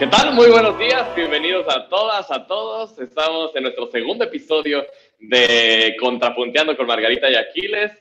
¿Qué 0.00 0.06
tal? 0.06 0.34
Muy 0.34 0.48
buenos 0.48 0.78
días, 0.78 1.14
bienvenidos 1.14 1.66
a 1.68 1.86
todas, 1.86 2.30
a 2.30 2.46
todos. 2.46 2.98
Estamos 2.98 3.54
en 3.54 3.64
nuestro 3.64 3.86
segundo 3.90 4.24
episodio 4.24 4.86
de 5.18 5.94
Contrapunteando 6.00 6.74
con 6.74 6.86
Margarita 6.86 7.30
y 7.30 7.34
Aquiles, 7.34 7.92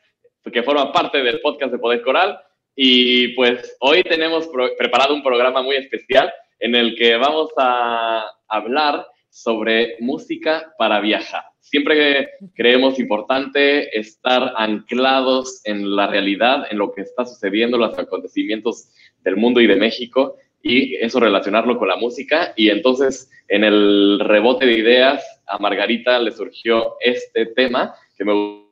que 0.50 0.64
forma 0.64 0.94
parte 0.94 1.22
del 1.22 1.42
podcast 1.42 1.74
de 1.74 1.78
Poder 1.78 2.02
Coral. 2.02 2.40
Y 2.74 3.36
pues 3.36 3.76
hoy 3.82 4.02
tenemos 4.04 4.50
preparado 4.78 5.14
un 5.14 5.22
programa 5.22 5.62
muy 5.62 5.76
especial 5.76 6.32
en 6.60 6.74
el 6.74 6.96
que 6.96 7.18
vamos 7.18 7.50
a 7.58 8.24
hablar 8.48 9.06
sobre 9.28 9.98
música 10.00 10.74
para 10.78 11.02
viajar. 11.02 11.44
Siempre 11.60 12.30
creemos 12.56 12.98
importante 12.98 14.00
estar 14.00 14.54
anclados 14.56 15.60
en 15.66 15.98
la 15.98 16.08
realidad, 16.08 16.66
en 16.72 16.78
lo 16.78 16.94
que 16.94 17.02
está 17.02 17.26
sucediendo, 17.26 17.78
los 17.78 18.00
acontecimientos 18.00 18.88
del 19.22 19.36
mundo 19.36 19.60
y 19.60 19.68
de 19.68 19.76
México 19.76 20.38
y 20.62 20.96
eso 20.96 21.20
relacionarlo 21.20 21.78
con 21.78 21.88
la 21.88 21.96
música. 21.96 22.54
Y 22.56 22.70
entonces 22.70 23.30
en 23.48 23.64
el 23.64 24.20
rebote 24.20 24.66
de 24.66 24.74
ideas 24.74 25.42
a 25.48 25.58
Margarita 25.58 26.20
le 26.20 26.32
surgió 26.32 26.96
este 27.00 27.48
tema 27.48 27.96
que 28.18 28.26
me 28.26 28.64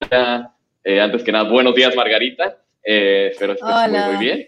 gustaría, 0.00 0.50
eh, 0.82 1.00
antes 1.00 1.22
que 1.22 1.32
nada, 1.32 1.48
buenos 1.50 1.74
días 1.74 1.94
Margarita, 1.96 2.58
eh, 2.82 3.32
muy, 3.40 3.98
muy 4.00 4.16
bien. 4.24 4.46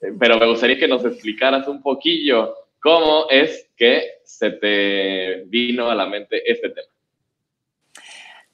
Eh, 0.00 0.12
pero 0.18 0.38
me 0.38 0.46
gustaría 0.46 0.78
que 0.78 0.88
nos 0.88 1.04
explicaras 1.04 1.66
un 1.68 1.82
poquillo 1.82 2.54
cómo 2.80 3.26
es 3.30 3.70
que 3.76 4.20
se 4.24 4.50
te 4.50 5.44
vino 5.46 5.90
a 5.90 5.94
la 5.94 6.06
mente 6.06 6.42
este 6.50 6.70
tema. 6.70 6.88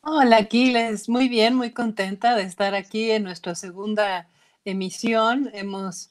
Hola 0.02 0.36
Aquiles, 0.36 1.08
muy 1.08 1.28
bien, 1.28 1.54
muy 1.54 1.72
contenta 1.72 2.36
de 2.36 2.44
estar 2.44 2.76
aquí 2.76 3.10
en 3.10 3.24
nuestra 3.24 3.56
segunda 3.56 4.28
emisión. 4.64 5.50
Hemos 5.52 6.10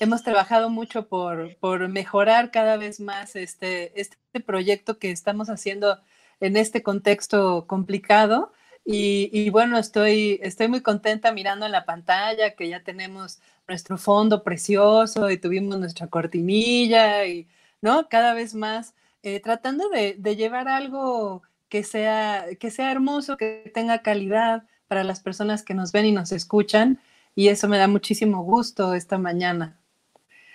hemos 0.00 0.22
trabajado 0.22 0.70
mucho 0.70 1.08
por, 1.08 1.56
por, 1.56 1.88
mejorar 1.88 2.50
cada 2.50 2.76
vez 2.76 3.00
más 3.00 3.36
este, 3.36 3.98
este 4.00 4.16
proyecto 4.40 4.98
que 4.98 5.10
estamos 5.10 5.48
haciendo 5.48 6.00
en 6.40 6.56
este 6.56 6.82
contexto 6.82 7.66
complicado. 7.66 8.52
Y, 8.86 9.48
bueno, 9.48 9.78
estoy, 9.78 10.38
estoy 10.42 10.68
muy 10.68 10.82
contenta 10.82 11.32
mirando 11.32 11.64
en 11.64 11.72
la 11.72 11.86
pantalla 11.86 12.54
que 12.54 12.68
ya 12.68 12.82
tenemos 12.82 13.40
nuestro 13.66 13.96
fondo 13.96 14.42
precioso 14.42 15.30
y 15.30 15.38
tuvimos 15.38 15.78
nuestra 15.78 16.08
cortinilla 16.08 17.24
y, 17.24 17.48
¿no? 17.80 18.08
Cada 18.10 18.34
vez 18.34 18.54
más 18.54 18.94
eh, 19.22 19.40
tratando 19.40 19.88
de, 19.88 20.16
de, 20.18 20.36
llevar 20.36 20.68
algo 20.68 21.42
que 21.70 21.82
sea, 21.82 22.46
que 22.60 22.70
sea 22.70 22.92
hermoso, 22.92 23.38
que 23.38 23.70
tenga 23.72 24.02
calidad 24.02 24.64
para 24.86 25.02
las 25.02 25.20
personas 25.20 25.62
que 25.62 25.72
nos 25.72 25.90
ven 25.92 26.04
y 26.06 26.12
nos 26.12 26.30
escuchan. 26.32 27.00
Y 27.34 27.48
eso 27.48 27.68
me 27.68 27.78
da 27.78 27.88
muchísimo 27.88 28.44
gusto 28.44 28.94
esta 28.94 29.16
mañana. 29.16 29.78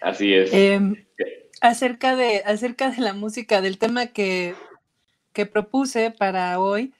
Así 0.01 0.33
es. 0.33 0.53
Em, 0.53 1.05
acerca, 1.61 2.15
de, 2.15 2.43
acerca 2.45 2.89
de 2.89 3.01
la 3.01 3.13
música, 3.13 3.61
del 3.61 3.77
tema 3.77 4.07
que, 4.07 4.55
que 5.33 5.45
propuse 5.45 6.11
para 6.11 6.59
hoy, 6.59 6.93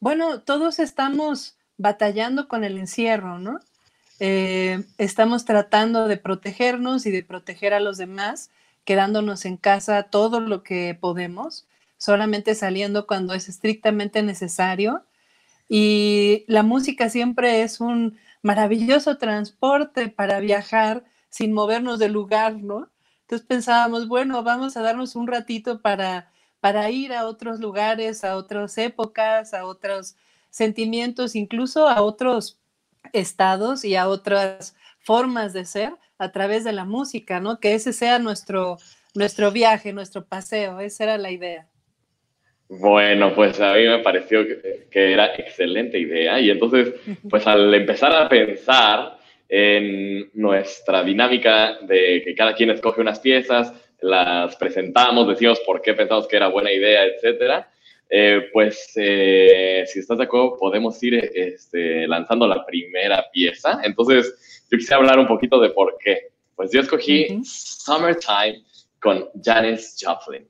bueno, 0.00 0.40
todos 0.40 0.78
estamos 0.78 1.56
batallando 1.76 2.48
con 2.48 2.64
el 2.64 2.78
encierro, 2.78 3.38
¿no? 3.38 3.60
Eh, 4.20 4.84
estamos 4.98 5.44
tratando 5.44 6.08
de 6.08 6.16
protegernos 6.16 7.06
y 7.06 7.10
de 7.10 7.22
proteger 7.22 7.72
a 7.72 7.80
los 7.80 7.98
demás, 7.98 8.50
quedándonos 8.84 9.44
en 9.44 9.56
casa 9.56 10.04
todo 10.04 10.40
lo 10.40 10.62
que 10.62 10.96
podemos, 11.00 11.66
solamente 11.98 12.54
saliendo 12.54 13.06
cuando 13.06 13.34
es 13.34 13.48
estrictamente 13.48 14.22
necesario. 14.22 15.04
Y 15.68 16.44
la 16.48 16.62
música 16.62 17.10
siempre 17.10 17.62
es 17.62 17.80
un 17.80 18.18
maravilloso 18.42 19.18
transporte 19.18 20.08
para 20.08 20.40
viajar 20.40 21.04
sin 21.28 21.52
movernos 21.52 21.98
del 21.98 22.12
lugar, 22.12 22.54
¿no? 22.56 22.90
Entonces 23.22 23.46
pensábamos, 23.46 24.08
bueno, 24.08 24.42
vamos 24.42 24.76
a 24.76 24.82
darnos 24.82 25.14
un 25.14 25.26
ratito 25.26 25.82
para, 25.82 26.32
para 26.60 26.90
ir 26.90 27.12
a 27.12 27.26
otros 27.26 27.60
lugares, 27.60 28.24
a 28.24 28.36
otras 28.36 28.78
épocas, 28.78 29.52
a 29.52 29.66
otros 29.66 30.16
sentimientos, 30.50 31.36
incluso 31.36 31.88
a 31.88 32.00
otros 32.00 32.58
estados 33.12 33.84
y 33.84 33.96
a 33.96 34.08
otras 34.08 34.74
formas 35.00 35.52
de 35.52 35.64
ser 35.64 35.92
a 36.18 36.32
través 36.32 36.64
de 36.64 36.72
la 36.72 36.84
música, 36.84 37.38
¿no? 37.40 37.60
Que 37.60 37.74
ese 37.74 37.92
sea 37.92 38.18
nuestro, 38.18 38.78
nuestro 39.14 39.52
viaje, 39.52 39.92
nuestro 39.92 40.24
paseo, 40.24 40.80
esa 40.80 41.04
era 41.04 41.18
la 41.18 41.30
idea. 41.30 41.68
Bueno, 42.68 43.34
pues 43.34 43.60
a 43.60 43.74
mí 43.74 43.86
me 43.86 44.00
pareció 44.00 44.46
que, 44.46 44.88
que 44.90 45.12
era 45.12 45.34
excelente 45.34 45.98
idea 45.98 46.38
y 46.40 46.50
entonces, 46.50 46.94
pues 47.28 47.46
al 47.46 47.72
empezar 47.72 48.14
a 48.14 48.28
pensar, 48.28 49.17
en 49.48 50.30
nuestra 50.34 51.02
dinámica 51.02 51.78
de 51.82 52.22
que 52.24 52.34
cada 52.34 52.54
quien 52.54 52.70
escoge 52.70 53.00
unas 53.00 53.20
piezas, 53.20 53.72
las 54.00 54.54
presentamos, 54.56 55.26
decimos 55.28 55.60
por 55.60 55.80
qué 55.82 55.94
pensamos 55.94 56.28
que 56.28 56.36
era 56.36 56.48
buena 56.48 56.72
idea, 56.72 57.04
etcétera. 57.04 57.68
Eh, 58.10 58.48
pues 58.52 58.92
eh, 58.96 59.84
si 59.86 59.98
estás 59.98 60.18
de 60.18 60.24
acuerdo, 60.24 60.56
podemos 60.58 61.02
ir 61.02 61.30
este, 61.34 62.06
lanzando 62.06 62.46
la 62.46 62.64
primera 62.64 63.26
pieza. 63.32 63.80
Entonces, 63.82 64.66
yo 64.70 64.78
quisiera 64.78 64.96
hablar 64.96 65.18
un 65.18 65.26
poquito 65.26 65.60
de 65.60 65.70
por 65.70 65.96
qué. 65.98 66.28
Pues 66.54 66.72
yo 66.72 66.80
escogí 66.80 67.40
Summertime 67.44 68.62
con 69.00 69.28
Janis 69.42 69.96
Joplin. 70.00 70.48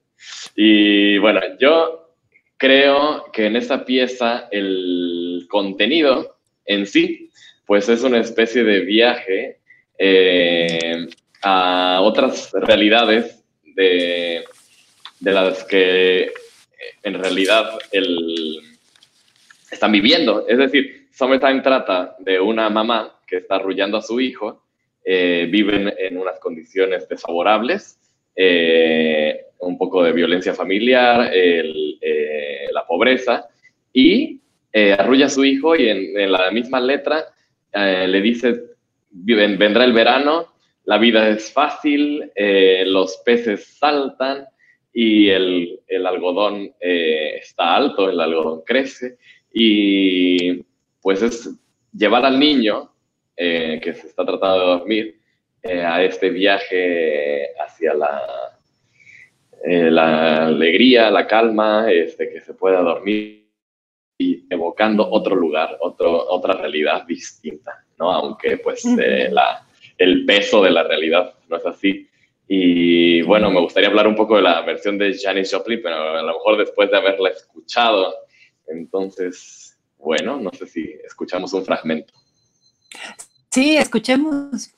Y 0.55 1.19
bueno, 1.19 1.41
yo 1.59 2.15
creo 2.57 3.31
que 3.33 3.47
en 3.47 3.57
esta 3.57 3.85
pieza 3.85 4.49
el 4.51 5.47
contenido 5.49 6.39
en 6.65 6.87
sí 6.87 7.28
pues 7.69 7.87
es 7.91 8.03
una 8.03 8.19
especie 8.19 8.65
de 8.65 8.81
viaje 8.81 9.59
eh, 9.99 11.07
a 11.43 12.01
otras 12.01 12.51
realidades 12.53 13.45
de, 13.63 14.43
las 15.21 15.65
que 15.65 16.33
en 17.03 17.23
realidad 17.23 17.79
están 19.71 19.93
viviendo. 19.93 20.49
Es 20.49 20.57
decir, 20.57 21.09
Summertime 21.13 21.61
trata 21.61 22.17
de 22.21 22.41
una 22.41 22.71
mamá 22.71 23.21
que 23.27 23.37
está 23.37 23.57
arrullando 23.57 23.99
a 23.99 24.03
su 24.03 24.19
hijo, 24.19 24.65
eh, 25.05 25.47
viven 25.51 25.93
en 25.99 26.17
unas 26.17 26.41
condiciones 26.41 27.07
desfavorables, 27.07 28.01
eh, 28.35 29.45
un 29.59 29.77
poco 29.77 30.03
de 30.03 30.13
violencia 30.13 30.55
familiar, 30.55 31.31
la 32.73 32.87
pobreza, 32.87 33.47
y 33.93 34.41
arrulla 34.99 35.27
a 35.27 35.29
su 35.29 35.45
hijo 35.45 35.77
y 35.77 35.91
en 35.91 36.33
la 36.33 36.51
misma 36.51 36.81
letra 36.81 37.27
eh, 37.73 38.07
le 38.09 38.21
dice, 38.21 38.63
vendrá 39.11 39.85
el 39.85 39.93
verano, 39.93 40.55
la 40.85 40.99
vida 40.99 41.29
es 41.29 41.53
fácil, 41.53 42.31
eh, 42.35 42.85
los 42.87 43.19
peces 43.25 43.77
saltan 43.79 44.47
y 44.93 45.29
el, 45.29 45.81
algodón 46.07 46.73
eh, 46.81 47.39
está 47.41 47.77
alto, 47.77 48.09
el 48.09 48.21
algodón 48.21 48.63
crece 48.65 49.19
y 49.53 50.63
pues 51.01 51.23
es 51.23 51.51
llevar 51.93 52.25
al 52.25 52.39
niño 52.39 52.93
que 53.37 53.95
se 53.95 54.09
está 54.09 54.27
tratando 54.27 54.59
de 54.59 54.67
dormir 54.67 55.21
a 55.63 56.03
este 56.03 56.31
viaje 56.31 57.55
hacia 57.57 57.95
la, 57.95 58.21
la 59.65 60.47
alegría, 60.47 61.09
la 61.09 61.25
calma, 61.29 61.87
este, 61.89 62.31
que 62.31 62.41
se 62.41 62.55
pueda 62.55 62.81
dormir 62.81 63.48
y 64.19 64.45
evocando 64.51 65.09
otro 65.09 65.37
lugar, 65.37 65.79
otro, 65.81 66.29
otra 66.29 66.55
realidad 66.55 67.07
distinta, 67.07 67.85
¿no? 67.99 68.13
Aunque 68.13 68.59
pues 68.59 68.85
eh, 68.85 69.29
la, 69.31 69.65
el 69.97 70.27
peso 70.27 70.61
de 70.63 70.73
la 70.73 70.83
realidad 70.83 71.35
no 71.49 71.57
es 71.57 71.65
así. 71.65 72.09
Y 72.49 73.23
bueno, 73.23 73.51
me 73.51 73.61
gustaría 73.61 73.89
hablar 73.89 74.09
un 74.09 74.17
poco 74.17 74.37
de 74.37 74.43
la 74.43 74.63
versión 74.63 74.99
de 74.99 75.17
Janis 75.17 75.53
Joplin, 75.53 75.81
pero 75.83 75.97
a 75.97 76.23
lo 76.23 76.33
mejor 76.33 76.59
después 76.59 76.91
de 76.91 76.97
haberla 76.97 77.29
escuchado. 77.29 78.15
Entonces, 78.67 79.79
bueno, 79.99 80.39
no 80.41 80.51
sé 80.53 80.67
si 80.67 80.99
escuchamos 81.05 81.53
un 81.53 81.65
fragmento. 81.65 82.15
Sí, 83.51 83.77
escuchemos. 83.77 84.78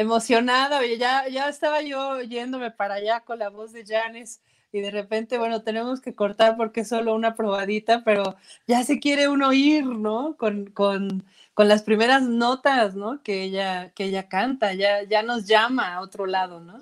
Emocionada, 0.00 0.84
ya, 0.86 1.28
ya 1.28 1.48
estaba 1.48 1.82
yo 1.82 2.22
yéndome 2.22 2.70
para 2.70 2.94
allá 2.94 3.20
con 3.20 3.38
la 3.38 3.50
voz 3.50 3.72
de 3.72 3.84
Janis 3.84 4.40
y 4.72 4.80
de 4.80 4.90
repente, 4.90 5.36
bueno, 5.36 5.62
tenemos 5.62 6.00
que 6.00 6.14
cortar 6.14 6.56
porque 6.56 6.80
es 6.80 6.88
solo 6.88 7.14
una 7.14 7.34
probadita, 7.34 8.02
pero 8.04 8.36
ya 8.66 8.82
se 8.84 9.00
quiere 9.00 9.28
uno 9.28 9.52
ir, 9.52 9.84
¿no? 9.84 10.36
Con, 10.38 10.66
con, 10.66 11.24
con, 11.54 11.68
las 11.68 11.82
primeras 11.82 12.22
notas, 12.22 12.94
¿no? 12.94 13.20
Que 13.22 13.42
ella, 13.42 13.92
que 13.94 14.04
ella 14.04 14.28
canta, 14.28 14.72
ya, 14.74 15.02
ya 15.02 15.22
nos 15.22 15.46
llama 15.46 15.94
a 15.94 16.00
otro 16.00 16.26
lado, 16.26 16.60
¿no? 16.60 16.80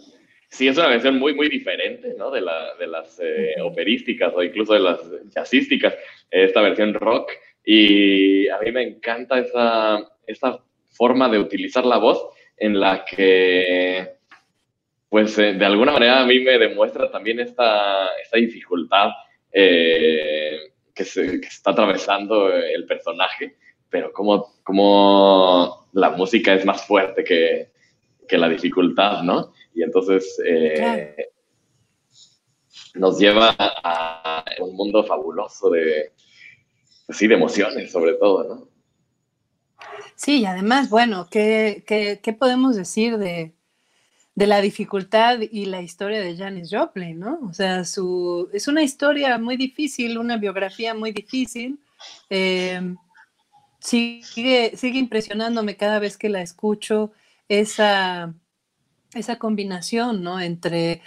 Sí, 0.51 0.69
es 0.69 0.77
una 0.77 0.89
versión 0.89 1.19
muy, 1.19 1.35
muy 1.35 1.49
diferente, 1.49 2.15
¿no? 2.17 2.31
De, 2.31 2.43
la, 2.43 2.75
de 2.79 2.87
las 2.87 3.19
eh, 3.21 3.55
operísticas 3.63 4.33
o 4.35 4.43
incluso 4.43 4.75
de 4.75 4.81
las 4.81 4.99
jazzísticas, 5.35 5.95
esta 6.31 6.61
versión 6.61 6.95
rock. 6.95 7.31
Y 7.65 8.49
a 8.49 8.59
mí 8.59 8.71
me 8.71 8.83
encanta 8.83 9.39
esa, 9.39 9.99
esa 10.27 10.63
forma 10.91 11.29
de 11.29 11.39
utilizar 11.39 11.85
la 11.85 11.99
voz 11.99 12.19
en 12.59 12.79
la 12.79 13.05
que, 13.05 14.17
pues, 15.09 15.39
eh, 15.39 15.55
de 15.55 15.65
alguna 15.65 15.93
manera 15.93 16.21
a 16.21 16.27
mí 16.27 16.41
me 16.41 16.59
demuestra 16.59 17.11
también 17.11 17.41
esta, 17.41 18.09
esta 18.23 18.39
dificultad 18.39 19.11
eh, 19.53 20.73
que, 20.95 21.05
se, 21.05 21.41
que, 21.41 21.47
está 21.47 21.71
atravesando 21.71 22.53
el 22.53 22.85
personaje, 22.87 23.57
pero 23.89 24.13
como, 24.13 24.61
como 24.63 25.89
la 25.93 26.11
música 26.11 26.55
es 26.55 26.65
más 26.65 26.87
fuerte 26.87 27.25
que, 27.25 27.71
que 28.29 28.39
la 28.39 28.49
dificultad, 28.49 29.23
¿no? 29.23 29.53
Y 29.75 29.83
entonces 29.83 30.41
eh, 30.45 31.31
nos 32.95 33.19
lleva 33.19 33.55
a 33.59 34.45
un 34.61 34.77
mundo 34.77 35.05
fabuloso 35.05 35.71
de, 35.71 36.13
sí, 37.09 37.27
de 37.27 37.35
emociones 37.35 37.91
sobre 37.91 38.15
todo, 38.15 38.45
¿no? 38.45 38.78
Sí, 40.17 40.41
y 40.41 40.47
además, 40.47 40.91
bueno, 40.91 41.29
¿qué, 41.31 41.85
qué, 41.87 42.33
podemos 42.33 42.77
decir 42.77 43.19
de, 43.19 43.55
de, 44.35 44.47
la 44.47 44.61
dificultad 44.61 45.39
y 45.41 45.67
la 45.67 45.83
historia 45.83 46.21
de 46.21 46.37
Janis 46.37 46.71
Joplin, 46.71 47.19
¿no? 47.19 47.39
O 47.49 47.53
sea, 47.53 47.85
su, 47.85 48.49
es 48.53 48.69
una 48.69 48.83
historia 48.83 49.39
muy 49.39 49.57
difícil, 49.57 50.19
una 50.19 50.37
biografía 50.37 50.95
muy 50.95 51.13
difícil. 51.13 51.79
Em, 52.31 52.97
sigue, 53.81 54.77
sigue 54.77 54.99
impresionándome 54.99 55.77
cada 55.77 55.99
vez 55.99 56.17
que 56.17 56.29
la 56.29 56.43
escucho 56.43 57.13
esa, 57.49 58.35
esa 59.15 59.39
combinación, 59.39 60.23
¿no? 60.23 60.41
Entre, 60.41 61.03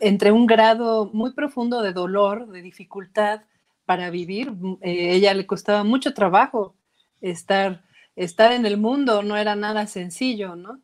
entre 0.00 0.32
un 0.32 0.46
grado 0.46 1.10
muy 1.12 1.32
profundo 1.32 1.82
de 1.82 1.92
dolor, 1.92 2.48
de 2.48 2.62
dificultad, 2.62 3.42
para 3.86 4.10
vivir. 4.10 4.52
Eh, 4.82 5.14
ella 5.14 5.32
le 5.32 5.46
costaba 5.46 5.84
mucho 5.84 6.12
trabajo 6.12 6.74
estar, 7.22 7.82
estar 8.16 8.52
en 8.52 8.66
el 8.66 8.78
mundo, 8.78 9.22
no 9.22 9.36
era 9.36 9.56
nada 9.56 9.86
sencillo, 9.86 10.56
¿no? 10.56 10.80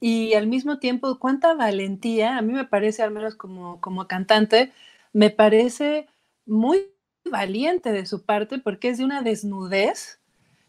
Y 0.00 0.34
al 0.34 0.46
mismo 0.46 0.78
tiempo, 0.78 1.18
cuánta 1.18 1.54
valentía, 1.54 2.36
a 2.38 2.42
mí 2.42 2.52
me 2.52 2.66
parece, 2.66 3.02
al 3.02 3.10
menos 3.10 3.36
como, 3.36 3.80
como 3.80 4.06
cantante, 4.06 4.72
me 5.12 5.30
parece 5.30 6.06
muy 6.46 6.90
valiente 7.24 7.90
de 7.92 8.06
su 8.06 8.24
parte 8.24 8.58
porque 8.58 8.90
es 8.90 8.98
de 8.98 9.04
una 9.04 9.22
desnudez 9.22 10.20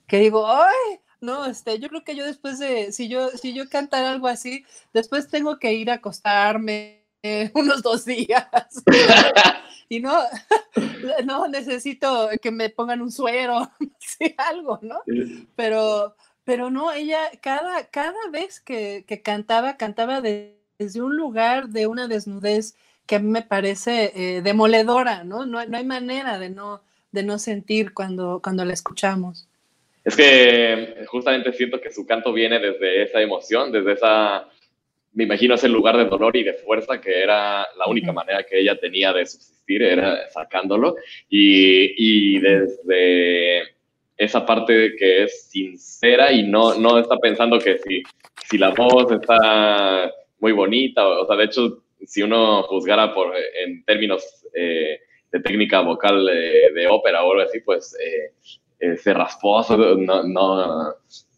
que 0.07 0.19
digo, 0.19 0.47
¡ay! 0.47 0.99
No, 1.21 1.45
este, 1.45 1.79
yo 1.79 1.89
creo 1.89 2.03
que 2.03 2.15
yo 2.15 2.25
después 2.25 2.59
de, 2.59 2.91
si 2.91 3.07
yo, 3.09 3.29
si 3.29 3.53
yo 3.53 3.67
cantara 3.69 4.11
algo 4.11 4.27
así, 4.27 4.63
después 4.93 5.27
tengo 5.29 5.59
que 5.59 5.73
ir 5.73 5.89
a 5.89 5.95
acostarme 5.95 7.05
unos 7.53 7.81
dos 7.81 8.05
días. 8.05 8.47
y 9.89 9.99
no, 9.99 10.17
no 11.25 11.47
necesito 11.47 12.29
que 12.41 12.51
me 12.51 12.69
pongan 12.69 13.01
un 13.01 13.11
suero, 13.11 13.71
algo, 14.37 14.79
¿no? 14.81 15.01
Pero, 15.55 16.15
pero 16.43 16.69
no, 16.69 16.91
ella 16.91 17.19
cada, 17.41 17.87
cada 17.87 18.29
vez 18.31 18.59
que, 18.59 19.05
cantaba, 19.23 19.77
cantaba 19.77 20.21
desde 20.21 21.01
un 21.01 21.15
lugar 21.15 21.69
de 21.69 21.87
una 21.87 22.07
desnudez 22.07 22.75
que 23.05 23.17
a 23.17 23.19
mí 23.19 23.29
me 23.29 23.43
parece 23.43 24.11
eh, 24.15 24.41
demoledora, 24.41 25.23
¿no? 25.23 25.45
¿no? 25.45 25.59
hay 25.59 25.85
manera 25.85 26.39
de 26.39 26.49
no, 26.49 26.81
de 27.11 27.23
no 27.23 27.37
sentir 27.37 27.93
cuando, 27.93 28.41
cuando 28.43 28.65
la 28.65 28.73
escuchamos. 28.73 29.47
Es 30.03 30.15
que 30.15 31.03
justamente 31.07 31.51
siento 31.53 31.81
que 31.81 31.91
su 31.91 32.05
canto 32.05 32.31
viene 32.31 32.59
desde 32.59 33.03
esa 33.03 33.21
emoción, 33.21 33.71
desde 33.71 33.93
esa 33.93 34.47
me 35.15 35.23
imagino 35.23 35.55
ese 35.55 35.69
lugar 35.69 35.97
de 35.97 36.05
dolor 36.05 36.35
y 36.35 36.43
de 36.43 36.53
fuerza 36.53 36.99
que 36.99 37.23
era 37.23 37.65
la 37.77 37.87
única 37.87 38.11
manera 38.11 38.43
que 38.43 38.59
ella 38.59 38.77
tenía 38.77 39.13
de 39.13 39.25
subsistir, 39.25 39.81
era 39.81 40.29
sacándolo. 40.29 40.95
Y, 41.29 42.35
y 42.35 42.39
desde 42.39 43.63
esa 44.17 44.45
parte 44.45 44.95
que 44.97 45.23
es 45.23 45.49
sincera 45.49 46.31
y 46.33 46.43
no, 46.43 46.75
no 46.75 46.99
está 46.99 47.17
pensando 47.17 47.57
que 47.59 47.77
si, 47.77 48.03
si 48.45 48.57
la 48.57 48.71
voz 48.71 49.09
está 49.11 50.11
muy 50.39 50.51
bonita, 50.51 51.07
o, 51.07 51.25
sea, 51.25 51.37
de 51.37 51.45
hecho, 51.45 51.83
si 52.05 52.21
uno 52.21 52.63
juzgara 52.63 53.13
por, 53.13 53.33
en 53.63 53.85
términos 53.85 54.45
eh, 54.53 54.99
de 55.31 55.39
técnica 55.39 55.79
vocal 55.79 56.25
de 56.25 56.87
ópera 56.87 57.23
o 57.23 57.31
algo 57.31 57.43
así, 57.43 57.61
pues 57.61 57.97
eh, 57.99 58.33
ese 58.79 59.13
rasposo 59.13 59.77
no, 59.95 60.23
no, 60.23 60.93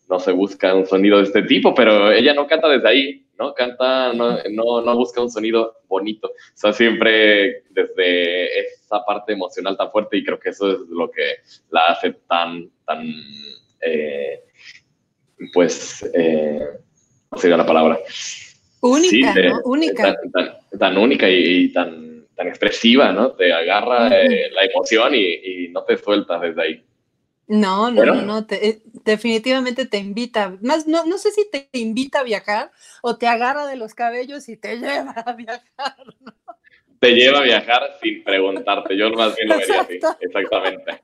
no 0.09 0.19
se 0.19 0.31
busca 0.31 0.73
un 0.73 0.87
sonido 0.87 1.17
de 1.17 1.25
este 1.25 1.43
tipo, 1.43 1.75
pero 1.75 2.11
ella 2.11 2.33
no 2.33 2.47
canta 2.47 2.67
desde 2.69 2.89
ahí, 2.89 3.26
¿no? 3.37 3.53
Canta, 3.53 4.13
no, 4.13 4.41
no, 4.81 4.95
busca 4.95 5.21
un 5.21 5.31
sonido 5.31 5.77
bonito, 5.87 6.27
o 6.27 6.33
sea, 6.53 6.73
siempre 6.73 7.63
desde 7.69 8.59
esa 8.59 9.03
parte 9.05 9.33
emocional 9.33 9.77
tan 9.77 9.91
fuerte 9.91 10.17
y 10.17 10.23
creo 10.23 10.39
que 10.39 10.49
eso 10.49 10.71
es 10.71 10.79
lo 10.89 11.09
que 11.09 11.37
la 11.69 11.87
hace 11.87 12.11
tan, 12.27 12.69
tan, 12.85 13.05
eh, 13.81 14.43
pues, 15.53 16.09
eh, 16.13 16.59
¿cómo 17.29 17.41
sería 17.41 17.57
la 17.57 17.65
palabra? 17.65 17.99
Única, 18.81 19.33
¿no? 19.33 19.61
Única. 19.65 20.15
Tan, 20.77 20.97
única 20.97 21.29
y, 21.29 21.71
tan, 21.73 22.27
tan 22.35 22.47
expresiva, 22.47 23.11
¿no? 23.11 23.31
Te 23.31 23.51
agarra 23.51 24.09
eh, 24.09 24.49
la 24.51 24.65
emoción 24.65 25.15
y, 25.15 25.65
y 25.65 25.69
no 25.69 25.83
te 25.83 25.97
sueltas 25.97 26.41
desde 26.41 26.61
ahí. 26.61 26.83
No, 27.47 27.89
no, 27.91 28.03
no, 28.03 28.21
no, 28.21 28.45
eh, 28.49 28.81
definitivamente 29.05 29.85
te 29.85 29.97
invita, 29.97 30.57
más 30.61 30.85
no, 30.85 31.05
no 31.05 31.17
sé 31.17 31.31
si 31.31 31.49
te 31.49 31.69
invita 31.71 32.19
a 32.19 32.23
viajar 32.23 32.71
o 33.01 33.17
te 33.17 33.25
agarra 33.25 33.65
de 33.65 33.77
los 33.77 33.93
cabellos 33.93 34.49
y 34.49 34.57
te 34.57 34.75
lleva 34.79 35.11
a 35.11 35.33
viajar. 35.33 35.95
¿no? 36.19 36.33
Te 36.99 37.11
lleva 37.11 37.39
a 37.39 37.43
viajar 37.43 37.97
sin 38.01 38.23
preguntarte, 38.23 38.97
yo 38.97 39.09
más 39.11 39.35
bien 39.37 39.47
lo 39.47 39.57
vería 39.57 39.81
así, 39.81 39.99
exactamente. 40.19 41.03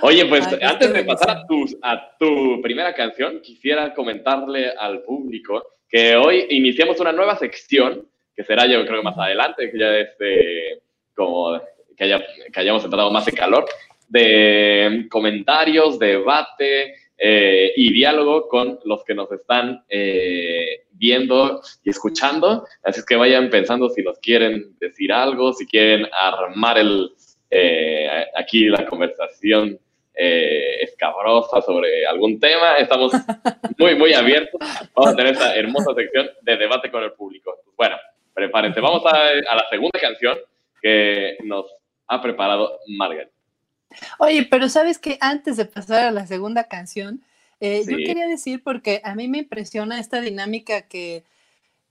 Oye, 0.00 0.24
pues 0.26 0.46
antes 0.62 0.92
de 0.92 1.04
pasar 1.04 1.30
a 1.30 1.46
tu, 1.46 1.66
a 1.82 2.16
tu 2.18 2.62
primera 2.62 2.94
canción, 2.94 3.40
quisiera 3.40 3.92
comentarle 3.92 4.70
al 4.70 5.02
público 5.02 5.74
que 5.88 6.16
hoy 6.16 6.46
iniciamos 6.50 7.00
una 7.00 7.12
nueva 7.12 7.36
sección, 7.36 8.06
que 8.34 8.44
será 8.44 8.66
yo 8.66 8.86
creo 8.86 9.00
que 9.00 9.04
más 9.04 9.18
adelante, 9.18 9.70
que 9.70 9.78
ya 9.78 9.96
este, 9.96 10.82
como 11.14 11.60
que, 11.96 12.04
haya, 12.04 12.24
que 12.52 12.60
hayamos 12.60 12.84
entrado 12.84 13.10
más 13.10 13.26
en 13.26 13.34
calor, 13.34 13.66
de 14.08 15.06
comentarios, 15.10 15.98
debate 15.98 16.94
eh, 17.20 17.72
y 17.74 17.92
diálogo 17.92 18.46
con 18.46 18.78
los 18.84 19.02
que 19.02 19.12
nos 19.12 19.30
están 19.32 19.84
eh, 19.88 20.84
viendo 20.92 21.60
y 21.82 21.90
escuchando. 21.90 22.64
Así 22.84 23.00
es 23.00 23.06
que 23.06 23.16
vayan 23.16 23.50
pensando 23.50 23.88
si 23.90 24.02
nos 24.02 24.18
quieren 24.20 24.76
decir 24.78 25.12
algo, 25.12 25.52
si 25.52 25.66
quieren 25.66 26.06
armar 26.12 26.78
el, 26.78 27.10
eh, 27.50 28.24
aquí 28.36 28.68
la 28.68 28.86
conversación 28.86 29.78
escabrosa 30.20 31.62
sobre 31.62 32.04
algún 32.04 32.40
tema. 32.40 32.76
Estamos 32.78 33.12
muy, 33.78 33.94
muy 33.94 34.14
abiertos. 34.14 34.60
Vamos 34.92 35.12
a 35.12 35.16
tener 35.16 35.34
esta 35.34 35.54
hermosa 35.54 35.94
sección 35.94 36.28
de 36.42 36.56
debate 36.56 36.90
con 36.90 37.04
el 37.04 37.12
público. 37.12 37.60
Bueno, 37.76 37.96
prepárense. 38.34 38.80
Vamos 38.80 39.06
a, 39.06 39.28
a 39.28 39.56
la 39.56 39.64
segunda 39.70 40.00
canción 40.00 40.36
que 40.82 41.36
nos 41.44 41.66
ha 42.08 42.20
preparado 42.20 42.80
Margaret. 42.88 43.30
Oye, 44.18 44.46
pero 44.50 44.68
sabes 44.68 44.98
que 44.98 45.18
antes 45.20 45.56
de 45.56 45.64
pasar 45.64 46.06
a 46.06 46.10
la 46.10 46.26
segunda 46.26 46.64
canción, 46.64 47.22
eh, 47.60 47.84
yo 47.88 47.96
quería 47.96 48.26
decir, 48.26 48.62
porque 48.62 49.00
a 49.04 49.14
mí 49.14 49.28
me 49.28 49.38
impresiona 49.38 49.98
esta 49.98 50.20
dinámica 50.20 50.82
que, 50.82 51.24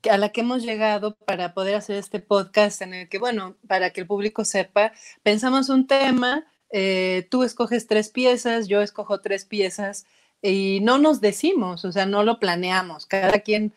a 0.09 0.17
la 0.17 0.29
que 0.29 0.41
hemos 0.41 0.63
llegado 0.63 1.15
para 1.15 1.53
poder 1.53 1.75
hacer 1.75 1.97
este 1.97 2.19
podcast 2.19 2.81
en 2.81 2.93
el 2.93 3.09
que, 3.09 3.19
bueno, 3.19 3.57
para 3.67 3.91
que 3.91 4.01
el 4.01 4.07
público 4.07 4.45
sepa, 4.45 4.93
pensamos 5.23 5.69
un 5.69 5.87
tema, 5.87 6.45
eh, 6.69 7.27
tú 7.29 7.43
escoges 7.43 7.87
tres 7.87 8.09
piezas, 8.09 8.67
yo 8.67 8.81
escojo 8.81 9.19
tres 9.19 9.45
piezas 9.45 10.05
y 10.41 10.79
no 10.81 10.97
nos 10.97 11.19
decimos, 11.21 11.83
o 11.85 11.91
sea, 11.91 12.05
no 12.05 12.23
lo 12.23 12.39
planeamos, 12.39 13.05
cada 13.05 13.39
quien, 13.39 13.73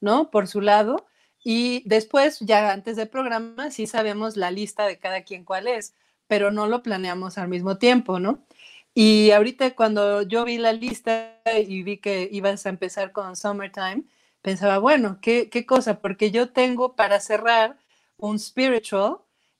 ¿no? 0.00 0.30
Por 0.30 0.46
su 0.46 0.60
lado. 0.60 1.06
Y 1.42 1.82
después, 1.86 2.40
ya 2.40 2.72
antes 2.72 2.96
del 2.96 3.08
programa, 3.08 3.70
sí 3.70 3.86
sabemos 3.86 4.36
la 4.36 4.50
lista 4.50 4.86
de 4.86 4.98
cada 4.98 5.22
quien 5.22 5.44
cuál 5.44 5.68
es, 5.68 5.94
pero 6.28 6.50
no 6.50 6.66
lo 6.66 6.82
planeamos 6.82 7.38
al 7.38 7.48
mismo 7.48 7.78
tiempo, 7.78 8.18
¿no? 8.20 8.44
Y 8.94 9.30
ahorita 9.32 9.74
cuando 9.74 10.22
yo 10.22 10.44
vi 10.44 10.58
la 10.58 10.72
lista 10.72 11.38
y 11.66 11.82
vi 11.82 11.98
que 11.98 12.28
ibas 12.32 12.66
a 12.66 12.70
empezar 12.70 13.12
con 13.12 13.36
Summertime, 13.36 14.04
pensaba, 14.42 14.78
bueno, 14.78 15.18
¿qué, 15.20 15.50
qué 15.50 15.66
cosa? 15.66 16.00
Porque 16.00 16.30
yo 16.30 16.50
tengo 16.50 16.96
para 16.96 17.20
cerrar 17.20 17.78
un 18.16 18.38
spiritual 18.38 19.18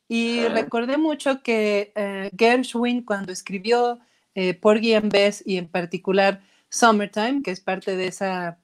y 0.08 0.46
recordé 0.48 0.96
mucho 0.96 1.42
que 1.42 1.92
eh, 1.96 2.30
Gershwin 2.38 3.02
cuando 3.02 3.32
escribió 3.32 3.98
eh, 4.34 4.54
Porgy 4.54 4.94
and 4.94 5.12
Bess 5.12 5.42
y 5.44 5.56
en 5.58 5.68
particular 5.68 6.42
Summertime, 6.70 7.42
que 7.42 7.50
es 7.50 7.60
parte 7.60 7.96
de, 7.96 8.06
esa, 8.06 8.58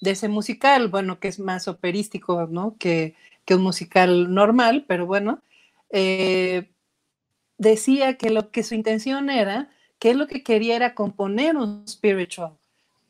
de 0.00 0.10
ese 0.12 0.28
musical, 0.28 0.88
bueno, 0.88 1.20
que 1.20 1.28
es 1.28 1.38
más 1.38 1.68
operístico, 1.68 2.46
¿no? 2.50 2.76
Que, 2.78 3.14
que 3.44 3.54
un 3.54 3.62
musical 3.62 4.34
normal, 4.34 4.84
pero 4.88 5.06
bueno, 5.06 5.42
eh, 5.90 6.70
decía 7.58 8.14
que 8.14 8.30
lo 8.30 8.50
que 8.50 8.62
su 8.62 8.74
intención 8.74 9.30
era, 9.30 9.68
que 9.98 10.14
lo 10.14 10.26
que 10.26 10.42
quería 10.42 10.76
era 10.76 10.94
componer 10.94 11.56
un 11.56 11.86
spiritual, 11.86 12.52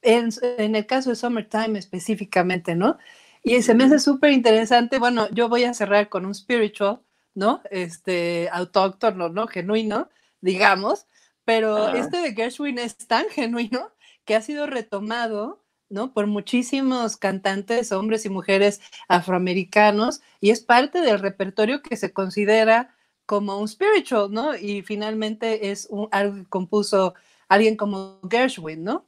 en, 0.03 0.31
en 0.59 0.75
el 0.75 0.87
caso 0.87 1.11
de 1.11 1.17
Summertime 1.17 1.79
específicamente, 1.79 2.75
¿no? 2.75 2.99
Y 3.45 3.63
se 3.63 3.75
me 3.75 3.85
hace 3.85 3.99
súper 3.99 4.33
interesante, 4.33 4.99
bueno, 4.99 5.29
yo 5.31 5.49
voy 5.49 5.65
a 5.65 5.75
cerrar 5.75 6.09
con 6.09 6.27
un 6.27 6.35
spiritual, 6.35 7.01
¿no? 7.35 7.63
Este, 7.71 8.49
autóctono, 8.53 9.29
¿no? 9.29 9.47
Genuino, 9.47 10.09
digamos, 10.41 11.07
pero 11.45 11.95
este 11.95 12.19
de 12.19 12.35
Gershwin 12.35 12.79
es 12.79 12.97
tan 12.97 13.27
genuino 13.31 13.91
que 14.25 14.35
ha 14.35 14.43
sido 14.43 14.67
retomado, 14.67 15.65
¿no? 15.89 16.13
Por 16.13 16.27
muchísimos 16.27 17.17
cantantes, 17.17 17.93
hombres 17.93 18.27
y 18.27 18.29
mujeres 18.29 18.81
afroamericanos, 19.09 20.21
y 20.41 20.51
es 20.51 20.61
parte 20.61 21.01
del 21.01 21.21
repertorio 21.21 21.81
que 21.81 21.97
se 21.97 22.13
considera 22.13 22.95
como 23.29 23.59
un 23.59 23.69
spiritual, 23.69 24.33
¿no? 24.33 24.57
Y 24.57 24.81
finalmente 24.81 25.71
es 25.71 25.87
un, 25.91 26.09
algo 26.13 26.37
que 26.37 26.49
compuso 26.49 27.13
alguien 27.47 27.77
como 27.77 28.19
Gershwin, 28.29 28.83
¿no? 28.83 29.07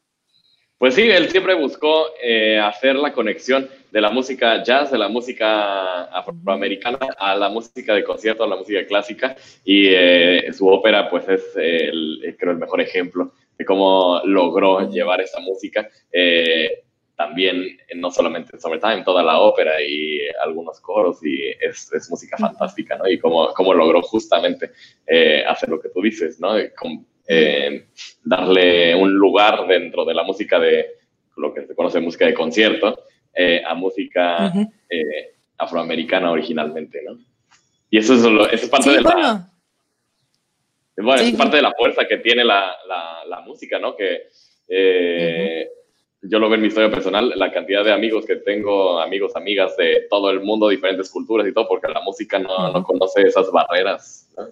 Pues 0.76 0.94
sí, 0.94 1.02
él 1.10 1.30
siempre 1.30 1.54
buscó 1.54 2.04
eh, 2.22 2.58
hacer 2.58 2.96
la 2.96 3.14
conexión 3.14 3.66
de 3.90 4.00
la 4.00 4.10
música 4.10 4.62
jazz, 4.62 4.90
de 4.90 4.98
la 4.98 5.08
música 5.08 6.04
afroamericana 6.04 6.98
a 7.18 7.34
la 7.34 7.48
música 7.48 7.94
de 7.94 8.04
concierto, 8.04 8.44
a 8.44 8.48
la 8.48 8.56
música 8.56 8.86
clásica, 8.86 9.36
y 9.64 9.86
eh, 9.88 10.52
su 10.52 10.68
ópera 10.68 11.08
pues 11.08 11.26
es, 11.26 11.42
el, 11.56 12.36
creo, 12.38 12.52
el 12.52 12.58
mejor 12.58 12.82
ejemplo 12.82 13.32
de 13.56 13.64
cómo 13.64 14.20
logró 14.24 14.86
llevar 14.90 15.22
esa 15.22 15.40
música. 15.40 15.88
Eh, 16.12 16.84
también, 17.20 17.76
no 17.96 18.10
solamente 18.10 18.52
en 18.54 18.60
Summertime, 18.62 19.04
toda 19.04 19.22
la 19.22 19.40
ópera 19.40 19.72
y 19.82 20.20
algunos 20.42 20.80
coros, 20.80 21.18
y 21.22 21.50
es, 21.60 21.92
es 21.92 22.08
música 22.08 22.38
fantástica, 22.38 22.96
¿no? 22.96 23.06
Y 23.06 23.18
cómo, 23.18 23.52
cómo 23.52 23.74
logró 23.74 24.00
justamente 24.00 24.70
hacer 25.46 25.68
lo 25.68 25.78
que 25.78 25.90
tú 25.90 26.00
dices, 26.00 26.40
¿no? 26.40 26.54
Eh, 27.32 27.88
darle 28.24 28.94
un 28.94 29.12
lugar 29.12 29.66
dentro 29.68 30.06
de 30.06 30.14
la 30.14 30.22
música 30.22 30.58
de 30.58 30.94
lo 31.36 31.52
que 31.52 31.66
se 31.66 31.74
conoce 31.74 32.00
música 32.00 32.24
de 32.24 32.32
concierto 32.32 33.04
eh, 33.34 33.62
a 33.66 33.74
música 33.74 34.50
eh, 34.88 35.34
afroamericana 35.58 36.30
originalmente, 36.30 37.02
¿no? 37.04 37.18
Y 37.90 37.98
eso 37.98 38.14
es, 38.14 38.22
lo, 38.22 38.48
eso 38.48 38.64
es 38.64 38.70
parte 38.70 38.92
de 38.92 39.02
la... 39.02 39.52
Bueno, 40.96 41.20
es 41.20 41.36
parte 41.36 41.56
de 41.56 41.62
la 41.62 41.74
fuerza 41.76 42.06
que 42.08 42.16
tiene 42.16 42.44
la, 42.44 42.74
la, 43.28 43.40
música, 43.42 43.78
¿no? 43.78 43.94
Que 43.94 44.28
yo 46.22 46.38
lo 46.38 46.48
veo 46.48 46.56
en 46.56 46.62
mi 46.62 46.68
historia 46.68 46.90
personal, 46.90 47.32
la 47.36 47.52
cantidad 47.52 47.84
de 47.84 47.92
amigos 47.92 48.26
que 48.26 48.36
tengo, 48.36 49.00
amigos, 49.00 49.34
amigas 49.36 49.76
de 49.76 50.06
todo 50.10 50.30
el 50.30 50.40
mundo, 50.40 50.68
diferentes 50.68 51.10
culturas 51.10 51.46
y 51.46 51.52
todo, 51.54 51.66
porque 51.68 51.88
la 51.92 52.02
música 52.02 52.38
no, 52.38 52.72
no 52.72 52.82
conoce 52.82 53.22
esas 53.22 53.50
barreras. 53.50 54.28
¿no? 54.36 54.48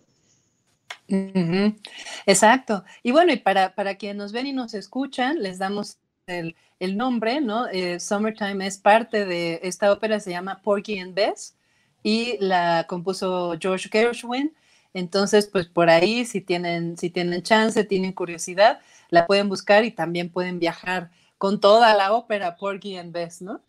Exacto. 2.27 2.85
Y 3.03 3.13
bueno, 3.13 3.33
y 3.33 3.37
para, 3.37 3.75
para 3.75 3.97
quienes 3.97 4.17
nos 4.17 4.33
ven 4.33 4.47
y 4.47 4.53
nos 4.53 4.75
escuchan, 4.75 5.43
les 5.43 5.59
damos 5.59 5.99
el, 6.27 6.55
nombre, 6.97 7.41
¿no? 7.41 7.67
Eh, 7.69 7.99
Summertime 7.99 8.67
es 8.67 8.79
parte 8.79 9.25
de 9.25 9.61
esta 9.63 9.91
ópera, 9.93 10.21
se 10.21 10.31
llama 10.31 10.61
Porky 10.63 10.99
and 10.99 11.15
Bess 11.15 11.57
y 12.03 12.37
la 12.41 12.85
compuso 12.89 13.57
George 13.59 13.89
Gershwin. 13.91 14.55
Entonces, 14.95 15.47
pues 15.47 15.67
por 15.67 15.91
ahí, 15.91 16.25
si 16.25 16.41
tienen, 16.41 16.97
si 16.97 17.11
tienen 17.11 17.43
chance, 17.43 17.85
tienen 17.85 18.13
curiosidad, 18.13 18.81
la 19.11 19.27
pueden 19.27 19.49
buscar 19.49 19.85
y 19.85 19.91
también 19.91 20.31
pueden 20.31 20.59
viajar 20.59 21.11
con 21.39 21.61
toda 21.61 21.95
la 21.95 22.13
ópera 22.13 22.57
Porky 22.57 22.97
and 22.97 23.13
Bess, 23.13 23.41
¿no? 23.41 23.63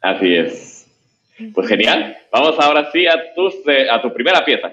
Así 0.00 0.34
es. 0.34 0.88
Pues 1.54 1.68
genial. 1.68 2.16
Vamos 2.32 2.58
ahora 2.58 2.90
sí 2.90 3.06
a, 3.06 3.34
tus, 3.34 3.54
eh, 3.66 3.88
a 3.90 4.00
tu 4.02 4.12
primera 4.12 4.44
pieza. 4.44 4.72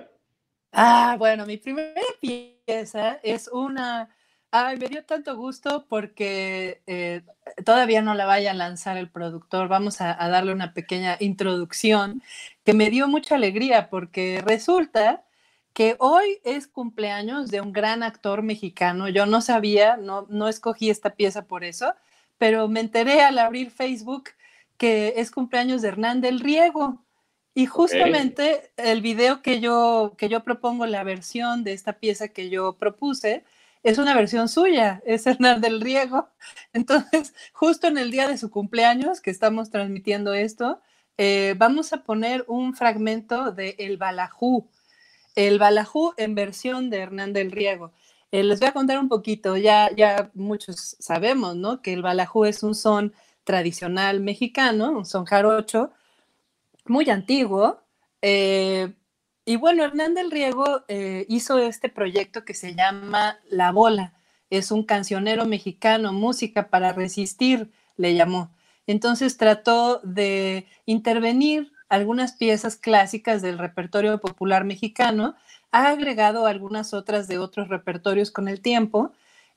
Ah, 0.72 1.15
bueno, 1.17 1.46
mi 1.46 1.58
primera 1.58 2.01
pieza 2.19 3.19
es 3.24 3.48
una... 3.48 4.10
Ay, 4.51 4.77
me 4.77 4.88
dio 4.88 5.03
tanto 5.03 5.36
gusto 5.36 5.86
porque 5.88 6.81
eh, 6.88 7.22
todavía 7.63 8.01
no 8.01 8.15
la 8.15 8.25
vaya 8.25 8.51
a 8.51 8.55
lanzar 8.55 8.98
el 8.98 9.10
productor. 9.10 9.67
Vamos 9.67 10.01
a, 10.01 10.15
darle 10.15 10.53
una 10.53 10.74
pequeña 10.74 11.17
introducción 11.19 12.24
que 12.63 12.74
me 12.74 12.89
dio 12.89 13.08
mucha 13.08 13.36
alegría 13.36 13.89
porque 13.91 14.41
resulta 14.43 15.24
que 15.74 15.96
hoy 16.00 16.39
es 16.43 16.67
cumpleaños 16.67 17.51
de 17.51 17.62
un 17.62 17.72
gran 17.72 18.01
actor 18.01 18.41
mexicano. 18.41 19.08
Yo 19.08 19.27
no 19.27 19.41
sabía, 19.41 19.98
no, 19.98 20.25
no 20.29 20.48
escogí 20.48 20.89
esta 20.89 21.12
pieza 21.12 21.46
por 21.46 21.63
eso, 21.63 21.93
pero 22.39 22.67
me 22.67 22.79
enteré 22.79 23.22
al 23.22 23.38
abrir 23.38 23.69
Facebook 23.69 24.31
que 24.77 25.13
es 25.17 25.29
cumpleaños 25.29 25.84
de 25.84 25.89
Hernán 25.89 26.22
del 26.22 26.39
Riego. 26.39 27.05
Y 27.53 27.65
justamente 27.65 28.72
el 28.77 29.01
video 29.01 29.41
que 29.41 29.60
yo, 29.60 30.15
que 30.17 30.29
yo 30.29 30.43
propongo, 30.43 30.86
la 30.86 31.03
versión 31.03 31.63
de 31.63 31.74
esta 31.74 31.93
pieza 32.00 32.29
que 32.29 32.50
yo 32.50 32.77
propuse, 32.77 33.43
es 33.84 33.98
una 33.98 34.15
versión 34.15 34.48
suya, 34.50 35.01
es 35.05 35.27
Hernán 35.27 35.62
del 35.62 35.81
Riego. 35.81 36.29
Entonces, 36.74 37.34
justo 37.53 37.88
en 37.88 37.98
el 37.98 38.12
día 38.12 38.27
de 38.27 38.38
su 38.38 38.50
cumpleaños, 38.50 39.19
que 39.19 39.31
estamos 39.31 39.69
transmitiendo 39.69 40.34
esto, 40.34 40.81
eh, 41.17 41.55
vamos 41.58 41.91
a 41.91 42.03
poner 42.03 42.46
un 42.48 42.74
fragmento 42.74 43.51
de 43.51 43.75
El 43.79 43.98
Balajú, 43.98 44.69
el 45.36 45.60
Balajú 45.60 46.13
en 46.15 46.36
versión 46.36 46.89
de 46.89 47.00
Hernán 47.00 47.34
del 47.34 47.51
Riego. 47.51 47.91
Eh, 48.31 48.43
les 48.43 48.59
voy 48.59 48.69
a 48.69 48.74
contar 48.74 49.00
un 49.00 49.09
poquito, 49.09 49.57
ya, 49.57 49.89
ya 49.95 50.29
muchos 50.36 50.95
sabemos, 51.00 51.55
¿no? 51.55 51.81
Que 51.81 51.93
el 51.93 52.03
Balajú 52.03 52.45
es 52.45 52.62
un 52.63 52.75
son 52.75 53.13
tradicional 53.43 54.19
mexicano, 54.19 54.91
un 54.91 55.05
son 55.05 55.25
jarocho, 55.25 55.91
muy 56.86 57.09
antiguo. 57.09 57.81
Eh, 58.21 58.93
y 59.45 59.55
bueno, 59.55 59.83
Hernán 59.83 60.13
del 60.13 60.29
Riego 60.31 60.83
eh, 60.88 61.25
hizo 61.29 61.57
este 61.57 61.89
proyecto 61.89 62.45
que 62.45 62.53
se 62.53 62.75
llama 62.75 63.39
La 63.50 63.71
Bola. 63.71 64.13
Es 64.51 64.71
un 64.71 64.83
cancionero 64.83 65.45
mexicano, 65.45 66.13
música 66.13 66.69
para 66.69 66.93
resistir, 66.93 67.71
le 67.98 68.13
llamó. 68.15 68.51
Entonces 68.86 69.38
trató 69.38 70.01
de 70.03 70.67
intervenir 70.86 71.71
algunas 71.89 72.33
piezas 72.33 72.75
clásicas 72.75 73.41
del 73.41 73.57
repertorio 73.57 74.19
popular 74.19 74.65
mexicano, 74.65 75.36
ha 75.72 75.90
agregado 75.90 76.46
algunas 76.46 76.94
otras 76.94 77.28
de 77.28 77.38
otros 77.38 77.68
repertorios 77.68 78.32
con 78.32 78.48
el 78.48 78.62
tiempo, 78.62 79.12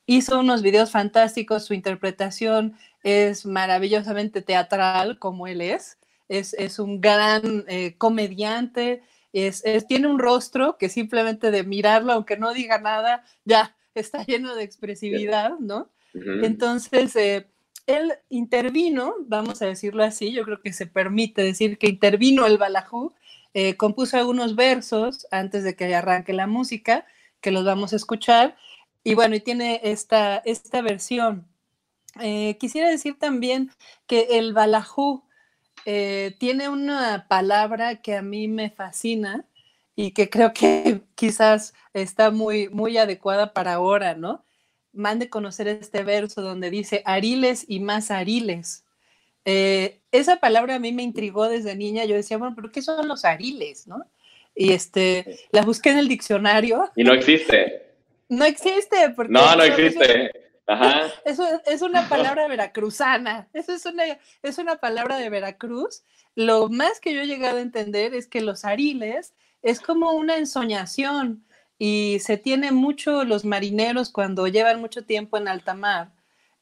hizo 0.06 0.38
unos 0.40 0.62
videos 0.62 0.90
fantásticos, 0.90 1.64
su 1.64 1.74
interpretación 1.74 2.76
es 3.02 3.46
maravillosamente 3.46 4.42
teatral 4.42 5.18
como 5.18 5.46
él 5.46 5.60
es, 5.60 5.98
es, 6.28 6.78
un 6.78 7.00
gran 7.00 7.64
eh, 7.68 7.94
comediante, 7.98 9.02
es, 9.32 9.62
tiene 9.86 10.08
un 10.08 10.18
rostro 10.18 10.76
que 10.78 10.88
simplemente 10.88 11.50
de 11.50 11.62
mirarlo, 11.62 12.12
aunque 12.12 12.36
no 12.36 12.52
diga 12.52 12.78
nada, 12.78 13.24
ya 13.44 13.74
está 13.94 14.24
lleno 14.24 14.54
de 14.54 14.64
expresividad, 14.64 15.58
¿no? 15.58 15.90
Entonces, 16.14 17.16
eh, 17.16 17.46
él 17.86 18.12
intervino, 18.28 19.14
vamos 19.20 19.62
a 19.62 19.66
decirlo 19.66 20.04
así, 20.04 20.32
yo 20.32 20.44
creo 20.44 20.60
que 20.60 20.72
se 20.72 20.86
permite 20.86 21.42
decir 21.42 21.78
que 21.78 21.88
intervino 21.88 22.46
el 22.46 22.58
Balajú, 22.58 23.12
eh, 23.54 23.76
compuso 23.76 24.16
algunos 24.16 24.56
versos 24.56 25.26
antes 25.30 25.64
de 25.64 25.76
que 25.76 25.94
arranque 25.94 26.32
la 26.32 26.46
música, 26.46 27.06
que 27.40 27.50
los 27.50 27.64
vamos 27.64 27.92
a 27.92 27.96
escuchar, 27.96 28.56
y 29.04 29.14
bueno, 29.14 29.34
y 29.34 29.40
tiene 29.40 29.80
esta, 29.84 30.36
esta 30.44 30.80
versión. 30.80 31.48
quisiera 32.58 32.88
decir 32.88 33.18
también 33.18 33.70
que 34.06 34.38
el 34.38 34.52
Balajú 34.52 35.24
eh, 35.84 36.36
tiene 36.38 36.68
una 36.68 37.26
palabra 37.28 38.02
que 38.02 38.16
a 38.16 38.22
mí 38.22 38.46
me 38.48 38.70
fascina 38.70 39.46
y 39.96 40.12
que 40.12 40.30
creo 40.30 40.52
que 40.52 41.02
quizás 41.14 41.74
está 41.92 42.30
muy, 42.30 42.68
muy 42.68 42.98
adecuada 42.98 43.52
para 43.52 43.74
ahora, 43.74 44.14
¿no? 44.14 44.44
Mande 44.92 45.28
conocer 45.30 45.68
este 45.68 46.04
verso 46.04 46.42
donde 46.42 46.70
dice 46.70 47.02
ariles 47.04 47.64
y 47.68 47.80
más 47.80 48.10
ariles. 48.10 48.84
Eh, 49.44 50.00
esa 50.12 50.36
palabra 50.36 50.76
a 50.76 50.78
mí 50.78 50.92
me 50.92 51.02
intrigó 51.02 51.48
desde 51.48 51.76
niña. 51.76 52.04
Yo 52.04 52.14
decía, 52.14 52.38
bueno, 52.38 52.54
pero 52.54 52.70
¿qué 52.70 52.82
son 52.82 53.08
los 53.08 53.24
ariles, 53.24 53.86
no? 53.86 54.04
Y 54.54 54.72
este, 54.72 55.38
la 55.50 55.62
busqué 55.62 55.90
en 55.90 55.98
el 55.98 56.08
diccionario. 56.08 56.90
Y 56.96 57.04
no 57.04 57.14
existe. 57.14 57.94
No 58.28 58.44
existe, 58.44 59.10
porque. 59.16 59.32
No, 59.32 59.56
no 59.56 59.62
existe. 59.62 60.30
Ajá. 60.66 61.10
Eso 61.24 61.44
es 61.66 61.82
una 61.82 62.08
palabra 62.08 62.46
veracruzana. 62.48 63.48
Eso 63.52 63.72
es 63.72 63.86
una, 63.86 64.04
es 64.42 64.58
una 64.58 64.76
palabra 64.76 65.16
de 65.16 65.30
Veracruz. 65.30 66.02
Lo 66.34 66.68
más 66.68 67.00
que 67.00 67.14
yo 67.14 67.22
he 67.22 67.26
llegado 67.26 67.58
a 67.58 67.62
entender 67.62 68.14
es 68.14 68.26
que 68.26 68.40
los 68.40 68.64
ariles 68.64 69.34
es 69.62 69.80
como 69.80 70.12
una 70.12 70.36
ensoñación 70.36 71.44
y 71.78 72.18
se 72.20 72.36
tiene 72.36 72.72
mucho 72.72 73.24
los 73.24 73.44
marineros 73.44 74.10
cuando 74.10 74.46
llevan 74.46 74.80
mucho 74.80 75.04
tiempo 75.04 75.36
en 75.36 75.48
alta 75.48 75.74
mar. 75.74 76.10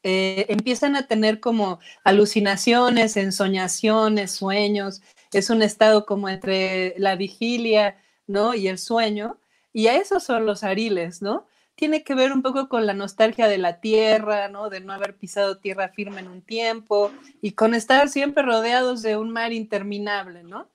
Eh, 0.03 0.47
empiezan 0.49 0.95
a 0.95 1.07
tener 1.07 1.39
como 1.39 1.79
alucinaciones, 2.03 3.17
ensoñaciones, 3.17 4.31
sueños. 4.31 5.01
Es 5.31 5.49
un 5.49 5.61
estado 5.61 6.05
como 6.05 6.29
entre 6.29 6.95
la 6.97 7.15
vigilia, 7.15 8.01
¿no? 8.27 8.53
Y 8.53 8.67
el 8.67 8.79
sueño. 8.79 9.37
Y 9.73 9.87
a 9.87 9.97
esos 9.97 10.23
son 10.23 10.45
los 10.45 10.63
ariles, 10.63 11.21
¿no? 11.21 11.47
Tiene 11.75 12.03
que 12.03 12.15
ver 12.15 12.33
un 12.33 12.41
poco 12.41 12.67
con 12.67 12.85
la 12.85 12.93
nostalgia 12.93 13.47
de 13.47 13.57
la 13.57 13.79
tierra, 13.79 14.49
¿no? 14.49 14.69
De 14.69 14.81
no 14.81 14.93
haber 14.93 15.17
pisado 15.17 15.57
tierra 15.59 15.89
firme 15.89 16.19
en 16.21 16.27
un 16.27 16.41
tiempo 16.41 17.11
y 17.41 17.53
con 17.53 17.73
estar 17.73 18.09
siempre 18.09 18.43
rodeados 18.43 19.01
de 19.01 19.17
un 19.17 19.31
mar 19.31 19.53
interminable, 19.53 20.43
¿no? 20.43 20.67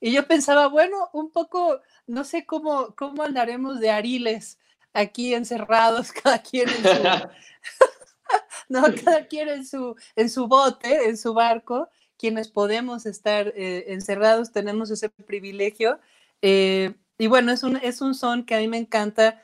Y 0.00 0.12
yo 0.12 0.26
pensaba, 0.26 0.66
bueno, 0.68 1.10
un 1.12 1.30
poco, 1.30 1.80
no 2.06 2.24
sé 2.24 2.46
cómo, 2.46 2.94
cómo 2.96 3.22
andaremos 3.22 3.80
de 3.80 3.90
ariles 3.90 4.58
aquí 4.92 5.34
encerrados, 5.34 6.12
cada 6.22 6.42
quien 6.42 6.68
en 6.68 6.82
su, 6.82 7.28
no, 8.70 8.82
cada 9.04 9.26
quien 9.26 9.48
en 9.48 9.66
su, 9.66 9.96
en 10.16 10.30
su 10.30 10.46
bote, 10.46 11.08
en 11.08 11.18
su 11.18 11.34
barco, 11.34 11.90
quienes 12.16 12.48
podemos 12.48 13.04
estar 13.04 13.52
eh, 13.56 13.86
encerrados, 13.88 14.52
tenemos 14.52 14.90
ese 14.90 15.10
privilegio. 15.10 16.00
Eh, 16.40 16.94
y 17.18 17.26
bueno, 17.26 17.52
es 17.52 17.62
un, 17.62 17.76
es 17.76 18.00
un 18.00 18.14
son 18.14 18.44
que 18.44 18.54
a 18.54 18.58
mí 18.58 18.68
me 18.68 18.78
encanta. 18.78 19.42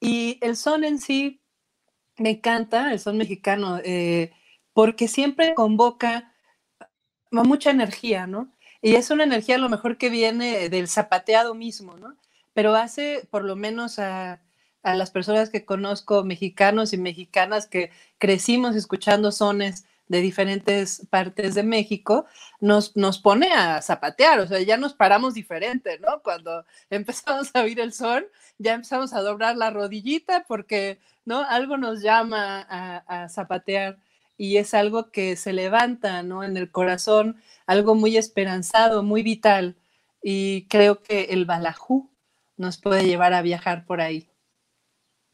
Y 0.00 0.38
el 0.42 0.56
son 0.56 0.84
en 0.84 0.98
sí 0.98 1.40
me 2.18 2.30
encanta, 2.30 2.92
el 2.92 3.00
son 3.00 3.16
mexicano, 3.16 3.78
eh, 3.84 4.32
porque 4.72 5.08
siempre 5.08 5.54
convoca 5.54 6.34
mucha 7.30 7.70
energía, 7.70 8.26
¿no? 8.26 8.52
Y 8.82 8.96
es 8.96 9.10
una 9.10 9.24
energía 9.24 9.56
a 9.56 9.58
lo 9.58 9.68
mejor 9.68 9.98
que 9.98 10.10
viene 10.10 10.68
del 10.68 10.88
zapateado 10.88 11.54
mismo, 11.54 11.96
¿no? 11.96 12.16
Pero 12.54 12.74
hace 12.74 13.26
por 13.30 13.44
lo 13.44 13.56
menos 13.56 13.98
a, 13.98 14.42
las 14.82 15.10
personas 15.10 15.50
que 15.50 15.64
conozco, 15.64 16.24
mexicanos 16.24 16.92
y 16.92 16.98
mexicanas 16.98 17.66
que 17.66 17.90
crecimos 18.18 18.76
escuchando 18.76 19.32
sones 19.32 19.84
de 20.08 20.20
diferentes 20.20 21.06
partes 21.08 21.54
de 21.54 21.62
México, 21.62 22.26
nos, 22.60 22.96
nos 22.96 23.18
pone 23.20 23.52
a 23.52 23.80
zapatear, 23.80 24.40
o 24.40 24.46
sea, 24.46 24.60
ya 24.60 24.76
nos 24.76 24.92
paramos 24.94 25.34
diferente, 25.34 26.00
¿no? 26.00 26.20
Cuando 26.22 26.64
empezamos 26.90 27.50
a 27.54 27.62
oír 27.62 27.78
el 27.80 27.92
son, 27.92 28.24
ya 28.58 28.74
empezamos 28.74 29.12
a 29.12 29.20
doblar 29.20 29.56
la 29.56 29.70
rodillita 29.70 30.44
porque, 30.48 30.98
¿no? 31.24 31.40
Algo 31.40 31.76
nos 31.76 32.02
llama 32.02 32.66
a, 32.68 33.24
a 33.24 33.28
zapatear 33.28 33.98
y 34.36 34.56
es 34.56 34.72
algo 34.72 35.10
que 35.10 35.36
se 35.36 35.52
levanta, 35.52 36.22
¿no? 36.22 36.42
En 36.42 36.56
el 36.56 36.70
corazón 36.72 37.36
algo 37.66 37.94
muy 37.94 38.16
esperanzado, 38.16 39.02
muy 39.02 39.22
vital. 39.22 39.76
Y 40.22 40.66
creo 40.68 41.02
que 41.02 41.24
el 41.30 41.44
Balajú 41.44 42.10
nos 42.56 42.78
puede 42.78 43.04
llevar 43.04 43.34
a 43.34 43.42
viajar 43.42 43.84
por 43.84 44.00
ahí. 44.00 44.29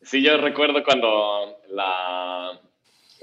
Sí, 0.07 0.23
yo 0.23 0.37
recuerdo 0.37 0.85
cuando 0.85 1.59
la, 1.71 2.53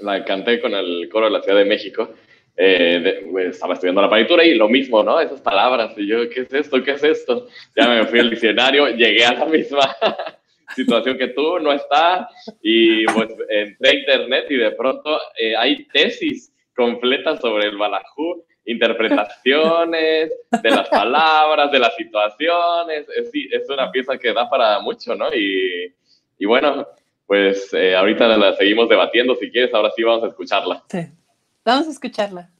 la 0.00 0.24
canté 0.26 0.60
con 0.60 0.74
el 0.74 1.08
coro 1.10 1.26
de 1.26 1.32
la 1.32 1.40
Ciudad 1.40 1.58
de 1.58 1.64
México. 1.64 2.10
Eh, 2.54 3.26
pues, 3.32 3.54
estaba 3.54 3.72
estudiando 3.72 4.02
la 4.02 4.10
partitura 4.10 4.44
y 4.44 4.54
lo 4.54 4.68
mismo, 4.68 5.02
¿no? 5.02 5.18
Esas 5.18 5.40
palabras. 5.40 5.94
Y 5.96 6.06
yo, 6.06 6.28
¿qué 6.28 6.42
es 6.42 6.52
esto? 6.52 6.82
¿Qué 6.82 6.90
es 6.90 7.02
esto? 7.02 7.48
Ya 7.74 7.88
me 7.88 8.04
fui 8.04 8.18
al 8.18 8.28
diccionario, 8.28 8.88
llegué 8.90 9.24
a 9.24 9.32
la 9.32 9.46
misma 9.46 9.96
situación 10.76 11.16
que 11.16 11.28
tú, 11.28 11.58
no 11.58 11.72
está. 11.72 12.28
Y 12.60 13.06
pues 13.06 13.30
entré 13.48 13.90
a 13.90 13.94
internet 13.94 14.46
y 14.50 14.56
de 14.56 14.72
pronto 14.72 15.18
eh, 15.38 15.56
hay 15.56 15.86
tesis 15.86 16.52
completas 16.76 17.40
sobre 17.40 17.68
el 17.68 17.78
Balajú 17.78 18.44
interpretaciones 18.66 20.32
de 20.62 20.70
las 20.70 20.88
palabras, 20.88 21.70
de 21.70 21.78
las 21.78 21.94
situaciones. 21.96 23.06
Es, 23.16 23.30
es 23.34 23.70
una 23.70 23.90
pieza 23.90 24.18
que 24.18 24.34
da 24.34 24.48
para 24.50 24.80
mucho, 24.80 25.14
¿no? 25.14 25.34
Y, 25.34 25.92
y 26.38 26.46
bueno, 26.46 26.86
pues 27.26 27.72
eh, 27.72 27.96
ahorita 27.96 28.26
la 28.36 28.56
seguimos 28.56 28.88
debatiendo. 28.88 29.34
Si 29.36 29.50
quieres, 29.50 29.72
ahora 29.74 29.90
sí 29.94 30.02
vamos 30.02 30.24
a 30.24 30.28
escucharla. 30.28 30.84
Sí, 30.90 31.06
vamos 31.64 31.88
a 31.88 31.90
escucharla. 31.90 32.50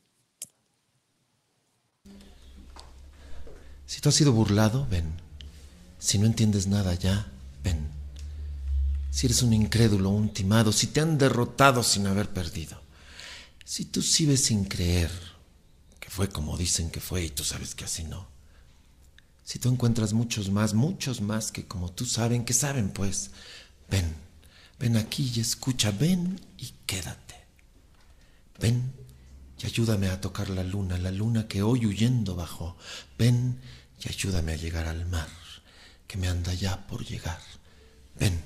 Si 3.86 4.00
tú 4.00 4.08
has 4.08 4.14
sido 4.14 4.32
burlado, 4.32 4.86
ven. 4.90 5.12
Si 5.98 6.18
no 6.18 6.26
entiendes 6.26 6.66
nada 6.66 6.94
ya, 6.94 7.26
ven. 7.62 7.88
Si 9.10 9.26
eres 9.26 9.42
un 9.42 9.52
incrédulo, 9.52 10.10
un 10.10 10.30
timado, 10.30 10.72
si 10.72 10.88
te 10.88 11.00
han 11.00 11.18
derrotado 11.18 11.82
sin 11.82 12.06
haber 12.06 12.28
perdido. 12.28 12.80
Si 13.64 13.86
tú 13.86 14.02
sí 14.02 14.26
ves 14.26 14.44
sin 14.44 14.64
creer, 14.64 15.10
fue 16.14 16.28
como 16.28 16.56
dicen 16.56 16.92
que 16.92 17.00
fue 17.00 17.24
y 17.24 17.30
tú 17.30 17.42
sabes 17.42 17.74
que 17.74 17.82
así 17.82 18.04
no. 18.04 18.28
Si 19.42 19.58
tú 19.58 19.68
encuentras 19.68 20.12
muchos 20.12 20.48
más, 20.48 20.72
muchos 20.72 21.20
más 21.20 21.50
que 21.50 21.66
como 21.66 21.90
tú 21.90 22.04
saben, 22.04 22.44
que 22.44 22.52
saben 22.52 22.90
pues, 22.90 23.32
ven, 23.94 24.14
ven 24.80 24.96
aquí 24.96 25.30
y 25.32 25.40
escucha, 25.40 25.92
ven 25.92 26.40
y 26.58 26.74
quédate. 26.84 27.36
Ven 28.58 28.92
y 29.60 29.66
ayúdame 29.66 30.08
a 30.08 30.20
tocar 30.20 30.50
la 30.50 30.64
luna, 30.64 30.98
la 30.98 31.12
luna 31.12 31.46
que 31.46 31.62
hoy 31.62 31.86
huyendo 31.86 32.34
bajó. 32.34 32.76
Ven 33.16 33.60
y 34.02 34.08
ayúdame 34.08 34.54
a 34.54 34.56
llegar 34.56 34.86
al 34.88 35.06
mar, 35.06 35.28
que 36.08 36.16
me 36.16 36.26
anda 36.26 36.52
ya 36.54 36.88
por 36.88 37.04
llegar. 37.04 37.40
Ven, 38.18 38.42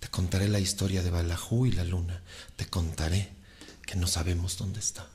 te 0.00 0.08
contaré 0.08 0.48
la 0.48 0.60
historia 0.60 1.02
de 1.02 1.10
Balajú 1.10 1.64
y 1.64 1.72
la 1.72 1.84
luna, 1.84 2.22
te 2.56 2.66
contaré 2.66 3.30
que 3.86 3.96
no 3.96 4.06
sabemos 4.06 4.58
dónde 4.58 4.80
está. 4.80 5.08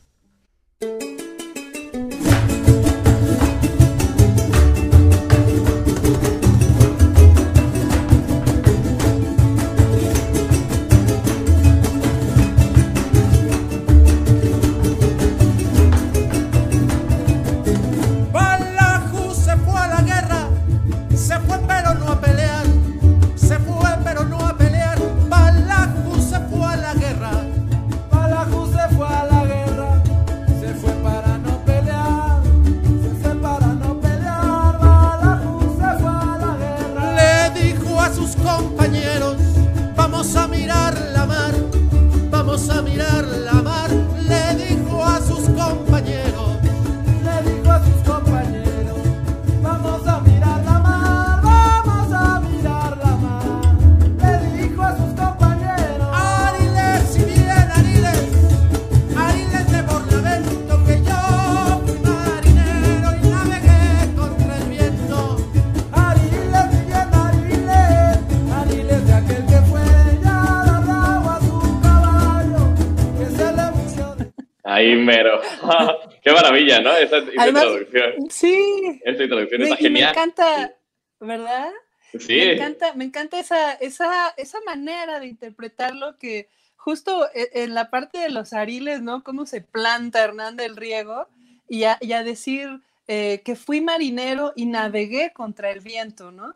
¿No? 77.11 77.17
Esa, 77.17 77.47
introducción. 77.47 78.29
Sí. 78.29 79.01
Esa 79.03 79.23
está 79.23 79.75
genial. 79.75 79.91
Me 79.91 80.21
encanta, 80.21 80.75
¿verdad? 81.19 81.71
Sí. 82.19 82.37
Me 82.37 82.53
encanta, 82.53 82.93
me 82.95 83.05
encanta 83.05 83.39
esa, 83.39 83.73
esa, 83.73 84.29
esa 84.37 84.59
manera 84.65 85.19
de 85.19 85.27
interpretarlo 85.27 86.17
que 86.17 86.49
justo 86.75 87.29
e, 87.33 87.49
en 87.63 87.73
la 87.75 87.89
parte 87.89 88.17
de 88.17 88.29
los 88.29 88.53
ariles, 88.53 89.01
¿no? 89.01 89.23
Cómo 89.23 89.45
se 89.45 89.61
planta 89.61 90.23
Hernán 90.23 90.55
del 90.55 90.75
Riego 90.75 91.27
y 91.67 91.83
a, 91.83 92.23
decir 92.23 92.81
eh, 93.07 93.41
que 93.45 93.55
fui 93.55 93.79
marinero 93.79 94.53
y 94.55 94.65
navegué 94.65 95.31
contra 95.33 95.69
el 95.69 95.81
viento, 95.81 96.31
¿no? 96.31 96.55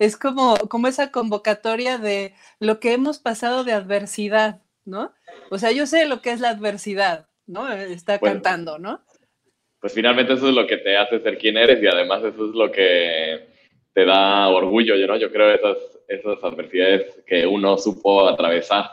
Es 0.00 0.16
como, 0.16 0.56
como 0.68 0.88
esa 0.88 1.12
convocatoria 1.12 1.98
de 1.98 2.34
lo 2.58 2.80
que 2.80 2.94
hemos 2.94 3.18
pasado 3.18 3.64
de 3.64 3.74
adversidad, 3.74 4.60
¿no? 4.84 5.12
O 5.50 5.58
sea, 5.58 5.70
yo 5.72 5.86
sé 5.86 6.06
lo 6.06 6.22
que 6.22 6.32
es 6.32 6.40
la 6.40 6.48
adversidad, 6.48 7.28
¿no? 7.46 7.70
Está 7.70 8.18
cantando, 8.18 8.78
¿no? 8.78 9.02
Pues 9.80 9.94
finalmente 9.94 10.34
eso 10.34 10.48
es 10.48 10.54
lo 10.54 10.66
que 10.66 10.76
te 10.76 10.96
hace 10.96 11.20
ser 11.20 11.38
quien 11.38 11.56
eres 11.56 11.82
y 11.82 11.86
además 11.86 12.22
eso 12.22 12.48
es 12.48 12.54
lo 12.54 12.70
que 12.70 13.40
te 13.94 14.04
da 14.04 14.48
orgullo, 14.48 14.94
¿no? 15.06 15.16
Yo 15.16 15.32
creo 15.32 15.54
esas, 15.54 15.78
esas 16.06 16.42
adversidades 16.44 17.22
que 17.26 17.46
uno 17.46 17.78
supo 17.78 18.28
atravesar 18.28 18.90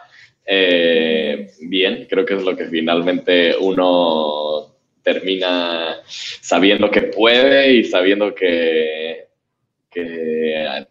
eh, 0.49 1.47
bien, 1.59 2.07
creo 2.09 2.25
que 2.25 2.35
es 2.35 2.43
lo 2.43 2.55
que 2.55 2.67
finalmente 2.67 3.53
uno 3.59 4.77
termina 5.03 5.97
sabiendo 6.05 6.89
que 6.89 7.01
puede 7.01 7.73
y 7.73 7.83
sabiendo 7.83 8.33
que, 8.33 9.27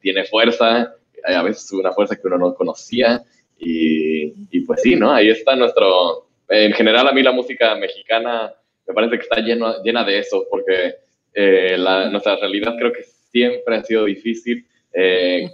tiene 0.01 0.25
fuerza, 0.25 0.95
a 1.25 1.43
veces 1.43 1.71
una 1.73 1.93
fuerza 1.93 2.17
que 2.17 2.27
uno 2.27 2.39
no 2.39 2.55
conocía 2.55 3.23
y, 3.57 4.61
pues 4.67 4.83
sí, 4.83 4.97
¿no? 4.97 5.13
Ahí 5.13 5.31
está 5.31 5.55
nuestro, 5.55 6.29
en 6.49 6.73
general 6.73 7.07
a 7.07 7.13
mí 7.13 7.23
la 7.23 7.31
música 7.31 7.77
mexicana 7.77 8.53
me 8.87 8.95
parece 8.95 9.17
que 9.17 9.23
está 9.23 9.41
lleno, 9.41 9.83
llena 9.83 10.05
de 10.05 10.19
eso, 10.19 10.47
porque 10.51 10.95
eh, 11.35 11.77
nuestra 12.11 12.37
realidad 12.37 12.75
creo 12.79 12.93
que 12.93 13.03
siempre 13.03 13.77
ha 13.77 13.85
sido 13.85 14.05
difícil, 14.05 14.67
eh, 14.93 15.51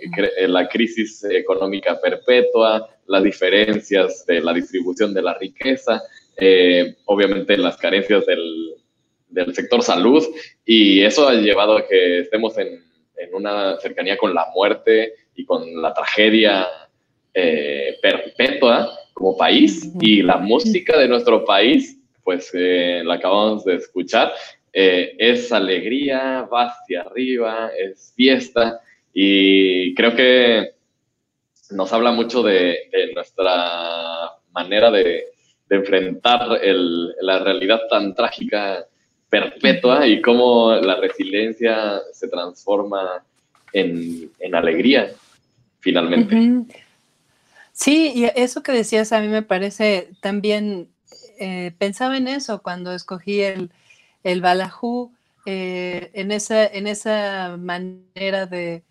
la 0.47 0.69
crisis 0.69 1.25
económica 1.25 2.01
perpetua, 2.01 2.89
las 3.07 3.23
diferencias 3.25 4.25
de 4.27 4.41
la 4.41 4.53
distribución 4.53 5.13
de 5.13 5.23
la 5.23 5.35
riqueza, 5.35 6.01
eh, 6.37 6.95
obviamente 7.07 7.57
las 7.57 7.77
carencias 7.77 8.25
del, 8.25 8.75
del, 9.29 9.55
sector 9.55 9.83
salud 9.83 10.25
y 10.65 11.03
eso 11.03 11.29
ha 11.29 11.35
llevado 11.35 11.77
a 11.77 11.87
que 11.87 12.21
estemos 12.21 12.57
en, 12.57 12.83
en 13.17 13.35
una 13.35 13.79
cercanía 13.81 14.17
con 14.17 14.33
la 14.35 14.47
muerte 14.55 15.15
y 15.35 15.45
con 15.45 15.81
la 15.81 15.93
tragedia 15.93 16.67
eh, 17.35 17.97
perpetua 18.03 18.91
como 19.15 19.37
país 19.37 19.91
y 20.01 20.23
la 20.23 20.37
música 20.39 20.99
de 20.99 21.09
nuestro 21.09 21.45
país, 21.45 21.99
pues 22.25 22.51
eh, 22.55 23.03
la 23.05 23.15
acabamos 23.15 23.65
de 23.65 23.77
escuchar, 23.77 24.33
es 24.73 25.53
alegría, 25.53 26.49
va 26.51 26.69
hacia 26.69 27.03
arriba, 27.03 27.71
es 27.79 28.13
fiesta. 28.17 28.81
Y 29.13 29.95
creo 29.95 30.17
que 30.17 30.73
nos 31.73 31.93
habla 31.93 32.13
mucho 32.13 32.43
de, 32.43 32.79
nuestra 33.15 34.33
manera 34.53 34.91
de, 34.91 35.27
enfrentar 35.69 36.59
el, 36.63 37.15
la 37.23 37.39
realidad 37.39 37.81
tan 37.89 38.15
trágica 38.15 38.87
perpetua 39.31 40.07
y 40.07 40.21
cómo 40.21 40.75
la 40.75 40.97
resiliencia 40.97 41.99
se 42.13 42.29
transforma 42.29 43.25
en, 43.73 44.31
en 44.39 44.55
alegría, 44.55 45.11
finalmente. 45.81 46.69
Sí, 47.73 48.13
y 48.15 48.25
eso 48.37 48.63
que 48.63 48.73
decías 48.73 49.13
a 49.13 49.21
mí 49.21 49.29
me 49.29 49.41
parece 49.41 50.11
también, 50.21 50.89
eh, 51.43 51.73
pensaba 51.79 52.17
en 52.17 52.29
eso 52.29 52.63
cuando 52.63 52.93
escogí 52.93 53.41
el, 53.41 53.71
el 54.23 54.41
Balajú, 54.41 55.13
eh, 55.47 56.11
en, 56.15 56.31
esa, 56.33 56.65
en 56.65 56.87
esa 56.87 57.57
manera 57.59 58.47
de, 58.47 58.85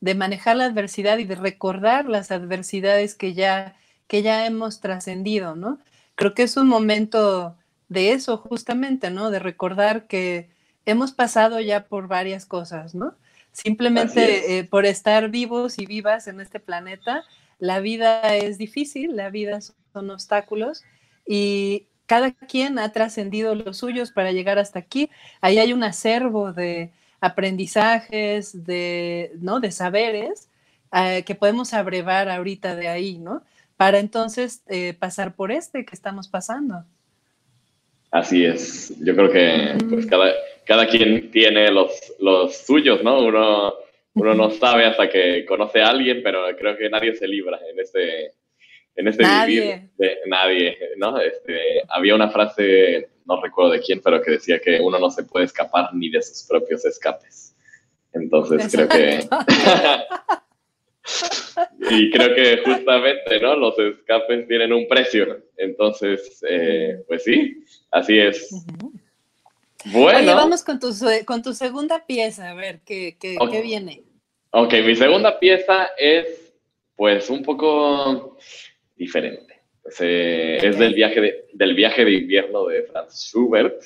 de, 0.00 0.14
manejar 0.14 0.56
la 0.56 0.64
adversidad 0.64 1.18
y 1.18 1.24
de 1.24 1.36
recordar 1.36 2.06
las 2.06 2.32
adversidades 2.32 3.14
que 3.14 3.34
ya, 3.34 3.76
que 4.08 4.22
ya 4.22 4.46
hemos 4.46 4.80
trascendido, 4.80 5.54
¿no? 5.54 5.78
creo 6.14 6.34
que 6.34 6.42
es 6.42 6.56
un 6.56 6.68
momento 6.68 7.56
de 7.88 8.12
eso 8.12 8.38
justamente, 8.38 9.10
¿no? 9.10 9.30
De 9.30 9.38
recordar 9.38 10.06
que 10.06 10.50
hemos 10.86 11.12
pasado 11.12 11.60
ya 11.60 11.86
por 11.86 12.08
varias 12.08 12.46
cosas, 12.46 12.94
¿no? 12.94 13.14
Simplemente 13.52 14.58
eh, 14.58 14.64
por 14.64 14.86
estar 14.86 15.28
vivos 15.30 15.78
y 15.78 15.86
vivas 15.86 16.26
en 16.26 16.40
este 16.40 16.58
planeta, 16.58 17.24
la 17.58 17.80
vida 17.80 18.34
es 18.36 18.56
difícil, 18.56 19.14
la 19.14 19.30
vida 19.30 19.60
son 19.60 20.10
obstáculos 20.10 20.84
y 21.26 21.88
cada 22.12 22.32
quien 22.32 22.78
ha 22.78 22.92
trascendido 22.92 23.54
los 23.54 23.78
suyos 23.78 24.10
para 24.12 24.32
llegar 24.32 24.58
hasta 24.58 24.78
aquí. 24.78 25.08
Ahí 25.40 25.56
hay 25.56 25.72
un 25.72 25.82
acervo 25.82 26.52
de 26.52 26.90
aprendizajes, 27.22 28.66
de, 28.66 29.32
¿no? 29.40 29.60
de 29.60 29.70
saberes 29.70 30.50
eh, 30.92 31.22
que 31.24 31.34
podemos 31.34 31.72
abrevar 31.72 32.28
ahorita 32.28 32.76
de 32.76 32.88
ahí, 32.88 33.16
¿no? 33.16 33.42
para 33.78 33.98
entonces 33.98 34.62
eh, 34.68 34.92
pasar 34.92 35.34
por 35.34 35.52
este 35.52 35.86
que 35.86 35.94
estamos 35.94 36.28
pasando. 36.28 36.84
Así 38.10 38.44
es, 38.44 38.94
yo 39.00 39.16
creo 39.16 39.30
que 39.30 39.78
pues, 39.88 40.04
cada, 40.04 40.34
cada 40.66 40.86
quien 40.88 41.30
tiene 41.30 41.70
los, 41.70 42.12
los 42.20 42.54
suyos, 42.58 43.02
¿no? 43.02 43.20
Uno, 43.20 43.72
uno 44.12 44.34
no 44.34 44.50
sabe 44.50 44.84
hasta 44.84 45.08
que 45.08 45.46
conoce 45.46 45.80
a 45.80 45.88
alguien, 45.88 46.20
pero 46.22 46.44
creo 46.58 46.76
que 46.76 46.90
nadie 46.90 47.14
se 47.14 47.26
libra 47.26 47.58
en 47.70 47.80
este, 47.80 48.32
en 48.96 49.08
este 49.08 49.22
nadie. 49.22 49.90
vivir. 49.98 50.18
nadie, 50.26 50.78
¿no? 50.96 51.18
Este, 51.20 51.82
había 51.88 52.14
una 52.14 52.30
frase, 52.30 53.08
no 53.24 53.40
recuerdo 53.40 53.72
de 53.72 53.80
quién, 53.80 54.00
pero 54.02 54.22
que 54.22 54.32
decía 54.32 54.60
que 54.60 54.80
uno 54.80 54.98
no 54.98 55.10
se 55.10 55.24
puede 55.24 55.46
escapar 55.46 55.94
ni 55.94 56.10
de 56.10 56.22
sus 56.22 56.46
propios 56.48 56.84
escapes. 56.84 57.56
Entonces 58.12 58.70
creo 58.70 58.88
que... 58.88 59.26
y 61.90 62.10
creo 62.10 62.34
que 62.34 62.62
justamente, 62.64 63.40
¿no? 63.40 63.56
Los 63.56 63.78
escapes 63.78 64.46
tienen 64.46 64.72
un 64.72 64.86
precio. 64.86 65.42
Entonces, 65.56 66.42
eh, 66.48 67.02
pues 67.08 67.24
sí, 67.24 67.64
así 67.90 68.18
es. 68.18 68.50
Bueno. 69.86 70.18
Oye, 70.18 70.34
vamos 70.34 70.62
con 70.62 70.78
tu, 70.78 70.90
con 71.24 71.42
tu 71.42 71.54
segunda 71.54 72.06
pieza, 72.06 72.50
a 72.50 72.54
ver, 72.54 72.80
¿qué, 72.84 73.16
qué, 73.18 73.36
¿qué 73.50 73.62
viene? 73.62 74.04
Ok, 74.50 74.74
mi 74.84 74.94
segunda 74.94 75.40
pieza 75.40 75.88
es, 75.98 76.54
pues, 76.94 77.30
un 77.30 77.42
poco 77.42 78.36
diferente. 79.02 79.60
es 79.98 80.78
del 80.78 80.94
viaje 80.94 81.20
de, 81.20 81.44
del 81.52 81.74
viaje 81.74 82.04
de 82.04 82.12
invierno 82.12 82.66
de 82.66 82.84
Franz 82.84 83.28
Schubert. 83.28 83.82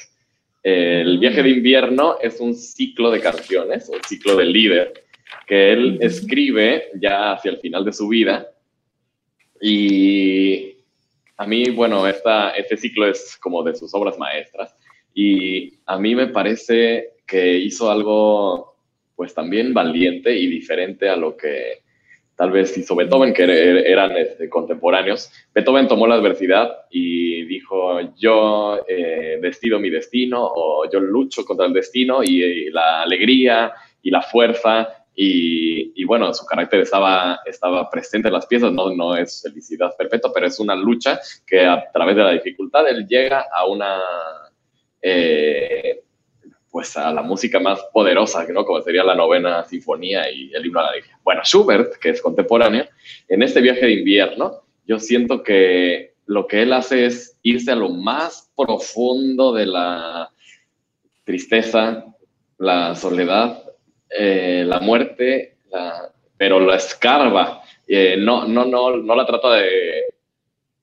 El 0.63 1.19
viaje 1.19 1.43
de 1.43 1.51
invierno 1.51 2.17
es 2.21 2.41
un 2.41 2.55
ciclo 2.55 3.11
de 3.11 3.21
canciones, 3.21 3.89
un 3.89 4.03
ciclo 4.07 4.37
de 4.37 4.45
líder, 4.45 5.05
que 5.47 5.73
él 5.73 5.99
escribe 6.01 6.91
ya 7.01 7.33
hacia 7.33 7.53
el 7.53 7.59
final 7.59 7.85
de 7.85 7.93
su 7.93 8.09
vida. 8.09 8.49
Y 9.61 10.77
a 11.37 11.47
mí, 11.47 11.71
bueno, 11.71 12.07
esta, 12.07 12.51
este 12.51 12.77
ciclo 12.77 13.07
es 13.07 13.37
como 13.41 13.63
de 13.63 13.75
sus 13.75 13.95
obras 13.95 14.19
maestras. 14.19 14.75
Y 15.15 15.79
a 15.87 15.99
mí 15.99 16.15
me 16.15 16.27
parece 16.27 17.15
que 17.27 17.59
hizo 17.59 17.91
algo, 17.91 18.77
pues 19.15 19.33
también 19.35 19.73
valiente 19.73 20.37
y 20.37 20.47
diferente 20.47 21.09
a 21.09 21.17
lo 21.17 21.37
que 21.37 21.86
tal 22.37 22.51
vez 22.51 22.77
hizo 22.77 22.95
Beethoven, 22.95 23.33
que 23.33 23.45
er, 23.45 23.51
eran 23.87 24.17
este, 24.17 24.49
contemporáneos. 24.49 25.33
Beethoven 25.55 25.89
tomó 25.89 26.07
la 26.07 26.17
adversidad 26.17 26.87
y 26.91 27.45
dijo, 27.47 28.01
yo 28.17 28.79
eh, 28.87 29.39
decido 29.41 29.81
mi 29.81 29.91
destino 29.91 30.43
o 30.43 30.89
yo 30.91 31.01
lucho 31.01 31.45
contra 31.45 31.67
el 31.67 31.73
destino 31.73 32.23
y 32.23 32.71
la 32.71 33.03
alegría 33.03 33.73
y 34.03 34.11
la 34.11 34.23
fuerza 34.23 35.07
y, 35.19 36.05
bueno, 36.05 36.33
su 36.35 36.45
carácter 36.45 36.81
estaba, 36.81 37.41
estaba 37.47 37.89
presente 37.89 38.29
en 38.29 38.35
las 38.35 38.47
piezas, 38.47 38.71
no, 38.71 38.91
no 38.95 39.17
es 39.17 39.41
felicidad 39.43 39.97
perpetua, 39.97 40.31
pero 40.33 40.47
es 40.47 40.61
una 40.61 40.75
lucha 40.77 41.19
que 41.47 41.65
a 41.65 41.91
través 41.91 42.17
de 42.17 42.23
la 42.23 42.33
dificultad 42.33 42.87
él 42.87 43.07
llega 43.09 43.47
a 43.51 43.67
una, 43.67 43.99
eh, 45.01 46.03
pues 46.77 46.95
a 46.99 47.11
la 47.11 47.23
música 47.23 47.59
más 47.59 47.81
poderosa, 47.91 48.45
¿no? 48.53 48.67
Como 48.67 48.83
sería 48.83 49.03
la 49.03 49.15
novena 49.15 49.65
sinfonía 49.65 50.31
y 50.31 50.53
el 50.53 50.67
himno 50.67 50.81
a 50.81 50.83
la 50.83 50.89
alegría. 50.91 51.19
Bueno, 51.25 51.41
Schubert, 51.43 51.95
que 51.95 52.11
es 52.11 52.21
contemporáneo, 52.21 52.85
en 53.29 53.43
este 53.43 53.63
viaje 53.63 53.87
de 53.87 53.93
invierno, 53.93 54.61
yo 54.87 54.99
siento 54.99 55.43
que 55.43 56.17
lo 56.27 56.47
que 56.47 56.61
él 56.61 56.75
hace 56.75 57.07
es 57.07 57.39
irse 57.43 57.71
a 57.71 57.77
lo 57.77 57.89
más 57.89 58.53
profundo 58.55 59.55
de 59.55 59.65
la 59.65 60.31
tristeza, 61.25 62.05
la 62.59 62.95
soledad, 62.95 63.65
eh, 64.11 64.63
la 64.67 64.79
muerte, 64.81 65.57
pero 66.37 66.61
la 66.61 66.77
escarba. 66.77 67.63
Eh, 67.89 68.19
no, 68.19 68.47
no, 68.47 68.67
no, 68.67 68.99
no 68.99 69.17
la 69.17 69.25
trata 69.25 69.53
de, 69.53 70.05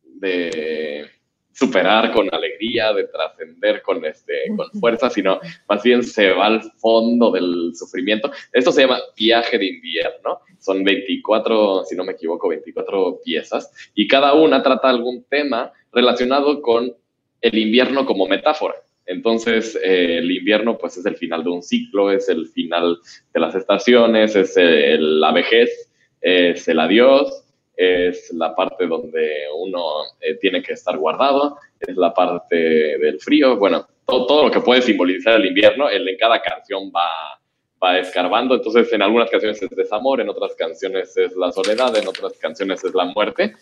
de 0.01 1.05
superar 1.53 2.11
con 2.11 2.33
alegría, 2.33 2.93
de 2.93 3.05
trascender 3.05 3.81
con, 3.81 4.03
este, 4.05 4.33
con 4.55 4.69
fuerza, 4.79 5.09
sino 5.09 5.39
más 5.69 5.83
bien 5.83 6.03
se 6.03 6.31
va 6.31 6.47
al 6.47 6.61
fondo 6.77 7.31
del 7.31 7.71
sufrimiento. 7.75 8.31
Esto 8.51 8.71
se 8.71 8.81
llama 8.81 8.99
Viaje 9.15 9.57
de 9.57 9.67
invierno. 9.67 10.39
Son 10.59 10.83
24, 10.83 11.83
si 11.85 11.95
no 11.95 12.03
me 12.03 12.13
equivoco, 12.13 12.49
24 12.49 13.21
piezas 13.23 13.71
y 13.93 14.07
cada 14.07 14.33
una 14.33 14.63
trata 14.63 14.89
algún 14.89 15.23
tema 15.29 15.71
relacionado 15.91 16.61
con 16.61 16.93
el 17.41 17.57
invierno 17.57 18.05
como 18.05 18.27
metáfora. 18.27 18.75
Entonces, 19.05 19.77
eh, 19.83 20.19
el 20.19 20.31
invierno, 20.31 20.77
pues, 20.77 20.97
es 20.97 21.05
el 21.05 21.17
final 21.17 21.43
de 21.43 21.49
un 21.49 21.61
ciclo, 21.61 22.11
es 22.11 22.29
el 22.29 22.47
final 22.47 22.97
de 23.33 23.39
las 23.39 23.53
estaciones, 23.53 24.35
es 24.35 24.55
la 24.55 25.31
vejez, 25.33 25.91
es 26.21 26.67
el 26.69 26.79
adiós, 26.79 27.42
es 27.75 28.31
la 28.33 28.55
parte 28.55 28.87
donde 28.87 29.45
uno 29.57 30.03
eh, 30.21 30.35
tiene 30.35 30.61
que 30.61 30.73
estar 30.73 30.97
guardado, 30.97 31.57
es 31.79 31.95
la 31.97 32.13
parte 32.13 32.55
del 32.55 33.19
frío. 33.19 33.57
Bueno, 33.57 33.87
todo, 34.05 34.45
lo 34.45 34.51
que 34.51 34.61
puede 34.61 34.81
simbolizar 34.81 35.39
el 35.39 35.47
invierno, 35.47 35.89
él 35.89 36.07
en 36.07 36.17
cada 36.17 36.41
canción 36.41 36.91
va, 36.95 37.39
va 37.81 37.99
escarbando. 37.99 38.55
Entonces, 38.55 38.91
en 38.93 39.01
algunas 39.01 39.29
canciones 39.29 39.61
es 39.61 39.69
desamor, 39.69 40.21
en 40.21 40.29
otras 40.29 40.55
canciones 40.55 41.15
es 41.17 41.35
la 41.35 41.51
soledad, 41.51 41.95
en 41.97 42.07
otras 42.07 42.33
canciones 42.37 42.83
es 42.83 42.93
la 42.93 43.05
muerte. 43.05 43.53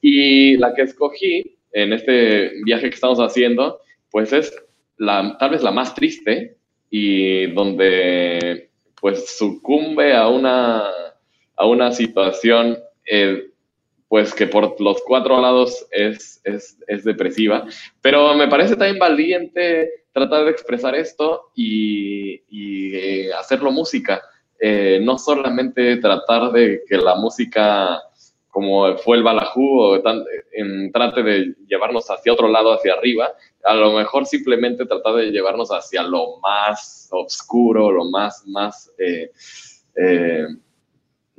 Y 0.00 0.56
la 0.56 0.74
que 0.74 0.82
escogí 0.82 1.58
en 1.72 1.92
este 1.92 2.52
viaje 2.64 2.88
que 2.88 2.94
estamos 2.94 3.18
haciendo, 3.18 3.80
pues 4.10 4.32
es 4.32 4.54
la, 4.96 5.36
tal 5.38 5.50
vez 5.50 5.62
la 5.62 5.70
más 5.70 5.94
triste 5.94 6.56
y 6.90 7.46
donde 7.52 8.70
pues 9.00 9.36
sucumbe 9.36 10.14
a 10.14 10.28
una, 10.28 10.84
a 11.56 11.66
una 11.66 11.92
situación 11.92 12.78
eh, 13.06 13.49
pues 14.10 14.34
que 14.34 14.48
por 14.48 14.80
los 14.80 15.00
cuatro 15.02 15.40
lados 15.40 15.86
es, 15.92 16.40
es, 16.42 16.76
es, 16.88 17.04
depresiva, 17.04 17.64
pero 18.02 18.34
me 18.34 18.48
parece 18.48 18.74
también 18.74 18.98
valiente 18.98 20.02
tratar 20.12 20.46
de 20.46 20.50
expresar 20.50 20.96
esto 20.96 21.52
y, 21.54 22.42
y 22.48 22.96
eh, 22.96 23.32
hacerlo 23.32 23.70
música, 23.70 24.20
eh, 24.58 24.98
no 25.00 25.16
solamente 25.16 25.98
tratar 25.98 26.50
de 26.50 26.82
que 26.88 26.96
la 26.96 27.14
música 27.14 28.02
como 28.48 28.96
fue 28.96 29.16
el 29.16 29.22
Balajú, 29.22 29.80
o 29.80 30.02
en, 30.54 30.90
trate 30.90 31.22
de 31.22 31.54
llevarnos 31.68 32.10
hacia 32.10 32.32
otro 32.32 32.48
lado, 32.48 32.72
hacia 32.72 32.94
arriba, 32.94 33.32
a 33.62 33.74
lo 33.74 33.92
mejor 33.92 34.26
simplemente 34.26 34.86
tratar 34.86 35.14
de 35.14 35.30
llevarnos 35.30 35.68
hacia 35.68 36.02
lo 36.02 36.40
más 36.40 37.08
oscuro, 37.12 37.92
lo 37.92 38.06
más, 38.06 38.44
más 38.48 38.90
eh, 38.98 39.30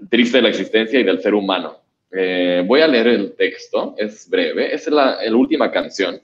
triste 0.09 0.37
de 0.37 0.41
la 0.43 0.49
existencia 0.49 1.01
y 1.01 1.03
del 1.03 1.21
ser 1.21 1.33
humano. 1.33 1.80
Eh, 2.13 2.63
voy 2.65 2.81
a 2.81 2.87
leer 2.87 3.07
el 3.07 3.35
texto, 3.35 3.95
es 3.97 4.29
breve, 4.29 4.73
es 4.73 4.87
la, 4.87 5.17
la, 5.23 5.35
última 5.35 5.71
canción 5.71 6.21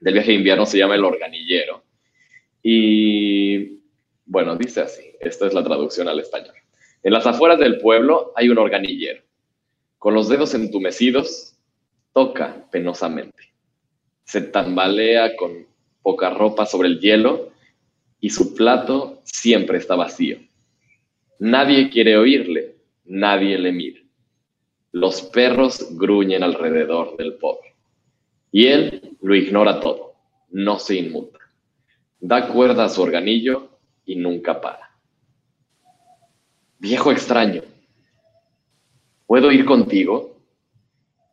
del 0.00 0.14
viaje 0.14 0.32
de 0.32 0.38
invierno, 0.38 0.66
se 0.66 0.78
llama 0.78 0.96
El 0.96 1.04
Organillero. 1.04 1.84
Y 2.62 3.80
bueno, 4.26 4.56
dice 4.56 4.80
así, 4.80 5.12
esta 5.20 5.46
es 5.46 5.54
la 5.54 5.62
traducción 5.64 6.08
al 6.08 6.20
español. 6.20 6.54
En 7.02 7.12
las 7.12 7.26
afueras 7.26 7.58
del 7.58 7.78
pueblo 7.78 8.32
hay 8.36 8.48
un 8.48 8.58
organillero 8.58 9.22
con 9.98 10.14
los 10.14 10.28
dedos 10.28 10.54
entumecidos, 10.54 11.56
toca 12.12 12.66
penosamente. 12.70 13.52
Se 14.24 14.40
tambalea 14.40 15.36
con 15.36 15.66
poca 16.02 16.30
ropa 16.30 16.66
sobre 16.66 16.88
el 16.88 17.00
hielo 17.00 17.52
y 18.20 18.30
su 18.30 18.54
plato 18.54 19.20
siempre 19.24 19.78
está 19.78 19.96
vacío. 19.96 20.38
Nadie 21.40 21.90
quiere 21.90 22.16
oírle, 22.16 22.76
nadie 23.04 23.58
le 23.58 23.72
mira. 23.72 23.97
Los 24.92 25.22
perros 25.22 25.86
gruñen 25.92 26.42
alrededor 26.42 27.16
del 27.16 27.34
pobre. 27.34 27.74
Y 28.50 28.66
él 28.66 29.16
lo 29.20 29.34
ignora 29.34 29.80
todo, 29.80 30.14
no 30.50 30.78
se 30.78 30.96
inmuta. 30.96 31.38
Da 32.20 32.48
cuerda 32.48 32.84
a 32.84 32.88
su 32.88 33.02
organillo 33.02 33.68
y 34.04 34.16
nunca 34.16 34.60
para. 34.60 34.90
Viejo 36.78 37.12
extraño, 37.12 37.62
¿Puedo 39.28 39.52
ir 39.52 39.66
contigo? 39.66 40.40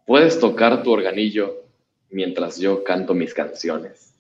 ¿Puedes 0.06 0.38
tocar 0.38 0.84
tu 0.84 0.91
organillo 0.91 1.63
mientras 2.10 2.60
yo 2.60 2.84
canto 2.84 3.13
mis 3.13 3.34
canciones? 3.34 4.13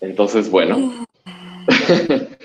Entonces, 0.00 0.50
bueno, 0.50 1.06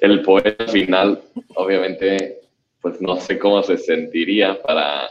el 0.00 0.22
poeta 0.22 0.66
final, 0.66 1.20
obviamente, 1.54 2.40
pues 2.80 3.00
no 3.00 3.20
sé 3.20 3.38
cómo 3.38 3.62
se 3.62 3.78
sentiría 3.78 4.60
para 4.62 5.08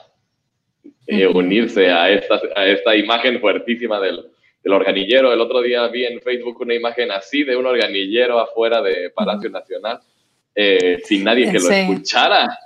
eh, 1.06 1.28
unirse 1.28 1.90
a 1.90 2.10
esta, 2.10 2.40
a 2.56 2.66
esta 2.66 2.96
imagen 2.96 3.40
fuertísima 3.40 4.00
del, 4.00 4.26
del 4.64 4.74
organillero. 4.74 5.32
El 5.32 5.42
otro 5.42 5.62
día 5.62 5.88
vi 5.88 6.06
en 6.06 6.22
Facebook 6.22 6.62
una 6.62 6.74
imagen 6.74 7.12
así 7.12 7.44
de 7.44 7.56
un 7.56 7.66
organillero 7.66 8.40
afuera 8.40 8.82
de 8.82 9.10
Palacio 9.12 9.50
Nacional 9.50 10.00
eh, 10.56 11.02
sin 11.06 11.24
nadie 11.24 11.52
que 11.52 11.60
lo 11.60 11.70
escuchara. 11.70 12.60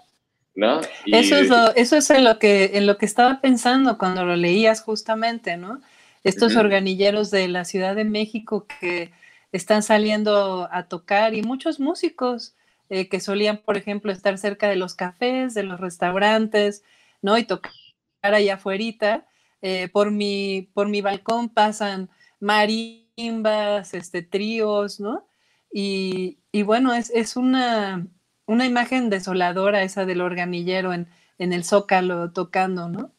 ¿No? 0.53 0.81
Eso 1.05 1.37
es, 1.37 1.47
lo, 1.47 1.73
eso 1.75 1.95
es 1.95 2.09
en, 2.09 2.25
lo 2.25 2.37
que, 2.37 2.71
en 2.73 2.85
lo 2.85 2.97
que 2.97 3.05
estaba 3.05 3.39
pensando 3.39 3.97
cuando 3.97 4.25
lo 4.25 4.35
leías 4.35 4.81
justamente, 4.81 5.55
¿no? 5.55 5.81
Estos 6.25 6.57
organilleros 6.57 7.31
de 7.31 7.47
la 7.47 7.63
Ciudad 7.63 7.95
de 7.95 8.03
México 8.03 8.67
que 8.79 9.11
están 9.51 9.83
saliendo 9.83 10.69
a 10.71 10.87
tocar 10.87 11.33
y 11.33 11.41
muchos 11.41 11.79
músicos 11.79 12.55
eh, 12.89 13.07
que 13.07 13.19
solían, 13.19 13.57
por 13.57 13.77
ejemplo, 13.77 14.11
estar 14.11 14.37
cerca 14.37 14.67
de 14.67 14.75
los 14.75 14.95
cafés, 14.95 15.53
de 15.53 15.63
los 15.63 15.79
restaurantes, 15.79 16.83
¿no? 17.21 17.37
Y 17.37 17.43
tocar 17.43 17.71
allá 18.21 18.55
afuera. 18.55 19.25
Eh, 19.61 19.89
por, 19.93 20.11
mi, 20.11 20.69
por 20.73 20.89
mi 20.89 21.01
balcón 21.01 21.49
pasan 21.49 22.09
marimbas, 22.39 23.93
este, 23.93 24.23
tríos, 24.23 24.99
¿no? 24.99 25.27
Y, 25.71 26.37
bueno, 26.63 26.93
es, 26.93 27.11
es 27.11 27.37
una, 27.37 28.07
una, 28.45 28.65
imagen 28.65 29.09
desoladora 29.09 29.83
esa 29.83 30.05
del 30.05 30.19
organillero 30.19 30.93
en, 30.93 31.07
en, 31.37 31.53
el 31.53 31.63
zócalo 31.63 32.31
tocando, 32.31 32.89
¿no? 32.89 33.11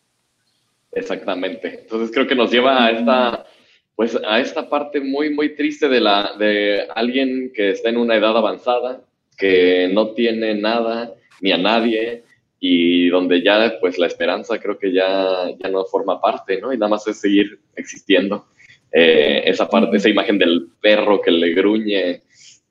Exactamente. 0.90 1.80
Entonces 1.80 2.10
creo 2.12 2.26
que 2.26 2.34
nos 2.34 2.50
lleva 2.50 2.84
a 2.84 2.90
esta, 2.90 3.46
pues 3.96 4.18
a 4.26 4.40
esta 4.40 4.68
parte 4.68 5.00
muy, 5.00 5.30
muy 5.30 5.54
triste 5.54 5.88
de, 5.88 6.00
la, 6.00 6.34
de 6.38 6.86
alguien 6.94 7.52
que 7.54 7.70
está 7.70 7.90
en 7.90 7.98
una 7.98 8.16
edad 8.16 8.36
avanzada, 8.36 9.02
que 9.36 9.90
no 9.92 10.10
tiene 10.10 10.54
nada 10.54 11.14
ni 11.40 11.52
a 11.52 11.58
nadie 11.58 12.22
y 12.58 13.08
donde 13.08 13.42
ya 13.42 13.76
pues 13.80 13.98
la 13.98 14.06
esperanza 14.06 14.58
creo 14.60 14.78
que 14.78 14.92
ya, 14.92 15.50
ya 15.58 15.68
no 15.68 15.84
forma 15.84 16.20
parte, 16.20 16.60
¿no? 16.60 16.72
Y 16.72 16.78
nada 16.78 16.90
más 16.90 17.06
es 17.08 17.20
seguir 17.20 17.58
existiendo. 17.74 18.46
Eh, 18.92 19.42
esa 19.46 19.68
parte, 19.68 19.96
esa 19.96 20.08
imagen 20.08 20.38
del 20.38 20.68
perro 20.80 21.20
que 21.20 21.30
le 21.30 21.54
gruñe 21.54 22.22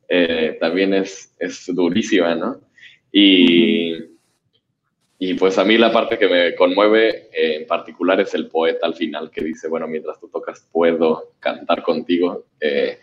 eh, 0.07 0.57
también 0.60 0.93
es, 0.93 1.36
es 1.39 1.65
durísima, 1.73 2.36
¿no? 2.36 2.62
Y, 3.12 4.11
y 5.23 5.36
pues 5.36 5.60
a 5.60 5.63
mí 5.63 5.77
la 5.77 5.93
parte 5.93 6.17
que 6.17 6.27
me 6.27 6.55
conmueve 6.55 7.29
eh, 7.31 7.57
en 7.57 7.67
particular 7.67 8.19
es 8.19 8.34
el 8.34 8.47
poeta 8.47 8.88
al 8.88 8.95
final 8.95 9.29
que 9.29 9.43
dice, 9.43 9.67
bueno, 9.67 9.88
mientras 9.88 10.19
tú 10.19 10.27
tocas 10.29 10.67
puedo 10.71 11.34
cantar 11.39 11.84
contigo. 11.84 12.45
Eh, 12.60 12.97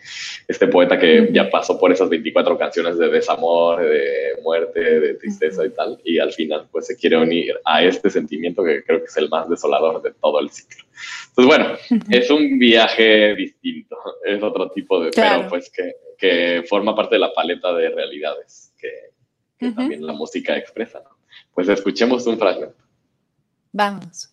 este 0.45 0.67
poeta 0.67 0.99
que 0.99 1.29
ya 1.31 1.49
pasó 1.49 1.79
por 1.79 1.93
esas 1.93 2.09
24 2.09 2.57
canciones 2.57 2.97
de 2.97 3.07
desamor, 3.07 3.81
de 3.81 4.41
muerte, 4.43 4.99
de 4.99 5.13
tristeza 5.13 5.65
y 5.65 5.69
tal, 5.69 5.97
y 6.03 6.19
al 6.19 6.33
final 6.33 6.67
pues 6.69 6.87
se 6.87 6.97
quiere 6.97 7.15
unir 7.15 7.57
a 7.63 7.83
este 7.83 8.09
sentimiento 8.09 8.65
que 8.65 8.83
creo 8.83 8.99
que 8.99 9.05
es 9.05 9.15
el 9.15 9.29
más 9.29 9.49
desolador 9.49 10.01
de 10.01 10.11
todo 10.11 10.41
el 10.41 10.49
ciclo. 10.49 10.83
Entonces 11.29 11.45
bueno, 11.45 12.03
es 12.09 12.29
un 12.29 12.59
viaje 12.59 13.33
distinto, 13.35 13.95
es 14.25 14.43
otro 14.43 14.69
tipo 14.71 15.01
de, 15.01 15.11
pero 15.15 15.47
pues 15.47 15.69
que 15.69 15.93
que 16.19 16.63
forma 16.67 16.93
parte 16.93 17.15
de 17.15 17.19
la 17.19 17.33
paleta 17.33 17.73
de 17.73 17.89
realidades 17.89 18.73
que, 18.77 19.69
también 19.73 20.05
la 20.05 20.13
música 20.13 20.57
expresa. 20.57 21.01
Pues 21.59 21.67
escuchemos 21.67 22.25
un 22.25 22.39
fragmento. 22.39 22.81
Vamos. 23.73 24.29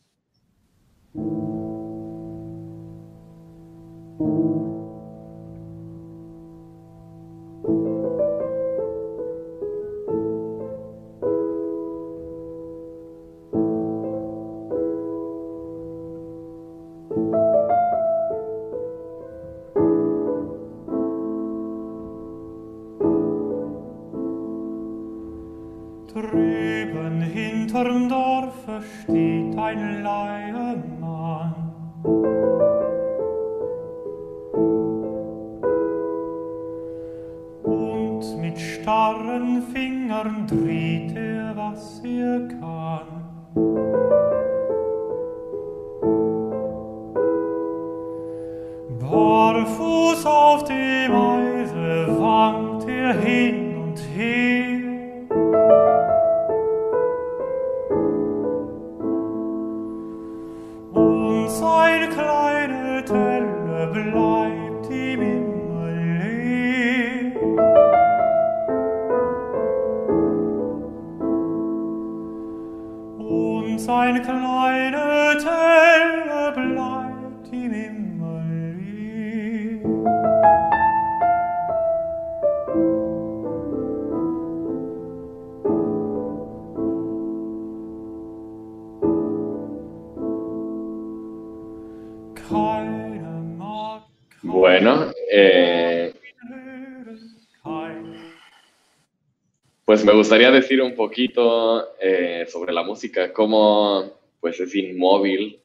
Me 100.06 100.12
gustaría 100.12 100.52
decir 100.52 100.80
un 100.80 100.94
poquito 100.94 101.96
eh, 102.00 102.46
sobre 102.48 102.72
la 102.72 102.84
música, 102.84 103.32
cómo 103.32 104.04
pues 104.40 104.60
es 104.60 104.72
inmóvil, 104.76 105.58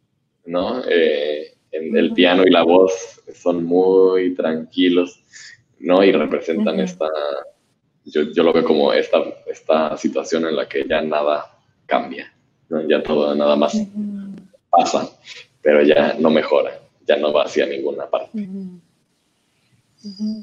¿no? 0.45 0.82
Eh, 0.89 1.54
en 1.71 1.95
el 1.95 2.12
piano 2.13 2.43
y 2.45 2.49
la 2.49 2.63
voz 2.63 3.21
son 3.36 3.63
muy 3.63 4.34
tranquilos, 4.34 5.21
¿no? 5.80 6.04
Y 6.04 6.12
representan 6.12 6.80
esta, 6.80 7.06
yo, 8.06 8.23
yo 8.23 8.41
lo 8.41 8.51
veo 8.51 8.63
como 8.63 8.91
esta, 8.91 9.23
esta 9.45 9.95
situación 9.95 10.47
en 10.47 10.56
la 10.56 10.67
que 10.67 10.88
ya 10.89 11.04
nada 11.04 11.45
cambia, 11.86 12.34
¿no? 12.69 12.82
Ya 12.89 13.04
todo, 13.04 13.36
nada 13.36 13.56
más 13.56 13.77
pasa, 14.71 15.08
pero 15.62 15.84
ya 15.84 16.15
no 16.19 16.32
mejora, 16.32 16.80
ya 17.06 17.15
no 17.17 17.32
va 17.32 17.43
hacia 17.43 17.67
ninguna 17.67 18.10
parte. 18.10 18.47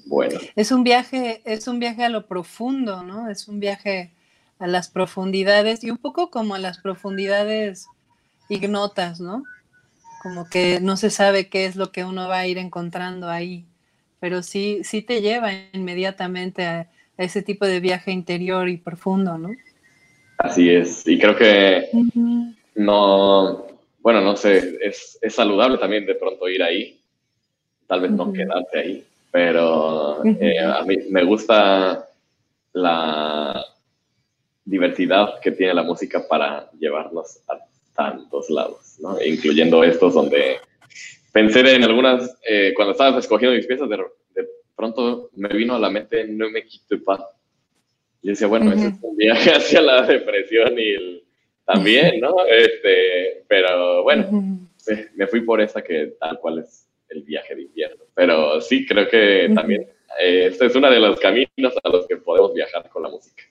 Bueno, 0.06 0.38
Es 0.56 0.70
un 0.70 0.84
viaje, 0.84 1.42
es 1.44 1.66
un 1.68 1.78
viaje 1.80 2.04
a 2.04 2.08
lo 2.08 2.26
profundo, 2.26 3.02
¿no? 3.02 3.28
Es 3.28 3.48
un 3.48 3.60
viaje 3.60 4.12
a 4.58 4.66
las 4.66 4.88
profundidades 4.88 5.82
y 5.84 5.90
un 5.90 5.98
poco 5.98 6.30
como 6.30 6.54
a 6.54 6.58
las 6.58 6.78
profundidades 6.78 7.86
ignotas, 8.48 9.20
¿no? 9.20 9.44
Como 10.22 10.48
que 10.48 10.80
no 10.80 10.96
se 10.96 11.10
sabe 11.10 11.48
qué 11.48 11.66
es 11.66 11.76
lo 11.76 11.92
que 11.92 12.04
uno 12.04 12.28
va 12.28 12.40
a 12.40 12.46
ir 12.46 12.58
encontrando 12.58 13.28
ahí, 13.28 13.64
pero 14.20 14.42
sí, 14.42 14.80
sí 14.82 15.02
te 15.02 15.20
lleva 15.20 15.50
inmediatamente 15.72 16.66
a, 16.66 16.80
a 16.80 17.22
ese 17.22 17.42
tipo 17.42 17.66
de 17.66 17.80
viaje 17.80 18.10
interior 18.12 18.68
y 18.68 18.76
profundo, 18.76 19.38
¿no? 19.38 19.50
así 20.38 20.70
es. 20.70 21.06
Y 21.06 21.18
creo 21.18 21.36
que 21.36 21.88
no, 22.74 23.66
bueno, 24.00 24.20
no 24.20 24.36
sé, 24.36 24.78
es, 24.80 25.18
es 25.20 25.34
saludable 25.34 25.78
también 25.78 26.06
de 26.06 26.14
pronto 26.14 26.48
ir 26.48 26.62
ahí, 26.62 27.00
tal 27.86 28.00
vez 28.00 28.12
no 28.12 28.32
quedarte 28.32 28.78
ahí, 28.78 29.04
pero 29.30 30.24
eh, 30.24 30.58
a 30.60 30.82
mí 30.84 30.96
me 31.10 31.24
gusta 31.24 32.08
la 32.72 33.64
diversidad 34.64 35.40
que 35.40 35.52
tiene 35.52 35.74
la 35.74 35.82
música 35.82 36.26
para 36.28 36.70
llevarnos 36.78 37.40
a 37.48 37.58
tantos 37.94 38.48
lados, 38.50 38.96
¿no? 39.00 39.20
Incluyendo 39.24 39.82
estos 39.82 40.14
donde 40.14 40.56
pensé 41.32 41.60
en 41.74 41.84
algunas, 41.84 42.36
eh, 42.48 42.72
cuando 42.74 42.92
estabas 42.92 43.24
escogiendo 43.24 43.56
mis 43.56 43.66
piezas, 43.66 43.88
de, 43.88 43.96
de 43.96 44.48
pronto 44.76 45.30
me 45.36 45.48
vino 45.48 45.74
a 45.74 45.78
la 45.78 45.90
mente 45.90 46.26
No 46.28 46.48
me 46.50 46.64
quito 46.64 47.02
paz. 47.04 47.20
Y 48.22 48.28
decía, 48.30 48.46
bueno, 48.46 48.72
ese 48.72 48.88
Ujú. 48.88 48.96
es 48.96 49.02
un 49.02 49.16
viaje 49.16 49.50
hacia 49.56 49.80
la 49.80 50.02
depresión 50.02 50.78
y 50.78 50.88
el- 50.90 51.24
también, 51.64 52.18
¿no? 52.20 52.34
Este, 52.48 53.44
pero 53.46 54.02
bueno, 54.02 54.58
me 55.16 55.26
fui 55.26 55.42
por 55.42 55.60
esa 55.60 55.82
que 55.82 56.14
tal 56.18 56.38
cual 56.38 56.60
es 56.60 56.87
el 57.08 57.22
viaje 57.22 57.54
de 57.54 57.62
invierno. 57.62 58.04
Pero 58.14 58.60
sí, 58.60 58.86
creo 58.86 59.08
que 59.08 59.50
también 59.54 59.82
eh, 60.20 60.46
este 60.46 60.66
es 60.66 60.74
uno 60.74 60.90
de 60.90 61.00
los 61.00 61.18
caminos 61.20 61.74
a 61.82 61.88
los 61.88 62.06
que 62.06 62.16
podemos 62.16 62.54
viajar 62.54 62.88
con 62.88 63.02
la 63.02 63.08
música. 63.08 63.44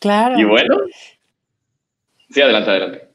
Claro. 0.00 0.38
Y 0.38 0.44
bueno, 0.44 0.76
sí, 2.30 2.40
adelante, 2.40 2.70
adelante. 2.70 3.08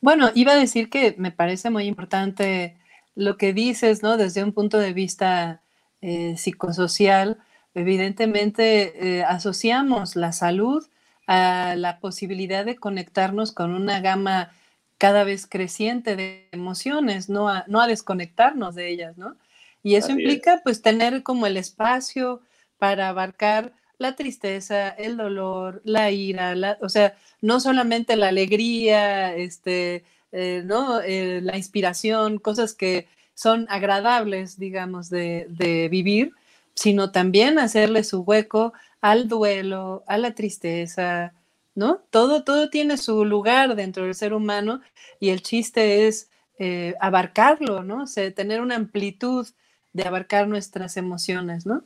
Bueno, 0.00 0.30
iba 0.34 0.52
a 0.52 0.58
decir 0.58 0.88
que 0.90 1.14
me 1.18 1.32
parece 1.32 1.70
muy 1.70 1.84
importante 1.84 2.76
lo 3.14 3.36
que 3.36 3.52
dices, 3.52 4.02
¿no? 4.02 4.16
Desde 4.16 4.42
un 4.42 4.52
punto 4.52 4.78
de 4.78 4.92
vista 4.92 5.62
eh, 6.00 6.36
psicosocial, 6.36 7.38
evidentemente 7.74 9.18
eh, 9.18 9.24
asociamos 9.24 10.16
la 10.16 10.32
salud 10.32 10.86
a 11.26 11.74
la 11.76 11.98
posibilidad 11.98 12.64
de 12.64 12.76
conectarnos 12.76 13.52
con 13.52 13.74
una 13.74 14.00
gama 14.00 14.52
cada 14.98 15.24
vez 15.24 15.46
creciente 15.46 16.16
de 16.16 16.48
emociones, 16.52 17.28
no 17.28 17.48
a, 17.48 17.64
no 17.68 17.80
a 17.80 17.86
desconectarnos 17.86 18.74
de 18.74 18.88
ellas, 18.88 19.16
¿no? 19.18 19.36
Y 19.82 19.96
eso 19.96 20.08
Así 20.08 20.12
es. 20.14 20.18
implica 20.20 20.60
pues 20.64 20.82
tener 20.82 21.22
como 21.22 21.46
el 21.46 21.56
espacio 21.56 22.40
para 22.78 23.08
abarcar 23.08 23.72
la 23.98 24.14
tristeza, 24.16 24.88
el 24.88 25.16
dolor, 25.16 25.80
la 25.84 26.10
ira, 26.10 26.54
la, 26.54 26.78
o 26.80 26.88
sea, 26.88 27.16
no 27.40 27.60
solamente 27.60 28.16
la 28.16 28.28
alegría, 28.28 29.34
este, 29.34 30.04
eh, 30.32 30.62
¿no? 30.64 31.00
Eh, 31.00 31.40
la 31.42 31.56
inspiración, 31.56 32.38
cosas 32.38 32.74
que 32.74 33.08
son 33.34 33.66
agradables, 33.70 34.58
digamos, 34.58 35.08
de, 35.10 35.46
de 35.50 35.88
vivir, 35.88 36.32
sino 36.74 37.10
también 37.10 37.58
hacerle 37.58 38.04
su 38.04 38.20
hueco 38.22 38.72
al 39.00 39.28
duelo, 39.28 40.04
a 40.06 40.18
la 40.18 40.34
tristeza, 40.34 41.32
¿no? 41.76 42.02
Todo, 42.10 42.42
todo 42.42 42.70
tiene 42.70 42.96
su 42.96 43.24
lugar 43.24 43.76
dentro 43.76 44.04
del 44.04 44.14
ser 44.14 44.32
humano 44.32 44.80
y 45.20 45.28
el 45.28 45.42
chiste 45.42 46.08
es 46.08 46.30
eh, 46.58 46.94
abarcarlo, 47.00 47.82
¿no? 47.82 48.04
O 48.04 48.06
sea, 48.06 48.32
tener 48.32 48.62
una 48.62 48.76
amplitud 48.76 49.46
de 49.92 50.02
abarcar 50.04 50.48
nuestras 50.48 50.96
emociones, 50.96 51.66
¿no? 51.66 51.84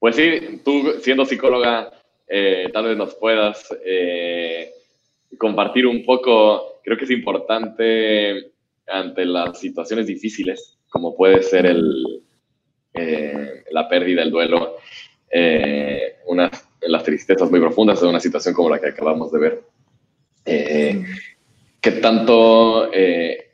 Pues 0.00 0.16
sí, 0.16 0.60
tú 0.64 0.94
siendo 1.00 1.24
psicóloga, 1.24 1.92
eh, 2.26 2.68
tal 2.72 2.86
vez 2.86 2.96
nos 2.96 3.14
puedas 3.14 3.68
eh, 3.86 4.72
compartir 5.38 5.86
un 5.86 6.04
poco, 6.04 6.80
creo 6.82 6.98
que 6.98 7.04
es 7.04 7.10
importante 7.12 8.50
ante 8.88 9.24
las 9.24 9.60
situaciones 9.60 10.08
difíciles, 10.08 10.76
como 10.90 11.16
puede 11.16 11.44
ser 11.44 11.66
el, 11.66 12.24
la 13.70 13.88
pérdida, 13.88 14.22
el 14.22 14.32
duelo, 14.32 14.78
unas, 16.26 16.68
las 16.86 17.04
tristezas 17.04 17.50
muy 17.50 17.60
profundas 17.60 18.00
de 18.00 18.08
una 18.08 18.20
situación 18.20 18.54
como 18.54 18.70
la 18.70 18.80
que 18.80 18.88
acabamos 18.88 19.30
de 19.32 19.38
ver. 19.38 19.62
Eh, 20.44 21.02
¿Qué 21.80 21.90
tanto 21.92 22.92
eh, 22.92 23.50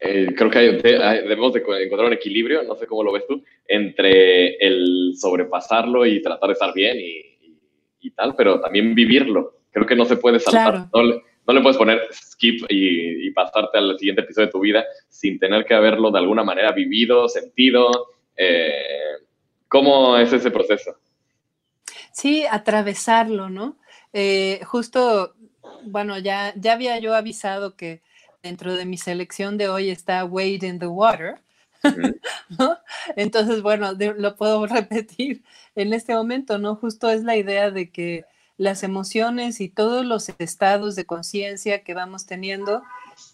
eh, 0.00 0.28
creo 0.36 0.50
que 0.50 0.58
hay- 0.58 0.80
de- 0.80 1.02
hay- 1.02 1.22
debemos 1.22 1.52
de 1.52 1.62
co- 1.62 1.76
encontrar 1.76 2.06
un 2.08 2.14
equilibrio, 2.14 2.62
no 2.62 2.74
sé 2.76 2.86
cómo 2.86 3.02
lo 3.02 3.12
ves 3.12 3.24
tú, 3.26 3.42
entre 3.66 4.56
el 4.56 5.14
sobrepasarlo 5.16 6.06
y 6.06 6.22
tratar 6.22 6.48
de 6.48 6.52
estar 6.52 6.72
bien 6.74 6.96
y, 6.98 7.46
y- 7.46 7.58
y 8.00 8.10
tal, 8.12 8.34
pero 8.36 8.60
también 8.60 8.94
vivirlo. 8.94 9.54
Creo 9.70 9.86
que 9.86 9.96
no 9.96 10.04
se 10.04 10.16
puede 10.16 10.38
saltar. 10.40 10.72
Claro. 10.72 10.90
No, 10.94 11.02
le, 11.02 11.22
no 11.46 11.54
le 11.54 11.60
puedes 11.60 11.76
poner 11.78 12.00
skip 12.12 12.64
y, 12.68 13.26
y 13.26 13.30
pasarte 13.32 13.78
al 13.78 13.98
siguiente 13.98 14.22
episodio 14.22 14.46
de 14.46 14.52
tu 14.52 14.60
vida 14.60 14.84
sin 15.08 15.38
tener 15.38 15.64
que 15.64 15.74
haberlo 15.74 16.10
de 16.10 16.18
alguna 16.18 16.44
manera 16.44 16.72
vivido, 16.72 17.28
sentido. 17.28 17.90
Eh, 18.36 18.72
¿Cómo 19.68 20.16
es 20.16 20.32
ese 20.32 20.50
proceso? 20.50 20.96
Sí, 22.12 22.44
atravesarlo, 22.50 23.48
¿no? 23.48 23.76
Eh, 24.12 24.60
justo, 24.64 25.34
bueno, 25.84 26.18
ya, 26.18 26.52
ya 26.56 26.72
había 26.74 26.98
yo 26.98 27.14
avisado 27.14 27.76
que 27.76 28.02
dentro 28.42 28.74
de 28.74 28.86
mi 28.86 28.98
selección 28.98 29.58
de 29.58 29.68
hoy 29.68 29.90
está 29.90 30.24
Wade 30.24 30.66
in 30.66 30.78
the 30.78 30.86
Water. 30.86 31.40
¿no? 32.58 32.78
Entonces, 33.16 33.62
bueno, 33.62 33.94
de- 33.94 34.14
lo 34.14 34.36
puedo 34.36 34.66
repetir 34.66 35.42
en 35.74 35.92
este 35.92 36.14
momento, 36.14 36.58
¿no? 36.58 36.76
Justo 36.76 37.10
es 37.10 37.22
la 37.24 37.36
idea 37.36 37.70
de 37.70 37.90
que 37.90 38.24
las 38.56 38.82
emociones 38.82 39.60
y 39.60 39.68
todos 39.68 40.04
los 40.04 40.28
estados 40.38 40.96
de 40.96 41.06
conciencia 41.06 41.84
que 41.84 41.94
vamos 41.94 42.26
teniendo, 42.26 42.82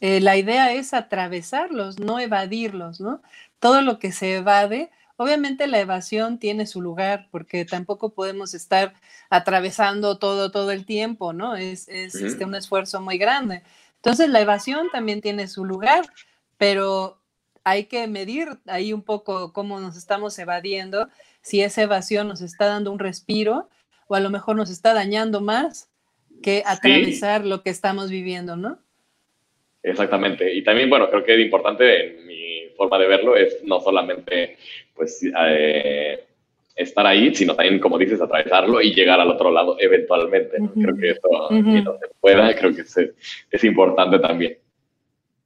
eh, 0.01 0.21
la 0.21 0.37
idea 0.37 0.73
es 0.73 0.93
atravesarlos, 0.95 1.99
no 1.99 2.19
evadirlos, 2.21 3.01
¿no? 3.01 3.23
Todo 3.59 3.81
lo 3.83 3.99
que 3.99 4.13
se 4.13 4.37
evade, 4.37 4.91
obviamente 5.17 5.67
la 5.67 5.81
evasión 5.81 6.39
tiene 6.39 6.67
su 6.67 6.81
lugar, 6.81 7.29
porque 7.31 7.65
tampoco 7.65 8.15
podemos 8.15 8.55
estar 8.55 8.95
atravesando 9.31 10.19
todo 10.19 10.51
todo 10.51 10.71
el 10.71 10.85
tiempo, 10.85 11.33
¿no? 11.33 11.57
Es, 11.57 11.89
es 11.89 12.15
este, 12.15 12.45
un 12.45 12.55
esfuerzo 12.55 13.01
muy 13.01 13.19
grande. 13.19 13.63
Entonces 13.97 14.29
la 14.29 14.41
evasión 14.41 14.89
también 14.93 15.21
tiene 15.21 15.49
su 15.49 15.65
lugar, 15.65 16.05
pero 16.59 17.21
hay 17.65 17.85
que 17.85 18.07
medir 18.07 18.49
ahí 18.67 18.93
un 18.93 19.03
poco 19.03 19.53
cómo 19.53 19.81
nos 19.81 19.97
estamos 19.97 20.39
evadiendo, 20.39 21.09
si 21.41 21.63
esa 21.63 21.83
evasión 21.83 22.29
nos 22.29 22.43
está 22.43 22.67
dando 22.67 22.93
un 22.93 22.99
respiro 22.99 23.69
o 24.07 24.15
a 24.15 24.21
lo 24.21 24.31
mejor 24.31 24.57
nos 24.57 24.71
está 24.71 24.93
dañando 24.93 25.41
más 25.41 25.89
que 26.43 26.63
atravesar 26.67 27.47
lo 27.47 27.63
que 27.63 27.71
estamos 27.71 28.11
viviendo, 28.11 28.57
¿no? 28.57 28.79
Exactamente. 29.83 30.55
Y 30.55 30.63
también, 30.65 30.89
bueno, 30.91 31.09
creo 31.11 31.25
que 31.25 31.35
es 31.35 31.41
importante 31.41 32.21
en 32.21 32.24
forma 32.75 32.99
de 32.99 33.07
verlo 33.07 33.37
es 33.37 33.63
no 33.65 33.81
solamente, 33.81 34.57
pues, 34.95 35.21
eh, 35.47 36.25
estar 36.75 37.07
ahí, 37.07 37.35
sino 37.35 37.55
también, 37.55 37.79
como 37.79 37.99
dices, 37.99 38.21
atravesarlo 38.21 38.81
y 38.81 38.95
llegar 38.95 39.21
al 39.21 39.31
otro 39.31 39.51
lado 39.51 39.77
eventualmente. 39.79 40.59
¿no? 40.59 40.73
Creo 40.73 40.97
que 40.97 41.11
eso, 41.11 41.29
Ujú. 41.51 41.63
mientras 41.63 42.01
se 42.01 42.07
pueda, 42.21 42.55
creo 42.55 42.75
que 42.75 42.83
es, 42.83 42.97
es 43.51 43.65
importante 43.65 44.19
también. 44.19 44.59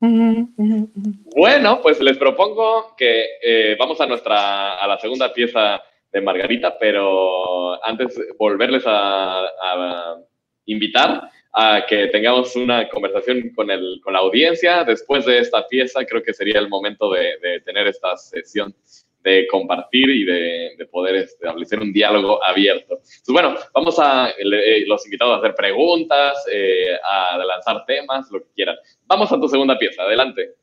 Bueno, 0.01 1.81
pues 1.83 2.01
les 2.01 2.17
propongo 2.19 2.95
que 2.97 3.25
eh, 3.43 3.77
vamos 3.79 4.01
a 4.01 4.07
nuestra, 4.07 4.77
a 4.77 4.87
la 4.87 4.99
segunda 4.99 5.33
pieza 5.33 5.83
de 6.13 6.21
Margarita, 6.21 6.79
pero 6.79 7.85
antes 7.85 8.19
volverles 8.39 8.85
a, 8.87 9.41
a 9.41 10.17
invitar 10.67 11.29
a 11.61 11.85
que 11.89 12.07
tengamos 12.09 12.55
una 12.55 12.89
conversación 12.89 13.51
con, 13.57 13.69
el, 13.71 14.01
con 14.03 14.13
la 14.13 14.21
audiencia. 14.21 14.85
Después 14.85 15.25
de 15.27 15.39
esta 15.39 15.67
pieza, 15.67 16.05
creo 16.05 16.23
que 16.23 16.33
sería 16.33 16.59
el 16.61 16.69
momento 16.69 17.11
de, 17.11 17.37
de 17.43 17.61
tener 17.63 17.87
esta 17.89 18.17
sesión 18.17 18.73
de 19.25 19.47
compartir 19.49 20.09
y 20.09 20.25
de, 20.25 20.75
de 20.79 20.87
poder 20.87 21.17
establecer 21.17 21.81
un 21.81 21.93
diálogo 21.93 22.39
abierto. 22.45 22.95
Entonces, 22.95 23.33
bueno, 23.39 23.57
vamos 23.75 23.99
a 23.99 24.33
le- 24.39 24.87
los 24.87 25.05
invitados 25.07 25.35
a 25.35 25.39
hacer 25.39 25.55
preguntas, 25.57 26.47
eh, 26.53 26.97
a 27.03 27.37
lanzar 27.39 27.85
temas, 27.85 28.31
lo 28.31 28.41
que 28.41 28.53
quieran. 28.55 28.77
Vamos 29.07 29.33
a 29.33 29.41
tu 29.41 29.49
segunda 29.49 29.77
pieza, 29.77 30.03
adelante. 30.03 30.55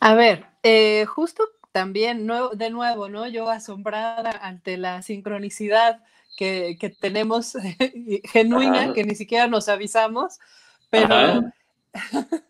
A 0.00 0.14
ver, 0.16 0.44
eh, 0.64 1.04
justo 1.06 1.44
también, 1.70 2.28
de 2.54 2.70
nuevo, 2.70 3.08
¿no? 3.08 3.28
Yo 3.28 3.48
asombrada 3.48 4.32
ante 4.42 4.76
la 4.76 5.02
sincronicidad 5.02 6.02
que, 6.40 6.78
que 6.80 6.88
tenemos 6.88 7.52
genuina, 8.32 8.84
Ajá. 8.84 8.92
que 8.94 9.04
ni 9.04 9.14
siquiera 9.14 9.46
nos 9.46 9.68
avisamos, 9.68 10.38
pero 10.88 11.52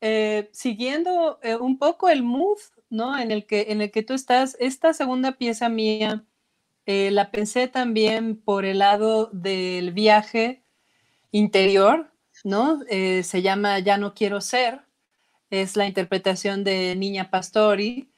eh, 0.00 0.50
siguiendo 0.52 1.38
eh, 1.44 1.54
un 1.54 1.78
poco 1.78 2.08
el 2.08 2.24
mood, 2.24 2.58
¿no? 2.90 3.16
En 3.16 3.30
el 3.30 3.46
que, 3.46 3.66
en 3.68 3.80
el 3.80 3.92
que 3.92 4.02
tú 4.02 4.14
estás, 4.14 4.56
esta 4.58 4.92
segunda 4.92 5.38
pieza 5.38 5.68
mía 5.68 6.24
eh, 6.84 7.12
la 7.12 7.30
pensé 7.30 7.68
también 7.68 8.36
por 8.36 8.64
el 8.64 8.78
lado 8.80 9.30
del 9.32 9.92
viaje 9.92 10.64
interior, 11.30 12.10
¿no? 12.42 12.80
Eh, 12.88 13.22
se 13.22 13.40
llama 13.40 13.78
Ya 13.78 13.98
no 13.98 14.14
quiero 14.14 14.40
ser, 14.40 14.80
es 15.48 15.76
la 15.76 15.86
interpretación 15.86 16.64
de 16.64 16.96
Niña 16.96 17.30
Pastori. 17.30 18.10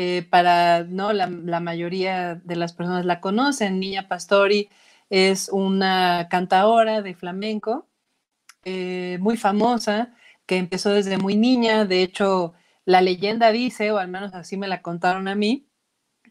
Eh, 0.00 0.22
para 0.30 0.84
no 0.84 1.12
la, 1.12 1.26
mayoría 1.58 2.36
de 2.36 2.54
las 2.54 2.72
personas 2.72 3.04
la 3.04 3.20
conocen. 3.20 3.80
Niña 3.80 4.06
Pastori 4.06 4.68
es 5.10 5.48
una 5.48 6.28
cantaora 6.30 7.02
de 7.02 7.16
flamenco 7.16 7.88
eh, 8.64 9.18
muy 9.20 9.36
famosa 9.36 10.14
que 10.46 10.56
empezó 10.58 10.90
desde 10.92 11.18
muy 11.18 11.36
niña. 11.36 11.84
De 11.84 12.04
hecho, 12.04 12.54
la 12.84 13.00
leyenda 13.00 13.50
dice, 13.50 13.90
o 13.90 13.98
al 13.98 14.06
menos 14.06 14.34
así 14.34 14.56
me 14.56 14.68
la 14.68 14.82
contaron 14.82 15.26
a 15.26 15.34
mí, 15.34 15.66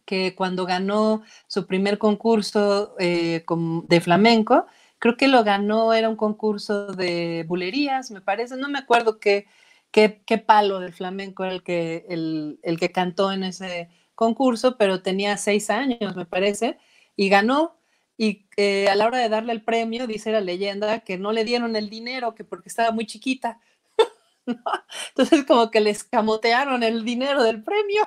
que 0.06 0.34
cuando 0.34 0.64
ganó 0.64 1.22
su 1.46 1.66
primer 1.66 1.98
concurso 1.98 2.96
eh, 2.98 3.44
de 3.88 4.00
flamenco, 4.00 4.66
creo 4.98 5.18
que 5.18 5.28
lo 5.28 5.44
ganó, 5.44 5.92
era 5.92 6.08
un 6.08 6.16
concurso 6.16 6.86
de 6.94 7.44
bulerías, 7.46 8.10
me 8.12 8.22
parece, 8.22 8.56
no 8.56 8.70
me 8.70 8.78
acuerdo 8.78 9.18
qué, 9.20 9.46
qué, 9.90 10.22
qué 10.26 10.38
palo 10.38 10.80
del 10.80 10.92
flamenco 10.92 11.44
era 11.44 11.52
el 11.54 11.62
que, 11.62 12.04
el, 12.08 12.58
el 12.62 12.78
que 12.78 12.92
cantó 12.92 13.32
en 13.32 13.44
ese 13.44 13.88
concurso, 14.14 14.76
pero 14.76 15.02
tenía 15.02 15.36
seis 15.36 15.70
años, 15.70 16.16
me 16.16 16.26
parece, 16.26 16.78
y 17.16 17.28
ganó. 17.28 17.76
Y 18.16 18.48
eh, 18.56 18.88
a 18.88 18.96
la 18.96 19.06
hora 19.06 19.18
de 19.18 19.28
darle 19.28 19.52
el 19.52 19.62
premio, 19.62 20.06
dice 20.08 20.32
la 20.32 20.40
leyenda 20.40 21.00
que 21.00 21.18
no 21.18 21.30
le 21.32 21.44
dieron 21.44 21.76
el 21.76 21.88
dinero, 21.88 22.34
que 22.34 22.42
porque 22.44 22.68
estaba 22.68 22.90
muy 22.90 23.06
chiquita. 23.06 23.60
¿no? 24.46 24.56
Entonces, 25.10 25.44
como 25.46 25.70
que 25.70 25.80
les 25.80 26.02
camotearon 26.04 26.82
el 26.82 27.04
dinero 27.04 27.42
del 27.42 27.62
premio. 27.62 28.02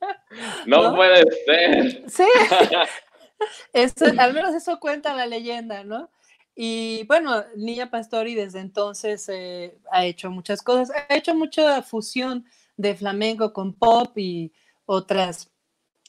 No, 0.66 0.90
¿No? 0.90 0.96
puede 0.96 1.24
ser. 1.46 2.10
Sí, 2.10 2.24
Eso- 3.72 4.04
al 4.18 4.34
menos 4.34 4.54
eso 4.54 4.78
cuenta 4.78 5.14
la 5.14 5.24
leyenda, 5.26 5.82
¿no? 5.84 6.10
Y 6.54 7.04
bueno, 7.06 7.44
Niña 7.56 7.90
Pastori 7.90 8.34
desde 8.34 8.60
entonces 8.60 9.28
eh, 9.28 9.78
ha 9.90 10.04
hecho 10.04 10.30
muchas 10.30 10.62
cosas, 10.62 10.90
ha 11.08 11.14
hecho 11.14 11.34
mucha 11.34 11.82
fusión 11.82 12.46
de 12.76 12.94
flamenco 12.94 13.52
con 13.52 13.74
pop 13.74 14.16
y 14.18 14.52
otras, 14.86 15.50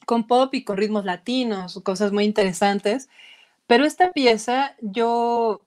con 0.06 0.26
pop 0.26 0.54
y 0.54 0.64
con 0.64 0.76
ritmos 0.76 1.04
latinos, 1.04 1.80
cosas 1.84 2.12
muy 2.12 2.24
interesantes. 2.24 3.08
Pero 3.66 3.84
esta 3.84 4.12
pieza 4.12 4.76
yo 4.80 5.62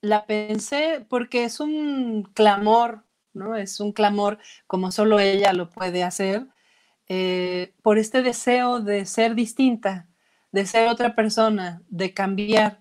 la 0.00 0.26
pensé 0.26 1.06
porque 1.08 1.44
es 1.44 1.60
un 1.60 2.24
clamor, 2.34 3.04
¿no? 3.32 3.56
Es 3.56 3.80
un 3.80 3.92
clamor 3.92 4.38
como 4.66 4.92
solo 4.92 5.20
ella 5.20 5.52
lo 5.52 5.70
puede 5.70 6.02
hacer, 6.04 6.46
eh, 7.08 7.74
por 7.82 7.98
este 7.98 8.22
deseo 8.22 8.80
de 8.80 9.06
ser 9.06 9.34
distinta, 9.34 10.08
de 10.52 10.66
ser 10.66 10.88
otra 10.88 11.14
persona, 11.16 11.82
de 11.88 12.14
cambiar. 12.14 12.80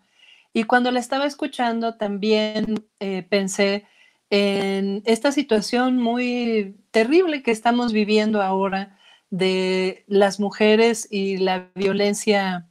Y 0.54 0.64
cuando 0.64 0.91
la 0.91 0.99
estaba 0.99 1.26
escuchando 1.26 1.95
también 1.95 2.86
eh, 2.99 3.24
pensé 3.24 3.86
en 4.30 5.01
esta 5.06 5.32
situación 5.32 5.97
muy 5.97 6.78
terrible 6.91 7.43
que 7.43 7.51
estamos 7.51 7.91
viviendo 7.91 8.41
ahora 8.41 8.99
de 9.32 10.06
las 10.08 10.39
mujeres 10.39 11.08
y 11.10 11.38
la 11.38 11.72
violencia 11.74 12.68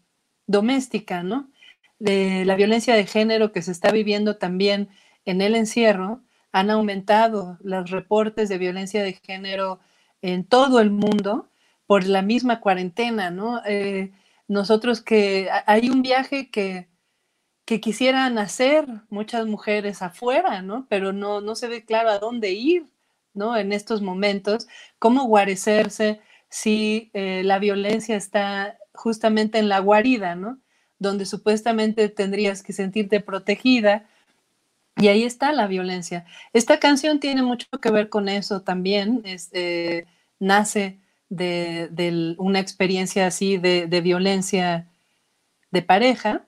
doméstica, 0.47 1.25
¿no? 1.25 1.51
De 1.99 2.45
la 2.45 2.55
violencia 2.55 2.95
de 2.95 3.07
género 3.07 3.53
que 3.53 3.63
se 3.63 3.73
está 3.73 3.91
viviendo 3.91 4.37
también 4.37 4.89
en 5.25 5.41
el 5.41 5.57
encierro. 5.57 6.23
Han 6.53 6.71
aumentado 6.71 7.59
los 7.63 7.91
reportes 7.91 8.49
de 8.49 8.59
violencia 8.59 9.03
de 9.03 9.15
género 9.15 9.81
en 10.21 10.45
todo 10.45 10.81
el 10.81 10.91
mundo 10.91 11.51
por 11.87 12.07
la 12.07 12.23
misma 12.23 12.61
cuarentena, 12.61 13.31
¿no? 13.31 13.61
Eh, 13.67 14.13
nosotros 14.47 15.01
que 15.01 15.49
hay 15.67 15.91
un 15.91 16.03
viaje 16.03 16.51
que, 16.51 16.92
que 17.65 17.81
quisieran 17.81 18.39
hacer 18.39 18.87
muchas 19.09 19.47
mujeres 19.47 20.03
afuera, 20.03 20.63
¿no? 20.63 20.87
Pero 20.89 21.13
no, 21.13 21.41
no 21.41 21.55
se 21.55 21.69
ve 21.69 21.85
claro 21.85 22.11
a 22.11 22.19
dónde 22.19 22.53
ir, 22.53 22.87
¿no? 23.35 23.57
En 23.57 23.73
estos 23.73 24.03
momentos, 24.03 24.69
cómo 24.99 25.25
guarecerse 25.25 26.21
si 26.49 27.11
eh, 27.15 27.43
la 27.45 27.59
violencia 27.59 28.17
está 28.17 28.79
justamente 28.95 29.59
en 29.59 29.69
la 29.69 29.79
guarida, 29.79 30.35
¿no? 30.35 30.59
Donde 30.99 31.25
supuestamente 31.25 32.09
tendrías 32.09 32.63
que 32.63 32.73
sentirte 32.73 33.21
protegida. 33.21 34.07
Y 34.97 35.09
ahí 35.09 35.25
está 35.25 35.53
la 35.53 35.67
violencia. 35.67 36.27
Esta 36.53 36.79
canción 36.79 37.21
tiene 37.21 37.43
mucho 37.43 37.67
que 37.81 37.91
ver 37.91 38.09
con 38.09 38.29
eso 38.29 38.63
también. 38.63 39.23
Es, 39.25 39.49
eh, 39.53 40.07
nace 40.39 40.99
de, 41.31 42.35
una 42.39 42.61
experiencia 42.61 43.27
así 43.27 43.57
de 43.57 44.01
violencia 44.03 44.89
de 45.71 45.83
pareja. 45.83 46.45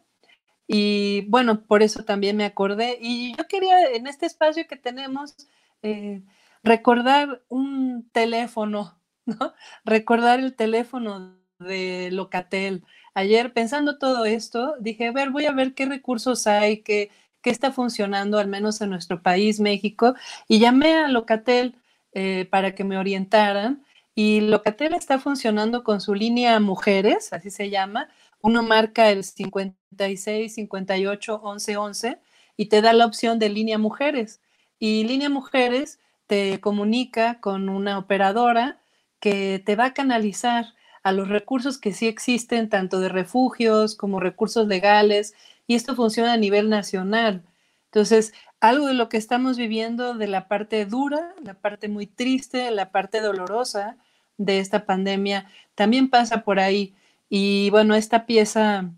Y 0.67 1.23
bueno, 1.29 1.63
por 1.63 1.83
eso 1.83 2.05
también 2.05 2.37
me 2.37 2.45
acordé. 2.45 2.99
Y 3.01 3.37
yo 3.37 3.47
quería, 3.49 3.91
en 3.93 4.07
este 4.07 4.27
espacio 4.27 4.67
que 4.67 4.77
tenemos, 4.77 5.35
eh, 5.83 6.23
recordar 6.63 7.43
un 7.49 8.09
teléfono, 8.13 8.99
¿no? 9.27 9.55
Recordar 9.85 10.41
el 10.41 10.55
teléfono 10.55 11.37
de 11.59 12.11
Locatel. 12.13 12.85
Ayer, 13.15 13.53
pensando 13.53 13.99
todo 13.99 14.25
esto, 14.25 14.75
dije, 14.81 15.09
a 15.09 15.13
ver, 15.13 15.31
voy 15.31 15.47
a 15.47 15.53
ver 15.53 15.75
qué 15.75 15.87
recursos 15.87 16.47
hay, 16.47 16.83
qué, 16.83 17.11
qué 17.43 17.51
está 17.51 17.71
funcionando, 17.73 18.39
al 18.39 18.49
menos 18.49 18.81
en 18.81 18.91
nuestro 18.91 19.23
país, 19.23 19.61
México, 19.61 20.15
y 20.49 20.59
llamé 20.59 20.95
a 20.95 21.09
Locatel 21.09 21.77
eh, 22.13 22.49
para 22.51 22.75
que 22.75 22.85
me 22.85 22.99
orientaran. 22.99 23.85
Y 24.17 24.41
Locatel 24.41 24.95
está 24.95 25.19
funcionando 25.19 25.85
con 25.85 26.01
su 26.01 26.15
línea 26.15 26.59
Mujeres, 26.61 27.33
así 27.33 27.51
se 27.51 27.71
llama. 27.71 28.09
Uno 28.45 28.63
marca 28.63 29.09
el 29.11 29.25
56, 29.25 30.55
58, 30.55 31.41
11, 31.43 31.77
11 31.79 32.19
y 32.59 32.67
te 32.67 32.83
da 32.83 32.93
la 32.93 33.07
opción 33.07 33.39
de 33.39 33.49
línea 33.49 33.79
Mujeres. 33.79 34.43
Y 34.79 35.05
línea 35.05 35.31
Mujeres 35.31 35.99
te 36.27 36.61
comunica 36.61 37.41
con 37.41 37.71
una 37.71 37.97
operadora 37.97 38.83
que 39.19 39.63
te 39.65 39.77
va 39.77 39.87
a 39.87 39.95
canalizar 39.95 40.75
a 41.03 41.13
los 41.13 41.31
recursos 41.31 41.79
que 41.79 41.95
sí 41.95 42.07
existen, 42.07 42.69
tanto 42.69 43.01
de 43.01 43.09
refugios 43.09 43.95
como 43.97 44.21
recursos 44.21 44.67
legales, 44.69 45.33
y 45.67 45.75
esto 45.75 45.97
funciona 45.97 46.35
a 46.35 46.37
nivel 46.37 46.69
nacional. 46.69 47.43
Entonces, 47.87 48.35
algo 48.61 48.89
de 48.89 48.93
lo 48.93 49.09
que 49.09 49.17
estamos 49.17 49.57
viviendo 49.57 50.13
de 50.13 50.27
la 50.27 50.49
parte 50.49 50.85
dura, 50.85 51.35
la 51.43 51.55
parte 51.55 51.89
muy 51.89 52.07
triste, 52.07 52.71
la 52.73 52.91
parte 52.91 53.23
dolorosa 53.23 53.97
de 54.37 54.59
esta 54.59 54.85
pandemia, 54.85 55.51
también 55.75 56.11
pasa 56.11 56.45
por 56.45 56.61
ahí. 56.61 56.95
Y 57.37 57.69
bueno, 57.71 57.97
esta 57.97 58.27
pieza 58.27 58.93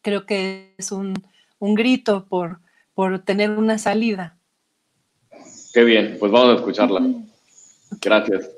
creo 0.00 0.24
que 0.24 0.74
es 0.78 0.90
un, 0.90 1.12
un 1.58 1.74
grito 1.74 2.24
por, 2.24 2.60
por 2.94 3.18
tener 3.18 3.50
una 3.50 3.76
salida. 3.76 4.38
Qué 5.74 5.84
bien, 5.84 6.16
pues 6.18 6.32
vamos 6.32 6.54
a 6.54 6.54
escucharla. 6.54 7.06
Gracias. 8.00 8.48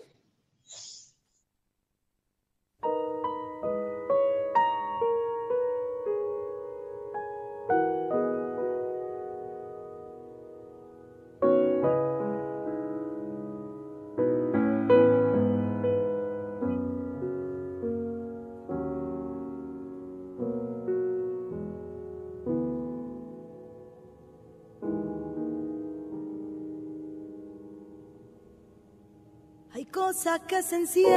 Hay 30.21 30.25
cosas 30.27 30.47
que 30.49 30.63
se 30.63 30.77
encienden 30.77 31.17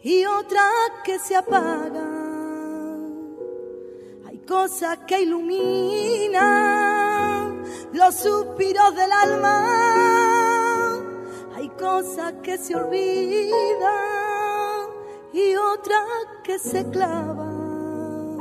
y 0.00 0.24
otras 0.24 0.72
que 1.04 1.18
se 1.18 1.36
apagan. 1.36 2.16
Hay 4.26 4.38
cosas 4.38 5.00
que 5.06 5.20
iluminan 5.20 6.42
los 7.92 8.14
suspiros 8.14 8.96
del 8.96 9.12
alma. 9.12 9.66
Hay 11.54 11.68
cosas 11.68 12.32
que 12.42 12.56
se 12.56 12.74
olvidan 12.76 13.50
y 15.34 15.54
otras 15.54 16.06
que 16.42 16.58
se 16.58 16.88
clavan. 16.88 18.38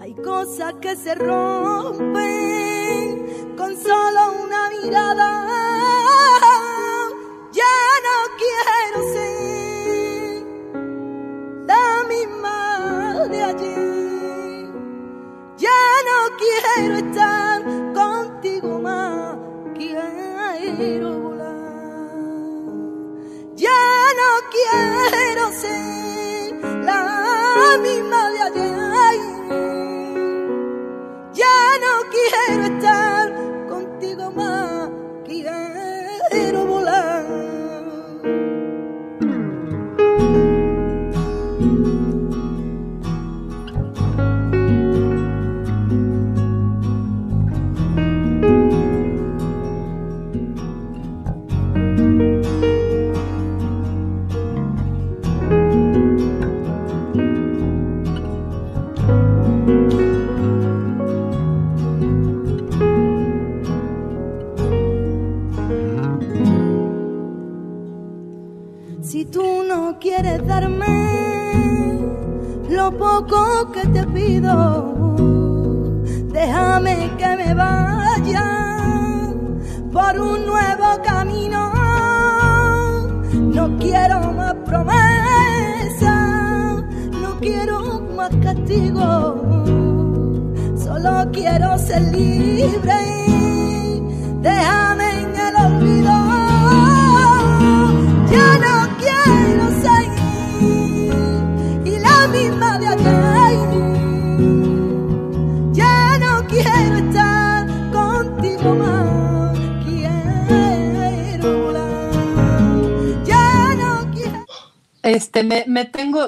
Hay 0.00 0.14
cosas 0.14 0.72
que 0.80 0.96
se 0.96 1.14
rompen 1.16 2.16
con 3.58 3.76
solo 3.76 4.42
una 4.42 4.70
mirada. 4.70 5.61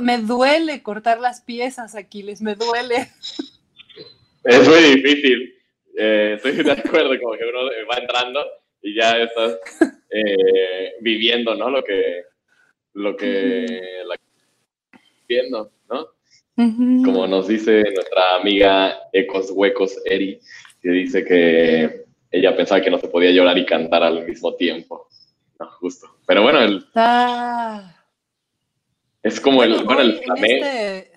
Me 0.05 0.19
duele 0.19 0.83
cortar 0.83 1.19
las 1.19 1.41
piezas, 1.41 1.95
Aquiles, 1.95 2.43
me 2.43 2.55
duele. 2.55 3.09
Es 4.45 4.69
muy 4.69 4.79
difícil. 5.01 5.55
Eh, 5.97 6.35
estoy 6.37 6.53
de 6.63 6.73
acuerdo, 6.73 7.19
como 7.21 7.33
que 7.35 7.45
uno 7.45 7.61
va 7.91 7.97
entrando 7.97 8.45
y 8.83 8.95
ya 8.95 9.17
estás 9.17 9.59
eh, 10.11 10.93
viviendo, 11.01 11.55
¿no? 11.55 11.71
Lo 11.71 11.83
que, 11.83 12.25
lo 12.93 13.17
que, 13.17 14.03
la, 14.05 14.17
viendo, 15.27 15.73
¿no? 15.89 16.09
Como 17.05 17.27
nos 17.27 17.49
dice 17.49 17.83
nuestra 17.95 18.37
amiga 18.37 18.97
Ecos 19.13 19.51
Huecos 19.51 19.97
Eri, 20.05 20.39
que 20.83 20.91
dice 20.91 21.25
que 21.25 22.05
ella 22.31 22.55
pensaba 22.57 22.81
que 22.83 22.91
no 22.91 22.99
se 22.99 23.09
podía 23.09 23.31
llorar 23.33 23.57
y 23.57 23.65
cantar 23.65 24.03
al 24.03 24.27
mismo 24.27 24.55
tiempo. 24.55 25.09
No, 25.59 25.67
justo. 25.81 26.07
Pero 26.27 26.43
bueno, 26.43 26.61
el- 26.61 26.85
Ah. 26.95 27.94
Es 29.25 29.41
como 29.41 29.65
el, 29.65 29.71
Bueno, 29.73 29.85
bueno, 29.87 30.01
el 30.03 30.11
en 30.19 30.23
flamenco. 30.23 30.65
este- 30.67 31.11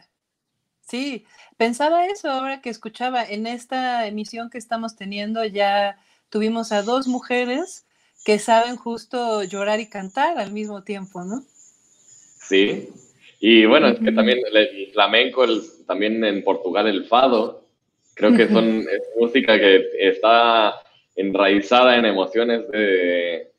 Sí, 0.82 1.26
pensaba 1.58 2.06
eso 2.08 2.30
ahora 2.32 2.62
que 2.62 2.70
escuchaba. 2.70 3.24
En 3.24 3.46
esta 3.46 4.08
emisión 4.08 4.50
que 4.50 4.58
estamos 4.58 4.96
teniendo 4.96 5.44
ya 5.46 5.98
tuvimos 6.30 6.72
a 6.72 6.82
dos 6.82 7.08
mujeres 7.08 7.86
que 8.26 8.40
saben 8.40 8.78
justo 8.78 9.44
llorar 9.44 9.80
y 9.82 9.88
cantar 9.90 10.38
al 10.40 10.52
mismo 10.54 10.84
tiempo, 10.84 11.24
¿no? 11.26 11.44
Sí. 12.40 12.90
Y 13.40 13.66
bueno, 13.66 13.90
es 13.90 14.00
que 14.00 14.12
también 14.14 14.40
el- 14.50 14.58
el 14.58 14.92
flamenco, 14.94 15.44
el, 15.44 15.62
también 15.86 16.24
en 16.24 16.44
Portugal 16.44 16.88
el 16.88 17.06
fado, 17.06 17.66
creo 18.16 18.36
que 18.36 18.48
son 18.48 18.80
es 18.82 19.02
música 19.20 19.60
que 19.60 19.90
está 20.00 20.74
enraizada 21.16 21.98
en 21.98 22.06
emociones 22.06 22.68
de... 22.70 23.52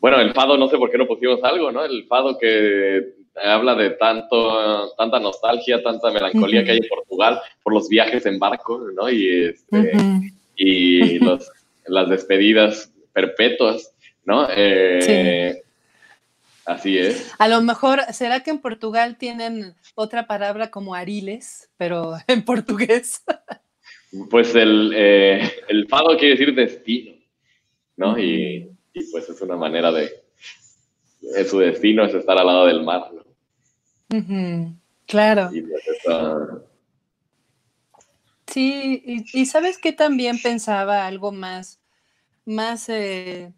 Bueno, 0.00 0.20
el 0.20 0.34
fado, 0.34 0.58
no 0.58 0.68
sé 0.68 0.76
por 0.76 0.90
qué 0.90 0.98
no 0.98 1.06
pusimos 1.06 1.42
algo, 1.44 1.70
¿no? 1.72 1.84
El 1.84 2.04
fado 2.06 2.36
que 2.38 3.14
habla 3.42 3.74
de 3.74 3.90
tanto, 3.90 4.94
tanta 4.96 5.18
nostalgia, 5.20 5.82
tanta 5.82 6.10
melancolía 6.10 6.64
que 6.64 6.72
hay 6.72 6.78
en 6.78 6.88
Portugal 6.88 7.40
por 7.62 7.72
los 7.74 7.88
viajes 7.88 8.26
en 8.26 8.38
barco, 8.38 8.80
¿no? 8.94 9.08
Y, 9.10 9.44
este, 9.46 9.92
y 10.56 11.18
los- 11.18 11.50
las 11.86 12.08
despedidas 12.08 12.92
perpetuas, 13.12 13.92
¿no? 14.24 14.46
Eh, 14.50 15.62
Así 16.66 16.98
es. 16.98 17.32
A 17.38 17.46
lo 17.46 17.62
mejor, 17.62 18.00
¿será 18.12 18.40
que 18.40 18.50
en 18.50 18.58
Portugal 18.58 19.16
tienen 19.16 19.76
otra 19.94 20.26
palabra 20.26 20.68
como 20.72 20.96
ariles, 20.96 21.70
pero 21.76 22.14
en 22.26 22.44
portugués? 22.44 23.22
Pues 24.30 24.54
el, 24.56 24.92
eh, 24.96 25.48
el 25.68 25.86
fado 25.88 26.16
quiere 26.18 26.36
decir 26.36 26.54
destino, 26.54 27.12
¿no? 27.96 28.18
Y, 28.18 28.68
y, 28.92 29.10
pues 29.12 29.28
es 29.28 29.40
una 29.42 29.56
manera 29.56 29.92
de... 29.92 30.10
Su 31.48 31.58
destino 31.60 32.04
es 32.04 32.14
estar 32.14 32.36
al 32.38 32.46
lado 32.46 32.66
del 32.66 32.82
mar, 32.82 33.10
¿no? 33.12 33.22
Claro. 35.06 35.50
Y 35.52 35.62
pues 35.62 35.82
Sí, 38.46 39.02
y, 39.04 39.40
y 39.40 39.46
sabes 39.46 39.76
que 39.78 39.92
también 39.92 40.40
pensaba 40.40 41.06
algo 41.06 41.32
más, 41.32 41.80
más 42.44 42.88
eh, 42.88 43.52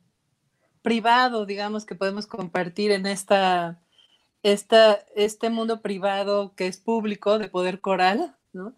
privado, 0.82 1.46
digamos, 1.46 1.84
que 1.84 1.94
podemos 1.94 2.26
compartir 2.26 2.90
en 2.92 3.06
esta, 3.06 3.80
esta, 4.42 5.04
este 5.14 5.50
mundo 5.50 5.82
privado 5.82 6.54
que 6.56 6.66
es 6.66 6.78
público 6.78 7.38
de 7.38 7.48
Poder 7.48 7.80
Coral, 7.80 8.34
¿no? 8.52 8.74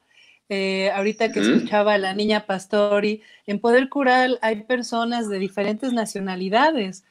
Eh, 0.48 0.90
ahorita 0.90 1.30
que 1.32 1.40
escuchaba 1.40 1.94
a 1.94 1.98
la 1.98 2.12
niña 2.12 2.44
Pastori, 2.46 3.22
en 3.46 3.60
Poder 3.60 3.88
Coral 3.88 4.40
hay 4.42 4.64
personas 4.64 5.28
de 5.28 5.38
diferentes 5.38 5.92
nacionalidades 5.92 7.04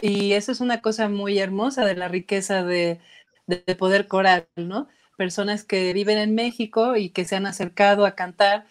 y 0.00 0.32
eso 0.32 0.52
es 0.52 0.60
una 0.60 0.80
cosa 0.80 1.08
muy 1.10 1.38
hermosa 1.38 1.84
de 1.84 1.96
la 1.96 2.08
riqueza 2.08 2.64
de, 2.64 3.00
de- 3.48 3.64
de 3.66 3.76
Poder 3.76 4.08
Coral, 4.08 4.48
¿no? 4.56 4.88
Personas 5.18 5.64
que 5.64 5.92
viven 5.94 6.18
en 6.18 6.36
México 6.36 6.96
y 6.96 7.10
que 7.10 7.26
se 7.26 7.36
han 7.36 7.46
acercado 7.46 8.06
a 8.06 8.16
cantar 8.16 8.66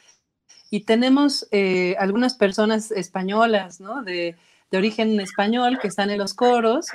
y 0.70 0.82
tenemos 0.82 1.48
eh, 1.52 1.96
algunas 2.00 2.36
personas 2.36 2.92
españolas, 2.92 3.80
¿no? 3.80 4.04
De, 4.04 4.36
de 4.72 4.78
origen 4.78 5.20
español 5.20 5.80
que 5.82 5.88
están 5.88 6.10
en 6.12 6.20
los 6.20 6.34
coros 6.34 6.88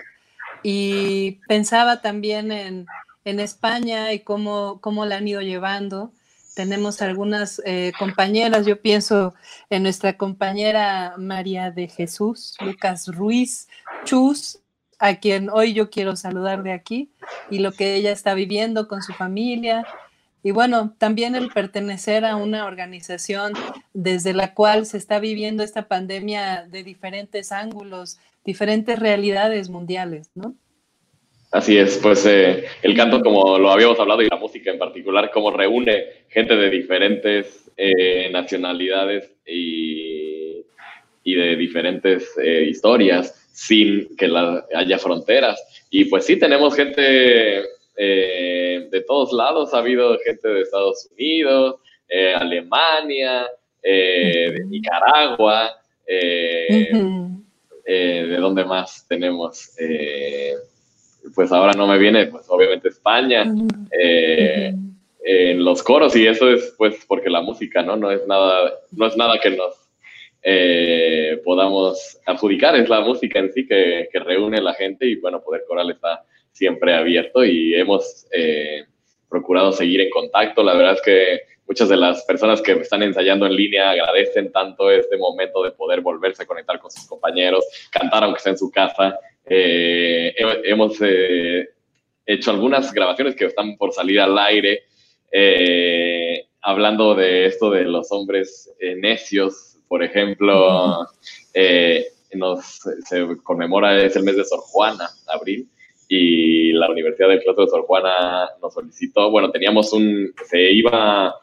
y 0.62 1.40
pensaba 1.48 2.00
también 2.00 2.52
en, 2.52 2.86
en 3.24 3.40
España 3.40 4.12
y 4.12 4.20
cómo, 4.20 4.80
cómo 4.80 5.06
la 5.06 5.16
han 5.16 5.28
ido 5.28 5.40
llevando. 5.40 6.12
Tenemos 6.54 7.00
algunas 7.02 7.62
eh, 7.64 7.92
compañeras, 7.98 8.66
yo 8.66 8.80
pienso 8.82 9.34
en 9.70 9.82
nuestra 9.84 10.18
compañera 10.18 11.14
María 11.18 11.70
de 11.70 11.88
Jesús, 11.88 12.56
Lucas 12.60 13.08
Ruiz 13.08 13.68
Chus, 14.04 14.58
a 15.02 15.16
quien 15.16 15.50
hoy 15.50 15.72
yo 15.72 15.90
quiero 15.90 16.14
saludar 16.14 16.62
de 16.62 16.70
aquí, 16.70 17.10
y 17.50 17.58
lo 17.58 17.72
que 17.72 17.96
ella 17.96 18.12
está 18.12 18.34
viviendo 18.34 18.86
con 18.86 19.02
su 19.02 19.12
familia. 19.12 19.84
Y 20.44 20.52
bueno, 20.52 20.94
también 20.96 21.34
el 21.34 21.48
pertenecer 21.48 22.24
a 22.24 22.36
una 22.36 22.66
organización 22.66 23.52
desde 23.92 24.32
la 24.32 24.54
cual 24.54 24.86
se 24.86 24.98
está 24.98 25.18
viviendo 25.18 25.64
esta 25.64 25.88
pandemia 25.88 26.68
de 26.70 26.84
diferentes 26.84 27.50
ángulos, 27.50 28.20
diferentes 28.44 28.96
realidades 28.96 29.70
mundiales, 29.70 30.30
¿no? 30.36 30.54
Así 31.50 31.76
es, 31.76 31.98
pues 31.98 32.24
eh, 32.24 32.64
el 32.82 32.96
canto, 32.96 33.20
como 33.22 33.58
lo 33.58 33.72
habíamos 33.72 33.98
hablado, 33.98 34.22
y 34.22 34.28
la 34.28 34.36
música 34.36 34.70
en 34.70 34.78
particular, 34.78 35.32
como 35.32 35.50
reúne 35.50 36.04
gente 36.28 36.54
de 36.54 36.70
diferentes 36.70 37.72
eh, 37.76 38.30
nacionalidades 38.30 39.32
y, 39.44 40.64
y, 41.24 41.34
de 41.34 41.56
diferentes 41.56 42.38
eh, 42.38 42.66
historias 42.70 43.41
sin 43.52 44.16
que 44.16 44.28
la, 44.28 44.64
haya 44.74 44.98
fronteras. 44.98 45.62
Y 45.90 46.06
pues 46.06 46.26
sí, 46.26 46.38
tenemos 46.38 46.74
gente 46.74 47.64
eh, 47.96 48.88
de 48.90 49.00
todos 49.06 49.32
lados, 49.32 49.74
ha 49.74 49.78
habido 49.78 50.18
gente 50.24 50.48
de 50.48 50.62
Estados 50.62 51.08
Unidos, 51.12 51.76
Alemania, 52.36 53.46
de 53.82 54.64
Nicaragua, 54.66 55.70
¿de 56.06 56.90
dónde 58.38 58.64
más 58.64 59.06
tenemos? 59.08 59.74
pues 61.34 61.52
ahora 61.52 61.72
no 61.72 61.86
me 61.86 61.98
viene, 61.98 62.26
pues 62.26 62.46
obviamente 62.48 62.88
España, 62.88 63.44
eh, 63.98 64.74
en 65.24 65.64
los 65.64 65.82
coros 65.82 66.16
y 66.16 66.26
eso 66.26 66.50
es 66.50 66.74
pues 66.76 67.04
porque 67.06 67.30
la 67.30 67.40
música, 67.40 67.82
¿no? 67.82 67.96
No 67.96 68.10
es 68.10 68.26
nada, 68.26 68.72
no 68.90 69.06
es 69.06 69.16
nada 69.16 69.38
que 69.40 69.50
nos 69.50 69.81
eh, 70.42 71.40
podamos 71.44 72.18
adjudicar, 72.26 72.76
es 72.76 72.88
la 72.88 73.00
música 73.00 73.38
en 73.38 73.52
sí 73.52 73.66
que, 73.66 74.08
reúne 74.12 74.58
a 74.58 74.62
la 74.62 74.74
gente 74.74 75.06
y 75.06 75.16
bueno, 75.16 75.42
Poder 75.42 75.64
Coral 75.66 75.90
está 75.90 76.24
siempre 76.50 76.94
abierto 76.94 77.44
y 77.44 77.74
hemos 77.74 78.26
eh, 78.32 78.84
procurado 79.28 79.72
seguir 79.72 80.00
en 80.00 80.10
contacto. 80.10 80.62
La 80.62 80.74
verdad 80.74 80.94
es 80.94 81.02
que 81.02 81.40
muchas 81.66 81.88
de 81.88 81.96
las 81.96 82.24
personas 82.24 82.60
que 82.60 82.72
están 82.72 83.02
ensayando 83.02 83.46
en 83.46 83.56
línea 83.56 83.90
agradecen 83.90 84.52
tanto 84.52 84.90
este 84.90 85.16
momento 85.16 85.62
de 85.62 85.72
poder 85.72 86.00
volverse 86.00 86.42
a 86.42 86.46
conectar 86.46 86.78
con 86.78 86.90
sus 86.90 87.06
compañeros, 87.06 87.64
cantar 87.90 88.24
aunque 88.24 88.40
sea 88.40 88.52
en 88.52 88.58
su 88.58 88.70
casa 88.70 89.18
eh, 89.44 90.34
hemos 90.64 90.96
eh, 91.00 91.68
hecho 92.26 92.50
algunas 92.50 92.92
grabaciones 92.92 93.34
que 93.34 93.46
están 93.46 93.76
por 93.76 93.92
salir 93.92 94.20
al 94.20 94.38
aire, 94.38 94.84
eh, 95.30 96.46
hablando 96.60 97.14
de 97.14 97.46
esto 97.46 97.70
de 97.70 97.84
los 97.84 98.12
hombres 98.12 98.72
necios, 98.96 99.71
por 99.92 100.02
ejemplo, 100.02 101.06
nos, 102.32 102.80
se 103.04 103.26
conmemora, 103.42 104.02
es 104.02 104.16
el 104.16 104.22
mes 104.22 104.38
de 104.38 104.44
Sor 104.46 104.60
Juana, 104.60 105.10
abril, 105.26 105.68
y 106.08 106.72
la 106.72 106.90
Universidad 106.90 107.28
del 107.28 107.42
Claustro 107.42 107.66
de 107.66 107.70
Sor 107.72 107.82
Juana 107.82 108.48
nos 108.62 108.72
solicitó, 108.72 109.30
bueno, 109.30 109.50
teníamos 109.50 109.92
un, 109.92 110.32
se 110.48 110.72
iba 110.72 111.34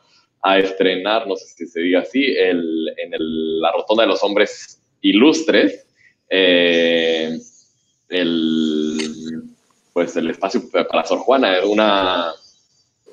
a 0.42 0.58
estrenar, 0.58 1.28
no 1.28 1.36
sé 1.36 1.46
si 1.46 1.68
se 1.68 1.82
diga 1.82 2.00
así, 2.00 2.26
el, 2.26 2.92
en 2.98 3.14
el, 3.14 3.62
la 3.62 3.72
Rotonda 3.72 4.02
de 4.02 4.10
los 4.10 4.24
Hombres 4.24 4.82
Ilustres, 5.02 5.86
eh, 6.28 7.38
el, 8.10 9.44
pues 9.94 10.16
el 10.16 10.28
espacio 10.32 10.64
para 10.72 11.06
Sor 11.06 11.20
Juana, 11.20 11.56
una, 11.68 12.32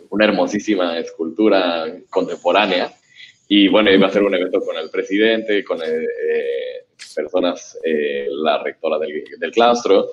una 0.09 0.24
hermosísima 0.24 0.99
escultura 0.99 1.95
contemporánea. 2.09 2.91
Y 3.49 3.69
bueno, 3.69 3.91
iba 3.93 4.07
a 4.07 4.11
ser 4.11 4.23
un 4.23 4.35
evento 4.35 4.61
con 4.61 4.77
el 4.77 4.91
presidente, 4.91 5.65
con 5.65 5.81
eh, 5.83 6.05
eh, 6.05 6.87
personas, 7.15 7.79
eh, 7.85 8.27
la 8.31 8.63
rectora 8.63 8.99
del, 8.99 9.25
del, 9.39 9.51
claustro. 9.53 10.09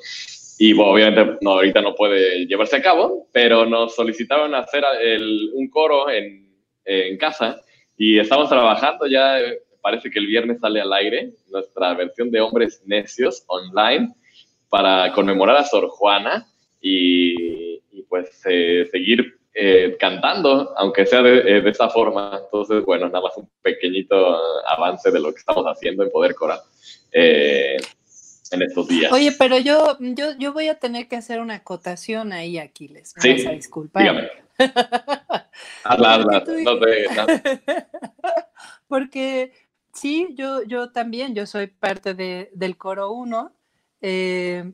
Y 0.60 0.74
bueno, 0.74 0.92
obviamente 0.92 1.38
no, 1.42 1.52
ahorita 1.52 1.82
no 1.82 1.96
puede 1.96 2.46
llevarse 2.46 2.76
a 2.76 2.82
cabo, 2.82 3.28
pero 3.32 3.66
nos 3.66 3.96
solicitaron 3.96 4.54
hacer 4.54 4.84
el, 5.02 5.52
un 5.54 5.68
coro 5.70 6.10
en, 6.10 6.54
en 6.86 7.18
casa 7.18 7.62
y 7.98 8.20
estamos 8.20 8.50
trabajando 8.50 9.08
ya, 9.08 9.40
parece 9.82 10.10
que 10.10 10.20
el 10.20 10.28
viernes 10.28 10.60
sale 10.60 10.82
al 10.82 10.94
aire, 10.94 11.34
nuestra 11.50 11.94
versión 11.94 12.32
de 12.32 12.42
Hombres 12.42 12.82
Necios 12.86 13.44
online 13.48 14.14
para 14.70 15.12
conmemorar 15.14 15.58
a 15.58 15.66
Sor 15.66 15.90
Juana 15.90 16.48
y, 16.82 17.80
pues 18.10 18.42
eh, 18.46 18.88
seguir 18.92 19.40
eh, 19.54 19.98
cantando, 20.00 20.74
aunque 20.78 21.06
sea 21.06 21.22
de, 21.22 21.40
eh, 21.40 21.64
esa 21.70 21.90
forma. 21.90 22.42
Entonces, 22.44 22.84
bueno, 22.86 23.08
nada 23.08 23.22
más 23.22 23.38
un 23.38 23.50
pequeñito 23.62 24.16
avance 24.68 25.12
de 25.12 25.20
lo 25.20 25.32
que 25.34 25.40
estamos 25.40 25.66
haciendo 25.66 26.04
en 26.04 26.12
Poder 26.12 26.36
Coral 26.36 26.60
en 28.54 28.62
estos 28.62 28.88
días. 28.88 29.12
Oye, 29.12 29.32
pero 29.38 29.58
yo, 29.58 29.98
yo, 30.00 30.38
yo 30.38 30.54
voy 30.54 30.68
a 30.68 30.76
tener 30.76 31.08
que 31.08 31.16
hacer 31.16 31.40
una 31.40 31.56
acotación 31.56 32.32
ahí, 32.32 32.58
Aquiles. 32.58 33.14
Me 33.18 33.22
sí, 33.22 33.34
vas 33.34 33.46
a 33.46 33.56
disculpar. 33.56 34.04
Dígame. 34.04 34.30
hazla, 35.84 36.14
hazla. 36.14 36.44
No 36.64 36.80
te, 36.80 37.08
Porque 38.88 39.52
sí, 39.94 40.30
yo, 40.36 40.64
yo 40.64 40.92
también, 40.92 41.36
yo 41.36 41.46
soy 41.46 41.68
parte 41.68 42.14
de, 42.14 42.50
del 42.54 42.78
coro 42.78 43.12
1 43.12 43.56
eh, 44.02 44.72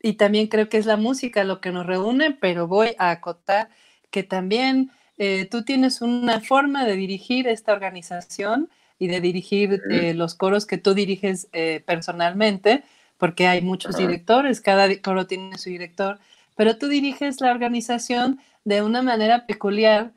y 0.00 0.14
también 0.14 0.48
creo 0.48 0.68
que 0.68 0.78
es 0.78 0.86
la 0.86 0.96
música 0.96 1.44
lo 1.44 1.60
que 1.60 1.72
nos 1.72 1.86
reúne, 1.86 2.36
pero 2.40 2.66
voy 2.66 2.94
a 2.98 3.10
acotar 3.10 3.70
que 4.12 4.22
también 4.22 4.92
eh, 5.18 5.48
tú 5.50 5.64
tienes 5.64 6.00
una 6.00 6.40
forma 6.40 6.84
de 6.84 6.94
dirigir 6.94 7.48
esta 7.48 7.72
organización 7.72 8.70
y 9.00 9.08
de 9.08 9.20
dirigir 9.20 9.82
eh, 9.90 10.14
los 10.14 10.36
coros 10.36 10.64
que 10.66 10.78
tú 10.78 10.94
diriges 10.94 11.48
personalmente, 11.84 12.84
porque 13.18 13.48
hay 13.48 13.60
muchos 13.60 13.96
directores, 13.96 14.60
cada 14.60 14.88
coro 15.02 15.26
tiene 15.26 15.58
su 15.58 15.70
director, 15.70 16.20
pero 16.56 16.78
tú 16.78 16.86
diriges 16.86 17.40
la 17.40 17.50
organización 17.50 18.38
de 18.64 18.82
una 18.82 19.02
manera 19.02 19.46
peculiar 19.46 20.12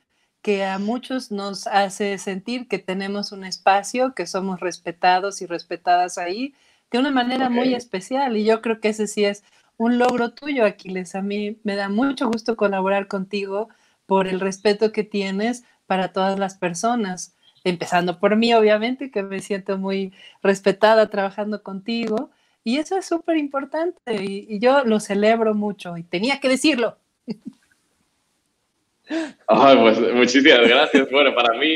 que 0.45 0.63
a 0.63 0.77
muchos 0.77 1.31
nos 1.31 1.65
hace 1.65 2.19
sentir 2.19 2.67
que 2.67 2.77
tenemos 2.77 3.31
un 3.31 3.45
espacio, 3.45 4.13
que 4.13 4.27
somos 4.27 4.59
respetados 4.59 5.41
y 5.41 5.47
respetadas 5.47 6.19
ahí, 6.19 6.53
de 6.91 6.99
una 6.99 7.09
manera 7.09 7.49
muy 7.49 7.73
especial. 7.73 8.37
Y 8.37 8.45
yo 8.45 8.61
creo 8.61 8.79
que 8.79 8.89
ese 8.89 9.07
sí 9.07 9.25
es 9.25 9.43
un 9.77 9.97
logro 9.97 10.33
tuyo, 10.33 10.63
Aquiles. 10.63 11.15
A 11.15 11.23
mí 11.23 11.57
me 11.63 11.75
da 11.75 11.89
mucho 11.89 12.27
gusto 12.29 12.55
colaborar 12.55 13.07
contigo 13.07 13.69
por 14.05 14.27
el 14.27 14.39
respeto 14.39 14.91
que 14.91 15.03
tienes 15.03 15.63
para 15.87 16.13
todas 16.13 16.39
las 16.39 16.55
personas, 16.55 17.35
empezando 17.63 18.19
por 18.19 18.35
mí, 18.35 18.53
obviamente, 18.53 19.11
que 19.11 19.23
me 19.23 19.39
siento 19.39 19.77
muy 19.77 20.13
respetada 20.41 21.09
trabajando 21.09 21.63
contigo. 21.63 22.31
Y 22.63 22.77
eso 22.77 22.97
es 22.97 23.05
súper 23.05 23.37
importante 23.37 24.15
y, 24.15 24.59
yo 24.59 24.83
lo 24.85 24.99
celebro 24.99 25.53
mucho 25.53 25.97
y 25.97 26.03
tenía 26.03 26.39
que 26.39 26.49
decirlo. 26.49 26.97
pues 29.47 30.13
muchísimas 30.13 30.67
gracias. 30.67 31.09
Bueno, 31.11 31.35
para 31.35 31.57
mí, 31.59 31.75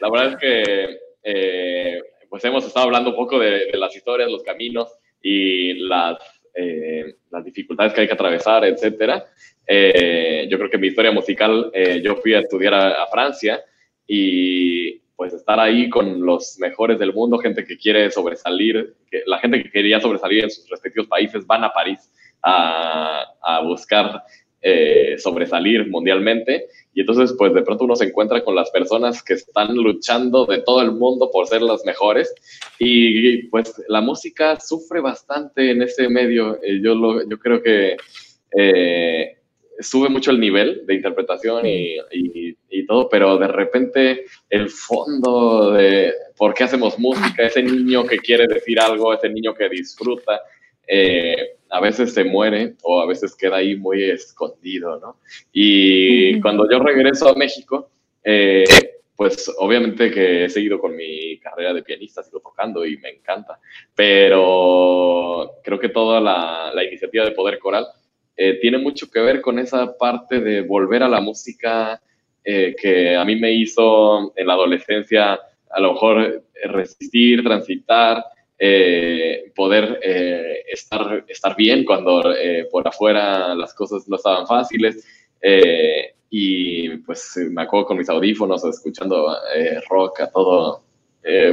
la 0.00 0.10
verdad 0.10 0.32
es 0.32 0.36
que 0.36 0.98
eh, 1.22 2.02
pues 2.28 2.44
hemos 2.44 2.66
estado 2.66 2.86
hablando 2.86 3.10
un 3.10 3.16
poco 3.16 3.38
de, 3.38 3.70
las 3.74 3.94
historias, 3.96 4.30
los 4.30 4.42
caminos 4.42 4.92
y 5.22 5.74
las, 5.88 6.18
eh, 6.54 7.16
las 7.30 7.44
dificultades 7.44 7.92
que 7.92 8.02
hay 8.02 8.06
que 8.06 8.14
atravesar, 8.14 8.64
etcétera. 8.64 9.24
Eh, 9.68 10.48
yo 10.50 10.56
creo 10.58 10.70
que 10.70 10.78
mi 10.78 10.88
historia 10.88 11.12
musical, 11.12 11.70
eh, 11.74 12.00
yo 12.02 12.16
fui 12.16 12.34
a 12.34 12.40
estudiar 12.40 12.74
a, 12.74 13.06
Francia 13.08 13.62
y 14.06 14.98
pues 15.14 15.34
estar 15.34 15.60
ahí 15.60 15.90
con 15.90 16.24
los 16.24 16.58
mejores 16.58 16.98
del 16.98 17.12
mundo, 17.12 17.38
gente 17.38 17.64
que 17.64 17.76
quiere 17.76 18.10
sobresalir, 18.10 18.94
que, 19.10 19.22
la 19.26 19.38
gente 19.38 19.62
que 19.62 19.70
quería 19.70 20.00
sobresalir 20.00 20.44
en 20.44 20.50
sus 20.50 20.68
respectivos 20.70 21.08
países 21.08 21.46
van 21.46 21.64
a 21.64 21.72
París 21.72 22.10
a, 22.42 23.24
a 23.42 23.60
buscar 23.62 24.22
eh, 24.60 25.16
sobresalir 25.18 25.88
mundialmente. 25.88 26.66
Y 26.92 27.02
entonces, 27.02 27.32
pues 27.38 27.54
de 27.54 27.62
pronto 27.62 27.84
uno 27.84 27.94
se 27.94 28.06
encuentra 28.06 28.42
con 28.42 28.56
las 28.56 28.70
personas 28.70 29.22
que 29.22 29.34
están 29.34 29.72
luchando 29.76 30.46
de 30.46 30.62
todo 30.62 30.82
el 30.82 30.90
mundo 30.90 31.30
por 31.32 31.46
ser 31.46 31.62
las 31.62 31.84
mejores. 31.84 32.34
Y 32.78 33.44
pues 33.48 33.72
la 33.88 34.00
música 34.00 34.58
sufre 34.58 35.00
bastante 35.00 35.70
en 35.70 35.82
ese 35.82 36.08
medio. 36.08 36.58
Eh, 36.60 36.80
yo, 36.82 36.96
lo, 36.96 37.28
yo 37.28 37.38
creo 37.38 37.62
que 37.62 37.96
eh, 38.56 39.37
sube 39.78 40.08
mucho 40.08 40.30
el 40.30 40.40
nivel 40.40 40.82
de 40.86 40.94
interpretación 40.94 41.66
y, 41.66 41.96
y, 42.10 42.86
todo, 42.86 43.08
pero 43.08 43.36
de 43.36 43.48
repente 43.48 44.24
el 44.48 44.70
fondo 44.70 45.72
de 45.72 46.12
por 46.36 46.54
qué 46.54 46.64
hacemos 46.64 46.98
música, 46.98 47.42
ese 47.42 47.62
niño 47.62 48.06
que 48.06 48.16
quiere 48.18 48.46
decir 48.46 48.80
algo, 48.80 49.12
ese 49.12 49.28
niño 49.28 49.54
que 49.54 49.68
disfruta, 49.68 50.40
eh, 50.86 51.58
a 51.68 51.80
veces 51.80 52.14
se 52.14 52.24
muere 52.24 52.76
o 52.82 53.00
a 53.00 53.06
veces 53.06 53.36
queda 53.36 53.56
ahí 53.56 53.76
muy 53.76 54.04
escondido, 54.04 54.98
¿no? 54.98 55.20
Y 55.52 56.40
cuando 56.40 56.68
yo 56.70 56.78
regreso 56.78 57.28
a 57.28 57.34
México, 57.34 57.90
eh, 58.24 58.64
pues 59.18 59.52
obviamente 59.58 60.10
que 60.12 60.44
he 60.44 60.48
seguido 60.48 60.78
con 60.78 60.94
mi 60.94 61.38
carrera 61.40 61.74
de 61.74 61.82
pianista, 61.82 62.22
sigo 62.22 62.40
tocando 62.40 62.86
y 62.86 62.96
me 62.98 63.10
encanta, 63.10 63.58
pero 63.92 65.56
creo 65.62 65.78
que 65.78 65.88
toda 65.88 66.20
la, 66.20 66.84
iniciativa 66.84 67.24
de 67.24 67.32
Poder 67.32 67.58
Coral 67.58 67.84
eh, 68.38 68.58
tiene 68.60 68.78
mucho 68.78 69.10
que 69.10 69.20
ver 69.20 69.42
con 69.42 69.58
esa 69.58 69.98
parte 69.98 70.40
de 70.40 70.62
volver 70.62 71.02
a 71.02 71.08
la 71.08 71.20
música 71.20 72.00
eh, 72.42 72.74
que 72.80 73.14
a 73.14 73.24
mí 73.26 73.36
me 73.36 73.52
hizo 73.52 74.32
en 74.34 74.46
la 74.46 74.54
adolescencia 74.54 75.38
a 75.70 75.80
lo 75.80 75.92
mejor 75.92 76.44
resistir, 76.64 77.42
transitar, 77.42 78.24
eh, 78.60 79.52
poder 79.54 80.00
eh, 80.02 80.64
estar, 80.66 81.24
estar 81.28 81.54
bien 81.54 81.84
cuando 81.84 82.34
eh, 82.34 82.66
por 82.70 82.88
afuera 82.88 83.54
las 83.54 83.72
cosas 83.72 84.08
no 84.08 84.16
estaban 84.16 84.46
fáciles. 84.46 85.06
y 86.30 86.88
pues 86.98 87.36
me 87.50 87.62
acuerdo 87.62 87.86
con 87.86 87.98
mis 87.98 88.08
audífonos 88.08 88.64
escuchando 88.64 89.34
rock 89.88 90.20
a 90.20 90.30
todo 90.30 90.82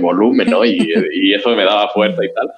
volumen, 0.02 0.50
¿no? 0.50 0.66
Y, 0.66 1.34
eso 1.34 1.56
me 1.56 1.64
daba 1.64 1.90
fuerza 1.90 2.26
y 2.26 2.34
tal. 2.34 2.52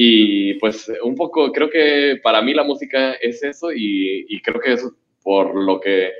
Y 0.00 0.54
pues 0.54 0.88
un 1.02 1.16
poco, 1.16 1.50
creo 1.50 1.68
que 1.68 2.20
para 2.22 2.40
mí 2.40 2.54
la 2.54 2.62
música 2.62 3.14
es 3.14 3.42
eso 3.42 3.72
y, 3.74 4.40
creo 4.44 4.60
que 4.60 4.74
es 4.74 4.88
por 5.24 5.56
lo 5.56 5.80
que 5.80 6.12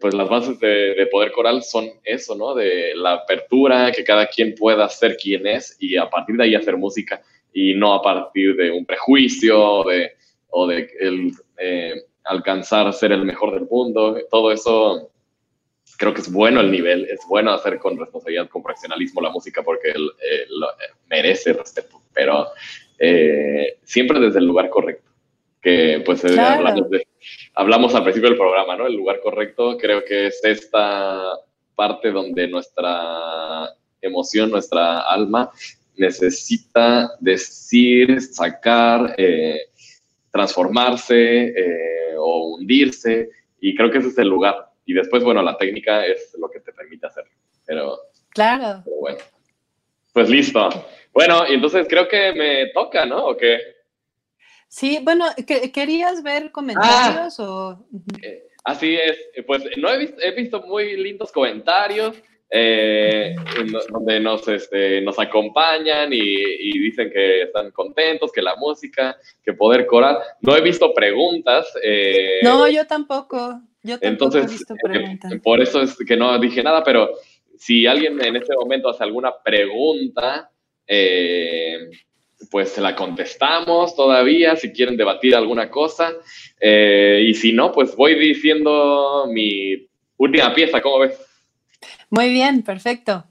pues 0.00 0.12
las 0.12 0.28
bases 0.28 0.58
de, 0.58 0.94
de, 0.96 1.06
poder 1.06 1.30
coral 1.30 1.62
son 1.62 1.88
eso, 2.02 2.34
¿no? 2.34 2.52
De 2.52 2.92
la 2.96 3.12
apertura, 3.12 3.92
que 3.92 4.02
cada 4.02 4.26
quien 4.26 4.56
pueda 4.56 4.88
ser 4.88 5.16
quien 5.16 5.46
es 5.46 5.76
y 5.78 5.96
a 5.96 6.10
partir 6.10 6.36
de 6.36 6.42
ahí 6.42 6.56
hacer 6.56 6.76
música 6.76 7.22
y 7.52 7.74
no 7.74 7.94
a 7.94 8.02
partir 8.02 8.56
de 8.56 8.72
un 8.72 8.84
prejuicio 8.84 9.62
o 9.62 9.88
de, 9.88 10.14
o 10.48 10.66
de 10.66 10.90
el, 10.98 11.30
eh, 11.58 11.94
alcanzar 12.24 12.92
ser 12.92 13.12
el 13.12 13.24
mejor 13.24 13.54
del 13.54 13.68
mundo. 13.70 14.18
Todo 14.28 14.50
eso 14.50 15.12
creo 16.00 16.14
que 16.14 16.22
es 16.22 16.32
bueno 16.32 16.60
el 16.62 16.70
nivel, 16.70 17.04
es 17.10 17.20
bueno 17.28 17.52
hacer 17.52 17.78
con 17.78 17.98
responsabilidad, 17.98 18.48
con 18.48 18.62
profesionalismo 18.62 19.20
la 19.20 19.28
música 19.28 19.62
porque 19.62 19.90
él, 19.90 20.10
merece 21.10 21.52
respeto, 21.52 22.00
pero 22.14 22.46
eh, 22.98 23.78
siempre 23.84 24.18
desde 24.18 24.38
el 24.38 24.46
lugar 24.46 24.70
correcto. 24.70 25.10
Que 25.60 26.02
pues 26.06 26.24
eh, 26.24 26.40
hablamos, 26.40 26.88
de- 26.88 27.06
hablamos 27.54 27.94
al 27.94 28.02
principio 28.04 28.30
del 28.30 28.38
programa, 28.38 28.76
¿no? 28.76 28.86
El 28.86 28.94
lugar 28.94 29.20
correcto 29.20 29.76
creo 29.76 30.02
que 30.02 30.28
es 30.28 30.40
esta 30.42 31.34
parte 31.74 32.10
donde 32.10 32.48
nuestra 32.48 33.68
emoción, 34.00 34.50
nuestra 34.50 35.02
alma 35.02 35.50
necesita 35.96 37.12
decir, 37.20 38.22
sacar, 38.22 39.14
eh, 39.18 39.60
transformarse 40.32 41.48
eh, 41.48 42.14
o 42.16 42.54
hundirse. 42.54 43.28
Y 43.60 43.74
creo 43.74 43.90
que 43.90 43.98
ese 43.98 44.08
es 44.08 44.16
el 44.18 44.28
lugar. 44.28 44.69
Y 44.90 44.92
después, 44.92 45.22
bueno, 45.22 45.40
la 45.40 45.56
técnica 45.56 46.04
es 46.04 46.34
lo 46.36 46.50
que 46.50 46.58
te 46.58 46.72
permite 46.72 47.06
hacerlo. 47.06 47.30
Pero, 47.64 47.96
Claro. 48.30 48.82
pero 48.84 48.96
bueno. 48.96 49.18
Pues 50.12 50.28
listo. 50.28 50.68
Bueno, 51.12 51.44
y 51.48 51.54
entonces 51.54 51.86
creo 51.88 52.08
que 52.08 52.32
me 52.32 52.66
toca, 52.74 53.06
¿no? 53.06 53.26
¿O 53.26 53.36
qué? 53.36 53.60
Sí, 54.66 54.98
bueno, 55.00 55.26
¿que- 55.46 55.70
¿querías 55.70 56.24
ver 56.24 56.50
comentarios 56.50 57.38
o...? 57.38 57.86
Ujú. 57.92 58.04
Así 58.64 58.96
es. 58.96 59.16
Pues 59.46 59.62
no 59.76 59.88
he 59.90 59.98
visto, 59.98 60.20
he 60.20 60.32
visto 60.32 60.60
muy 60.62 60.96
lindos 60.96 61.30
comentarios 61.30 62.16
eh, 62.50 63.36
donde 63.92 64.18
nos, 64.18 64.48
este, 64.48 65.00
nos 65.02 65.20
acompañan 65.20 66.12
y, 66.12 66.18
y 66.18 66.78
dicen 66.80 67.12
que 67.12 67.42
están 67.42 67.70
contentos, 67.70 68.32
que 68.32 68.42
la 68.42 68.56
música, 68.56 69.16
que 69.44 69.52
poder 69.52 69.86
coral. 69.86 70.18
No 70.40 70.56
he 70.56 70.60
visto 70.60 70.92
preguntas. 70.92 71.72
eh, 71.80 72.40
No, 72.42 72.66
yo 72.66 72.84
tampoco. 72.88 73.60
Yo 73.82 73.96
Entonces, 74.00 74.44
he 74.44 74.48
visto 74.48 74.74
eh, 74.74 74.78
preguntas. 74.82 75.32
por 75.42 75.60
eso 75.60 75.80
es 75.80 75.96
que 75.96 76.16
no 76.16 76.38
dije 76.38 76.62
nada, 76.62 76.84
pero 76.84 77.10
si 77.56 77.86
alguien 77.86 78.22
en 78.24 78.36
este 78.36 78.54
momento 78.54 78.88
hace 78.88 79.04
alguna 79.04 79.32
pregunta, 79.42 80.50
eh, 80.86 81.90
pues 82.50 82.70
se 82.70 82.80
la 82.80 82.96
contestamos 82.96 83.94
todavía, 83.94 84.56
si 84.56 84.72
quieren 84.72 84.96
debatir 84.96 85.34
alguna 85.34 85.70
cosa. 85.70 86.12
Eh, 86.58 87.24
y 87.28 87.34
si 87.34 87.52
no, 87.52 87.70
pues 87.72 87.94
voy 87.96 88.14
diciendo 88.18 89.26
mi 89.28 89.88
última 90.16 90.54
pieza, 90.54 90.80
¿cómo 90.80 91.00
ves? 91.00 91.18
Muy 92.10 92.30
bien, 92.30 92.62
perfecto. 92.62 93.24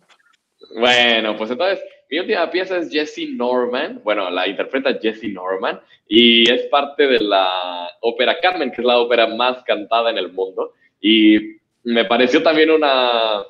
Bueno, 0.80 1.36
pues 1.36 1.52
entonces, 1.52 1.84
mi 2.10 2.20
última 2.20 2.50
pieza 2.50 2.78
es 2.78 2.90
Jessie 2.90 3.36
Norman. 3.36 4.02
Bueno, 4.04 4.30
la 4.30 4.48
interpreta 4.48 4.98
Jessie 5.00 5.32
Norman 5.32 5.80
y 6.08 6.50
es 6.52 6.64
parte 6.64 7.06
de 7.08 7.20
la 7.20 7.92
ópera 8.02 8.40
Carmen, 8.40 8.72
que 8.72 8.82
es 8.82 8.86
la 8.86 8.98
ópera 8.98 9.28
más 9.28 9.64
cantada 9.64 10.10
en 10.10 10.18
el 10.18 10.32
mundo. 10.32 10.74
Y 11.00 11.58
me 11.84 12.06
pareció 12.06 12.42
también 12.42 12.72
una, 12.72 13.44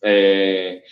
eh, 0.00 0.84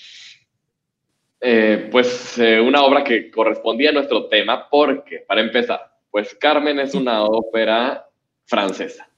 eh, 1.41 1.89
pues, 1.93 2.39
eh, 2.39 2.61
una 2.61 2.83
obra 2.83 3.05
que 3.05 3.31
correspondía 3.31 3.91
a 3.91 3.95
nuestro 3.95 4.27
tema, 4.27 4.69
porque, 4.69 5.21
para 5.21 5.41
empezar, 5.41 5.81
pues 6.11 6.35
Carmen 6.35 6.81
es 6.81 6.95
una 6.95 7.25
ópera 7.25 8.09
francesa, 8.47 9.09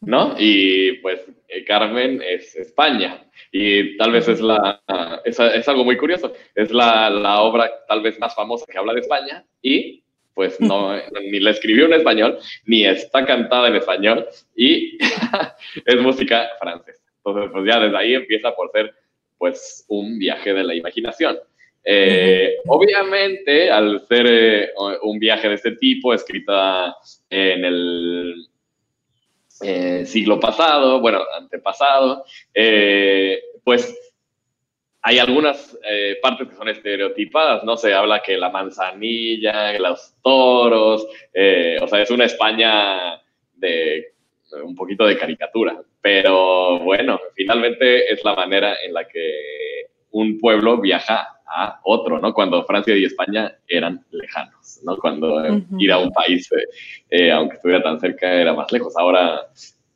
¿no? 0.00 0.34
Y 0.38 0.94
pues 0.98 1.26
eh, 1.52 1.64
Carmen 1.64 2.22
es 2.22 2.56
España. 2.56 3.24
Y 3.50 3.96
tal 3.96 4.12
vez 4.12 4.28
es, 4.28 4.40
la, 4.40 4.82
es, 5.24 5.38
es 5.38 5.68
algo 5.68 5.84
muy 5.84 5.96
curioso. 5.96 6.32
Es 6.54 6.70
la, 6.72 7.10
la, 7.10 7.42
obra 7.42 7.70
tal 7.86 8.02
vez 8.02 8.18
más 8.18 8.34
famosa 8.34 8.66
que 8.70 8.78
habla 8.78 8.94
de 8.94 9.00
España 9.00 9.44
y 9.60 10.02
pues 10.34 10.58
no, 10.60 10.96
ni 11.30 11.40
la 11.40 11.50
escribió 11.50 11.86
en 11.86 11.94
español, 11.94 12.38
ni 12.64 12.86
está 12.86 13.24
cantada 13.26 13.68
en 13.68 13.76
español 13.76 14.26
y 14.56 14.98
es 15.84 15.96
música 16.00 16.50
francesa. 16.60 17.02
Entonces, 17.18 17.50
pues 17.52 17.64
ya 17.66 17.80
desde 17.80 17.96
ahí 17.96 18.14
empieza 18.14 18.54
por 18.54 18.70
ser 18.72 18.94
pues 19.38 19.84
un 19.88 20.18
viaje 20.18 20.54
de 20.54 20.64
la 20.64 20.74
imaginación. 20.74 21.38
Eh, 21.84 22.58
obviamente, 22.66 23.70
al 23.70 24.06
ser 24.06 24.26
eh, 24.28 24.70
un 25.02 25.18
viaje 25.18 25.48
de 25.48 25.54
este 25.54 25.72
tipo, 25.72 26.14
escrita 26.14 26.96
en 27.28 27.64
el 27.64 28.46
eh, 29.60 30.04
siglo 30.06 30.40
pasado, 30.40 31.00
bueno, 31.00 31.20
antepasado, 31.36 32.24
eh, 32.54 33.40
pues 33.64 33.98
hay 35.02 35.18
algunas 35.18 35.76
eh, 35.84 36.18
partes 36.22 36.48
que 36.48 36.54
son 36.54 36.68
estereotipadas, 36.68 37.64
¿no? 37.64 37.76
Se 37.76 37.92
habla 37.92 38.22
que 38.22 38.36
la 38.36 38.50
manzanilla, 38.50 39.78
los 39.78 40.14
toros, 40.22 41.04
o 41.04 41.88
sea, 41.88 42.02
es 42.02 42.10
una 42.10 42.24
España 42.24 43.20
de 43.54 44.12
un 44.62 44.74
poquito 44.74 45.06
de 45.06 45.16
caricatura, 45.16 45.82
pero 46.00 46.78
bueno, 46.80 47.20
finalmente 47.34 48.12
es 48.12 48.22
la 48.24 48.34
manera 48.34 48.76
en 48.84 48.92
la 48.92 49.08
que 49.08 49.86
un 50.10 50.38
pueblo 50.38 50.78
viaja 50.78 51.40
a 51.54 51.80
otro, 51.84 52.18
¿no? 52.18 52.32
Cuando 52.32 52.64
Francia 52.64 52.96
y 52.96 53.04
España 53.04 53.54
eran 53.68 54.04
lejanos, 54.10 54.80
¿no? 54.84 54.96
Cuando 54.96 55.34
uh 55.34 55.40
-huh. 55.40 55.76
ir 55.78 55.92
a 55.92 55.98
un 55.98 56.10
país, 56.10 56.48
eh, 57.10 57.30
aunque 57.30 57.56
estuviera 57.56 57.82
tan 57.82 58.00
cerca, 58.00 58.32
era 58.32 58.54
más 58.54 58.72
lejos. 58.72 58.96
Ahora, 58.96 59.48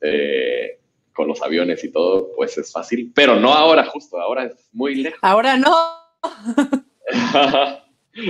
eh, 0.02 0.78
con 1.12 1.28
los 1.28 1.40
aviones 1.42 1.82
y 1.82 1.90
todo, 1.90 2.30
pues 2.36 2.58
es 2.58 2.70
fácil, 2.70 3.10
pero 3.14 3.36
no 3.36 3.52
ahora, 3.52 3.84
justo, 3.86 4.20
ahora 4.20 4.44
es 4.44 4.68
muy 4.72 4.96
lejos. 4.96 5.18
Ahora 5.22 5.56
no. 5.56 5.74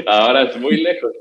ahora 0.07 0.43
es 0.43 0.57
muy 0.59 0.77
lejos. 0.77 1.13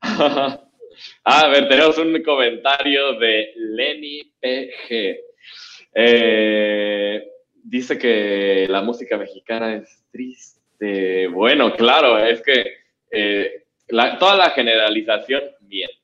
a 1.24 1.48
ver, 1.48 1.68
tenemos 1.68 1.98
un 1.98 2.22
comentario 2.22 3.18
de 3.18 3.52
Lenny 3.56 4.32
PG. 4.40 5.20
Eh, 5.94 7.22
dice 7.62 7.98
que 7.98 8.66
la 8.68 8.80
música 8.80 9.18
mexicana 9.18 9.76
es 9.76 10.02
triste. 10.10 10.61
Bueno, 11.30 11.74
claro, 11.74 12.18
es 12.18 12.42
que 12.42 12.82
eh, 13.10 13.64
la, 13.88 14.18
toda 14.18 14.36
la 14.36 14.50
generalización 14.50 15.42
miente. 15.60 16.02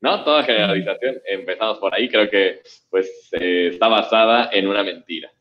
¿no? 0.00 0.22
Toda 0.22 0.42
generalización, 0.42 1.16
empezamos 1.24 1.78
por 1.78 1.94
ahí, 1.94 2.10
creo 2.10 2.28
que 2.28 2.60
pues 2.90 3.30
eh, 3.32 3.70
está 3.72 3.88
basada 3.88 4.50
en 4.52 4.68
una 4.68 4.82
mentira. 4.82 5.32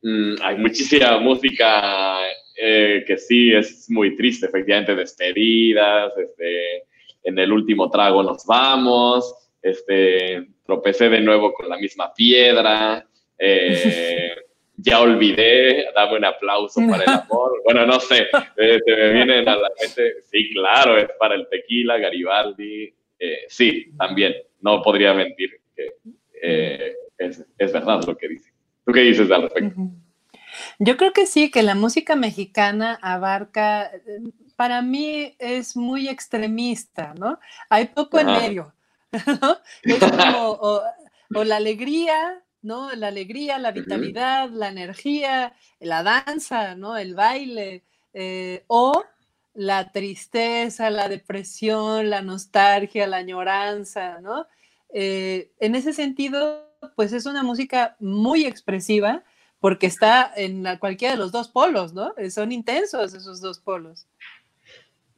Mm, 0.00 0.36
hay 0.40 0.56
muchísima 0.56 1.18
música 1.18 2.20
eh, 2.56 3.04
que 3.06 3.18
sí 3.18 3.52
es 3.52 3.90
muy 3.90 4.16
triste, 4.16 4.46
efectivamente, 4.46 4.94
despedidas, 4.94 6.16
este, 6.16 6.84
en 7.24 7.38
el 7.38 7.52
último 7.52 7.90
trago 7.90 8.22
nos 8.22 8.46
vamos, 8.46 9.50
este, 9.60 10.46
tropecé 10.64 11.10
de 11.10 11.20
nuevo 11.20 11.52
con 11.52 11.68
la 11.68 11.76
misma 11.76 12.14
piedra, 12.14 13.06
eh, 13.38 14.34
ya 14.76 15.00
olvidé, 15.00 15.86
dame 15.94 16.16
un 16.16 16.24
aplauso 16.24 16.80
para 16.88 17.04
el 17.04 17.08
amor, 17.08 17.60
bueno, 17.64 17.86
no 17.86 17.98
sé, 18.00 18.26
eh, 18.56 18.78
se 18.84 18.96
me 18.96 19.12
vienen 19.12 19.48
a 19.48 19.56
la 19.56 19.70
mente, 19.80 20.22
sí, 20.30 20.50
claro, 20.52 20.98
es 20.98 21.08
para 21.18 21.34
el 21.34 21.48
tequila, 21.48 21.98
Garibaldi, 21.98 22.94
eh, 23.18 23.38
sí, 23.48 23.92
también, 23.98 24.34
no 24.60 24.82
podría 24.82 25.14
mentir 25.14 25.50
que 25.74 25.94
eh, 26.42 26.94
es, 27.18 27.44
es, 27.58 27.72
verdad 27.72 28.04
lo 28.06 28.16
que 28.16 28.28
dice. 28.28 28.52
¿Tú 28.84 28.92
qué 28.92 29.00
dices 29.00 29.30
al 29.30 29.42
respecto? 29.42 29.80
Yo 30.78 30.96
creo 30.96 31.12
que 31.12 31.26
sí, 31.26 31.50
que 31.50 31.62
la 31.62 31.74
música 31.74 32.16
mexicana 32.16 32.98
abarca, 33.02 33.90
para 34.56 34.82
mí 34.82 35.34
es 35.38 35.76
muy 35.76 36.08
extremista, 36.08 37.14
¿no? 37.18 37.38
Hay 37.68 37.86
poco 37.86 38.18
Ajá. 38.18 38.36
en 38.36 38.42
medio, 38.42 38.74
¿no? 39.40 39.58
Es 39.82 39.98
como 39.98 40.50
o, 40.50 40.82
o, 41.34 41.44
la 41.44 41.56
alegría, 41.56 42.42
¿no? 42.66 42.94
La 42.94 43.08
alegría, 43.08 43.58
la 43.58 43.72
vitalidad, 43.72 44.50
uh 44.50 44.52
-huh. 44.52 44.58
la 44.58 44.68
energía, 44.68 45.54
la 45.80 46.02
danza, 46.02 46.74
¿no? 46.74 46.96
El 46.96 47.14
baile, 47.14 47.84
eh, 48.12 48.64
o 48.66 49.04
la 49.54 49.92
tristeza, 49.92 50.90
la 50.90 51.08
depresión, 51.08 52.10
la 52.10 52.22
nostalgia, 52.22 53.06
la 53.06 53.18
añoranza, 53.18 54.20
¿no? 54.20 54.46
Eh, 54.92 55.50
en 55.60 55.74
ese 55.74 55.92
sentido, 55.92 56.66
pues 56.96 57.12
es 57.12 57.26
una 57.26 57.42
música 57.42 57.96
muy 58.00 58.44
expresiva 58.44 59.22
porque 59.60 59.86
está 59.86 60.32
en 60.36 60.62
la, 60.62 60.78
cualquiera 60.78 61.14
de 61.14 61.20
los 61.20 61.32
dos 61.32 61.48
polos, 61.48 61.94
¿no? 61.94 62.14
Son 62.30 62.52
intensos 62.52 63.14
esos 63.14 63.40
dos 63.40 63.58
polos. 63.58 64.06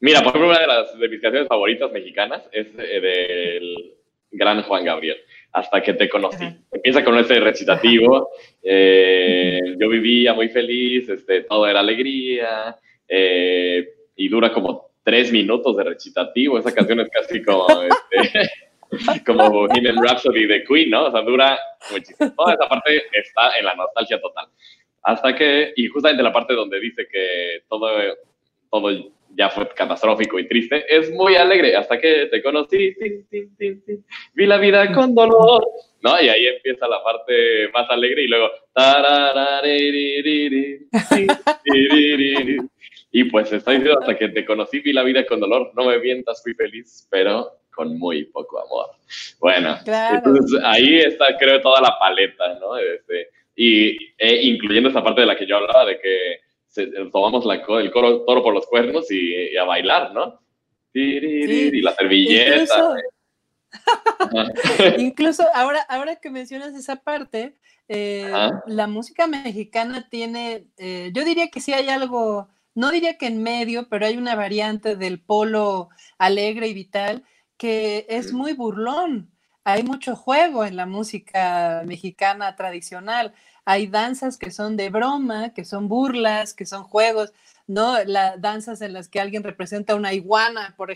Mira, 0.01 0.21
por 0.21 0.29
ejemplo, 0.29 0.51
una 0.51 0.61
de, 0.61 0.67
las, 0.67 0.99
de 0.99 1.09
mis 1.09 1.21
canciones 1.21 1.49
favoritas 1.49 1.91
mexicanas 1.91 2.43
es 2.53 2.69
eh, 2.79 3.01
del 3.01 3.95
gran 4.31 4.63
Juan 4.63 4.85
Gabriel, 4.85 5.19
Hasta 5.53 5.83
que 5.83 5.95
te 5.95 6.09
conocí. 6.09 6.45
Ajá. 6.45 6.57
Empieza 6.71 7.05
con 7.05 7.19
ese 7.19 7.41
recitativo, 7.41 8.31
eh, 8.63 9.59
yo 9.79 9.89
vivía 9.89 10.35
muy 10.35 10.49
feliz, 10.49 11.09
este, 11.09 11.43
todo 11.43 11.67
era 11.67 11.81
alegría, 11.81 12.77
eh, 13.09 13.89
y 14.15 14.29
dura 14.29 14.53
como 14.53 14.91
tres 15.03 15.33
minutos 15.33 15.77
de 15.77 15.85
recitativo. 15.85 16.59
Esa 16.59 16.75
canción 16.75 17.01
es 17.01 17.09
casi 17.11 17.43
como. 17.43 17.67
Este, 18.11 18.51
como 19.27 19.51
Bohemian 19.51 20.03
Rhapsody 20.03 20.47
de 20.47 20.65
Queen, 20.65 20.91
¿no? 20.91 21.07
O 21.07 21.11
sea, 21.11 21.21
dura 21.23 21.59
muchísimo. 21.91 22.33
Toda 22.35 22.55
esa 22.55 22.69
parte 22.69 23.03
está 23.13 23.57
en 23.59 23.67
la 23.67 23.75
nostalgia 23.75 24.21
total. 24.21 24.47
Hasta 25.03 25.35
que, 25.35 25.73
y 25.77 25.87
justamente 25.89 26.23
la 26.23 26.33
parte 26.33 26.55
donde 26.55 26.81
dice 26.81 27.07
que 27.07 27.63
todo, 27.69 27.91
todo 28.71 28.91
ya 29.35 29.51
fue 29.51 29.69
catastrófico 29.69 30.39
y 30.39 30.49
triste, 30.49 30.85
es 30.89 31.11
muy 31.13 31.37
alegre. 31.37 31.77
Hasta 31.77 31.99
que 32.01 32.27
te 32.27 32.43
conocí, 32.43 32.95
tin, 32.95 33.27
tin, 33.29 33.57
tin, 33.57 34.05
vi 34.35 34.47
la 34.47 34.59
vida 34.59 34.93
con 34.93 35.15
dolor. 35.15 35.65
¿No? 36.01 36.21
Y 36.21 36.29
ahí 36.29 36.47
empieza 36.47 36.87
la 36.87 37.03
parte 37.03 37.69
más 37.73 37.91
alegre 37.91 38.23
y 38.23 38.29
luego. 38.29 38.49
Y 43.11 43.25
pues 43.25 43.53
está 43.53 43.73
diciendo 43.73 43.99
hasta 43.99 44.17
que 44.17 44.29
te 44.29 44.45
conocí, 44.45 44.81
vi 44.81 44.93
la 44.93 45.03
vida 45.03 45.25
con 45.27 45.41
dolor. 45.41 45.73
No 45.75 45.87
me 45.87 45.99
mientas, 45.99 46.43
fui 46.43 46.55
feliz, 46.55 47.09
pero 47.11 47.51
con 47.75 47.99
muy 47.99 48.25
poco 48.27 48.61
amor. 48.61 48.87
Bueno, 49.41 49.79
Claro. 49.85 50.17
entonces 50.17 50.61
ahí 50.65 50.99
está, 50.99 51.37
creo, 51.39 51.61
toda 51.61 51.81
la 51.81 51.97
paleta, 51.99 52.59
¿no? 52.61 52.77
Este, 52.77 53.29
y 53.57 53.91
eh, 54.19 54.41
incluyendo 54.43 54.91
esa 54.91 55.03
parte 55.03 55.23
de 55.23 55.27
la 55.27 55.37
que 55.37 55.47
yo 55.47 55.57
hablaba, 55.57 55.85
de 55.87 55.99
que 56.01 56.41
tomamos 57.13 57.45
la, 57.45 57.63
co- 57.63 57.79
el 57.79 57.91
coro, 57.91 58.25
toro 58.25 58.43
por 58.43 58.55
los 58.55 58.67
cuernos 58.67 59.11
y, 59.11 59.35
y 59.53 59.57
a 59.57 59.65
bailar, 59.65 60.13
¿no? 60.13 60.41
Sí, 60.93 61.01
Y 61.77 61.83
la 61.83 61.95
servilleta. 61.95 62.95
Incluso, 64.99 65.45
ahora, 65.55 65.81
ahora 65.89 66.17
que 66.17 66.31
mencionas 66.31 66.75
esa 66.75 66.97
parte, 66.97 67.57
eh, 67.89 68.33
la 68.67 68.87
música 68.87 69.27
mexicana 69.27 70.09
tiene, 70.11 70.67
eh, 70.77 71.11
yo 71.15 71.25
diría 71.25 71.49
que 71.49 71.61
sí 71.61 71.73
hay 71.73 71.89
algo, 71.89 72.49
no 72.75 72.91
diría 72.91 73.17
que 73.19 73.27
en 73.27 73.43
medio, 73.43 73.89
pero 73.89 74.07
hay 74.07 74.17
una 74.17 74.35
variante 74.35 74.97
del 74.97 75.21
polo 75.21 75.89
alegre 76.19 76.69
y 76.69 76.75
vital 76.75 77.25
que 77.57 78.07
es 78.09 78.33
muy 78.33 78.53
burlón. 78.53 79.31
Hay 79.65 79.83
mucho 79.83 80.17
juego 80.17 80.65
en 80.65 80.77
la 80.77 80.87
música 80.87 81.83
mexicana 81.85 82.57
tradicional. 82.57 83.35
Hay 83.71 83.87
danzas 83.87 84.39
que 84.39 84.51
son 84.51 84.79
de 84.79 84.89
broma, 84.89 85.53
que 85.53 85.67
son 85.67 85.89
burlas, 85.89 86.55
que 86.55 86.65
son 86.65 86.85
juegos, 86.85 87.35
¿no? 87.67 88.03
Las 88.05 88.41
danzas 88.41 88.81
en 88.81 88.95
las 88.95 89.09
que 89.11 89.21
alguien 89.21 89.43
representa 89.45 89.95
una 89.95 90.15
iguana, 90.15 90.73
por 90.79 90.91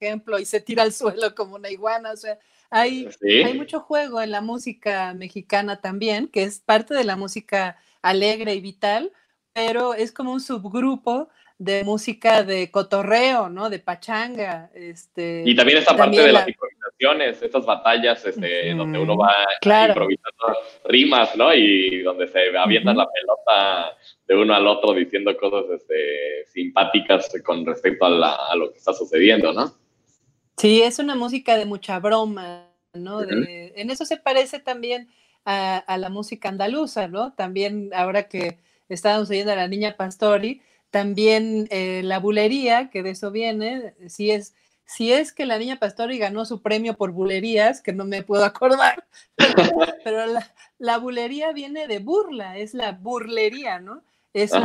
ejemplo, 0.00 0.40
y 0.40 0.44
se 0.44 0.60
tira 0.60 0.82
al 0.82 0.92
suelo 0.92 1.36
como 1.36 1.54
una 1.54 1.70
iguana. 1.70 2.10
O 2.10 2.16
sea, 2.16 2.36
hay, 2.70 3.08
Sí. 3.20 3.42
hay 3.44 3.54
mucho 3.54 3.78
juego 3.78 4.20
en 4.20 4.32
la 4.32 4.40
música 4.40 5.14
mexicana 5.14 5.80
también, 5.80 6.26
que 6.26 6.42
es 6.42 6.58
parte 6.58 6.92
de 6.92 7.04
la 7.04 7.14
música 7.14 7.76
alegre 8.02 8.52
y 8.56 8.60
vital, 8.60 9.12
pero 9.52 9.94
es 9.94 10.10
como 10.10 10.32
un 10.32 10.40
subgrupo 10.40 11.28
de 11.58 11.84
música 11.84 12.42
de 12.42 12.70
cotorreo, 12.72 13.48
¿no? 13.48 13.70
De 13.70 13.78
pachanga. 13.78 14.70
Este, 14.74 15.44
Y 15.46 15.54
también 15.54 15.78
esta 15.78 15.90
parte 15.96 16.02
también 16.16 16.26
de 16.26 16.32
la- 16.32 16.40
las 16.40 16.48
improvisaciones, 16.98 17.42
estas 17.42 17.64
batallas 17.64 18.24
este, 18.24 18.74
donde 18.74 18.98
uno 18.98 19.16
va 19.16 19.32
claro. 19.60 19.92
improvisando 19.92 20.58
rimas, 20.84 21.36
¿no? 21.36 21.54
Y 21.54 22.00
donde 22.02 22.26
se 22.28 22.56
avientan 22.56 22.96
la 22.96 23.06
pelota 23.08 23.96
de 24.26 24.36
uno 24.36 24.54
al 24.54 24.66
otro 24.66 24.92
diciendo 24.94 25.36
cosas 25.36 25.70
este, 25.80 26.44
simpáticas 26.52 27.30
con 27.44 27.64
respecto 27.64 28.04
a, 28.06 28.10
la- 28.10 28.34
a 28.50 28.56
lo 28.56 28.72
que 28.72 28.78
está 28.78 28.92
sucediendo, 28.92 29.52
¿no? 29.52 29.72
Sí, 30.56 30.82
es 30.82 30.98
una 30.98 31.14
música 31.14 31.56
de 31.56 31.66
mucha 31.66 31.98
broma, 32.00 32.68
¿no? 32.94 33.20
De- 33.20 33.72
en 33.76 33.90
eso 33.90 34.04
se 34.04 34.16
parece 34.16 34.58
también 34.58 35.08
a, 35.44 35.78
a 35.78 35.98
la 35.98 36.08
música 36.10 36.48
andaluza, 36.48 37.06
¿no? 37.08 37.32
También 37.34 37.90
ahora 37.94 38.28
que 38.28 38.58
estábamos 38.88 39.30
oyendo 39.30 39.52
a 39.52 39.56
la 39.56 39.68
niña 39.68 39.96
Pastori, 39.96 40.62
también 40.90 41.68
eh, 41.70 42.00
la 42.02 42.18
bulería, 42.18 42.88
que 42.90 43.02
de 43.02 43.10
eso 43.10 43.30
viene, 43.30 43.94
si 44.08 44.30
es, 44.30 44.54
si 44.88 45.12
es 45.12 45.34
que 45.34 45.44
la 45.44 45.58
niña 45.58 45.78
Pastori 45.78 46.16
ganó 46.16 46.46
su 46.46 46.62
premio 46.62 46.94
por 46.94 47.12
bulerías, 47.12 47.82
que 47.82 47.92
no 47.92 48.06
me 48.06 48.22
puedo 48.22 48.42
acordar, 48.42 49.04
pero 50.02 50.24
la, 50.24 50.50
la 50.78 50.96
bulería 50.96 51.52
viene 51.52 51.86
de 51.86 51.98
burla, 51.98 52.56
es 52.56 52.72
la 52.72 52.92
burlería, 52.92 53.80
¿no? 53.80 54.02
Es 54.32 54.52
un 54.52 54.64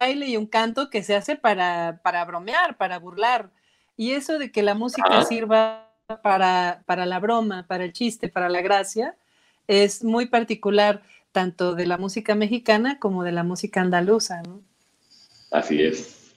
baile 0.00 0.26
y 0.26 0.36
un 0.36 0.46
canto 0.46 0.90
que 0.90 1.04
se 1.04 1.14
hace 1.14 1.36
para, 1.36 2.00
para 2.02 2.24
bromear, 2.24 2.76
para 2.78 2.98
burlar. 2.98 3.50
Y 3.96 4.12
eso 4.12 4.38
de 4.38 4.50
que 4.50 4.62
la 4.62 4.74
música 4.74 5.08
Ajá. 5.08 5.22
sirva 5.22 5.88
para, 6.22 6.82
para 6.84 7.06
la 7.06 7.20
broma, 7.20 7.64
para 7.68 7.84
el 7.84 7.92
chiste, 7.92 8.28
para 8.28 8.48
la 8.48 8.62
gracia, 8.62 9.14
es 9.68 10.02
muy 10.02 10.26
particular 10.26 11.02
tanto 11.30 11.76
de 11.76 11.86
la 11.86 11.96
música 11.96 12.34
mexicana 12.34 12.98
como 12.98 13.22
de 13.22 13.30
la 13.30 13.44
música 13.44 13.80
andaluza, 13.80 14.42
¿no? 14.42 14.62
Así 15.52 15.80
es. 15.80 16.34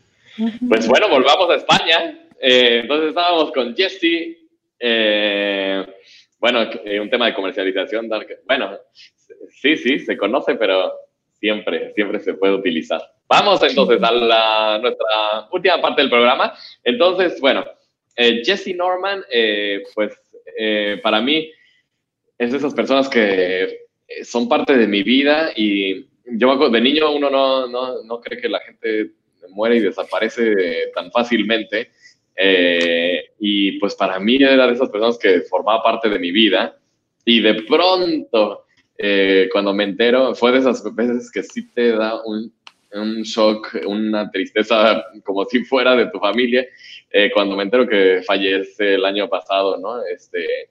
Pues 0.68 0.88
bueno, 0.88 1.10
volvamos 1.10 1.50
a 1.50 1.56
España. 1.56 2.23
Eh, 2.46 2.80
entonces 2.82 3.10
estábamos 3.10 3.54
con 3.54 3.74
Jesse. 3.74 4.38
eh, 4.78 5.86
bueno, 6.40 6.70
eh, 6.84 7.00
un 7.00 7.10
tema 7.10 7.28
de 7.28 7.34
comercialización. 7.34 8.10
Bueno, 8.46 8.78
sí, 9.50 9.78
sí, 9.78 10.00
se 10.00 10.18
conoce, 10.18 10.56
pero 10.56 10.92
siempre, 11.40 11.94
siempre 11.94 12.20
se 12.20 12.34
puede 12.34 12.56
utilizar. 12.56 13.02
Vamos 13.30 13.64
entonces 13.64 14.04
a 14.04 14.12
la, 14.12 14.78
nuestra 14.82 15.48
última 15.54 15.82
parte 15.82 16.02
del 16.02 16.12
programa. 16.12 16.54
Entonces, 16.84 17.40
bueno, 17.40 17.64
Jesse 18.18 18.76
Norman, 18.76 19.24
eh, 19.32 19.82
pues 19.96 20.14
para 21.02 21.22
mí 21.22 21.50
es 22.38 22.52
de 22.52 22.58
esas 22.58 22.74
personas 22.74 23.08
que 23.08 23.86
son 24.24 24.50
parte 24.50 24.78
de 24.78 24.86
mi 24.86 25.02
vida 25.02 25.54
y 25.56 26.06
yo 26.26 26.70
de 26.70 26.82
niño 26.82 27.12
uno 27.14 27.30
no, 27.30 27.68
no, 27.68 28.04
no 28.04 28.20
cree 28.20 28.40
que 28.40 28.50
la 28.50 28.60
gente 28.60 29.12
muere 29.50 29.78
y 29.78 29.80
desaparece 29.80 30.92
tan 30.94 31.10
fácilmente. 31.10 31.92
Eh, 32.36 33.32
y 33.40 33.80
pues 33.80 33.96
para 33.96 34.20
mí 34.20 34.36
era 34.36 34.68
de 34.68 34.74
esas 34.74 34.90
personas 34.90 35.18
que 35.18 35.42
formaba 35.42 35.84
parte 35.84 36.10
de 36.10 36.20
mi 36.20 36.32
vida. 36.32 36.78
Y 37.26 37.42
de 37.42 37.64
pronto, 37.64 38.66
eh, 38.98 39.50
cuando 39.52 39.74
me 39.74 39.86
entero, 39.86 40.36
fue 40.36 40.52
de 40.52 40.60
esas 40.60 40.84
veces 40.96 41.32
que 41.32 41.44
sí 41.44 41.70
te 41.72 41.92
da 41.92 42.22
un, 42.24 42.54
un 42.94 43.24
shock, 43.24 43.76
una 43.88 44.30
tristeza 44.30 45.04
como 45.24 45.46
si 45.46 45.64
fuera 45.64 45.96
de 45.96 46.08
tu 46.08 46.20
familia, 46.20 46.66
eh, 47.12 47.32
cuando 47.34 47.56
me 47.56 47.64
entero 47.64 47.88
que 47.88 48.22
fallece 48.26 48.96
el 48.96 49.06
año 49.06 49.30
pasado, 49.30 49.78
¿no? 49.78 50.04
Este, 50.06 50.70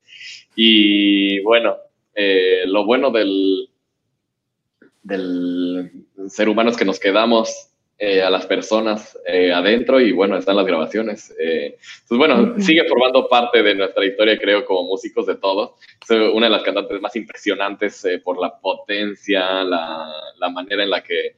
y 0.54 1.40
bueno, 1.42 1.76
eh, 2.14 2.62
lo 2.66 2.84
bueno 2.84 3.10
del, 3.10 3.68
del 5.02 5.90
ser 6.28 6.48
humano 6.48 6.70
es 6.70 6.76
que 6.76 6.84
nos 6.84 7.00
quedamos 7.00 7.71
eh, 8.04 8.20
a 8.20 8.30
las 8.30 8.46
personas 8.46 9.16
eh, 9.24 9.52
adentro 9.52 10.00
y 10.00 10.10
bueno, 10.10 10.36
están 10.36 10.56
las 10.56 10.66
grabaciones. 10.66 11.32
Eh, 11.38 11.76
pues 12.08 12.18
bueno, 12.18 12.54
sigue 12.58 12.82
formando 12.88 13.28
parte 13.28 13.62
de 13.62 13.76
nuestra 13.76 14.04
historia, 14.04 14.36
creo, 14.38 14.64
como 14.64 14.88
músicos 14.88 15.24
de 15.26 15.36
todos. 15.36 15.70
Es 16.02 16.10
una 16.10 16.46
de 16.46 16.50
las 16.50 16.64
cantantes 16.64 17.00
más 17.00 17.14
impresionantes 17.14 18.04
eh, 18.04 18.18
por 18.18 18.40
la 18.40 18.58
potencia, 18.58 19.62
la, 19.62 20.12
la 20.36 20.48
manera 20.50 20.82
en 20.82 20.90
la 20.90 21.00
que 21.00 21.36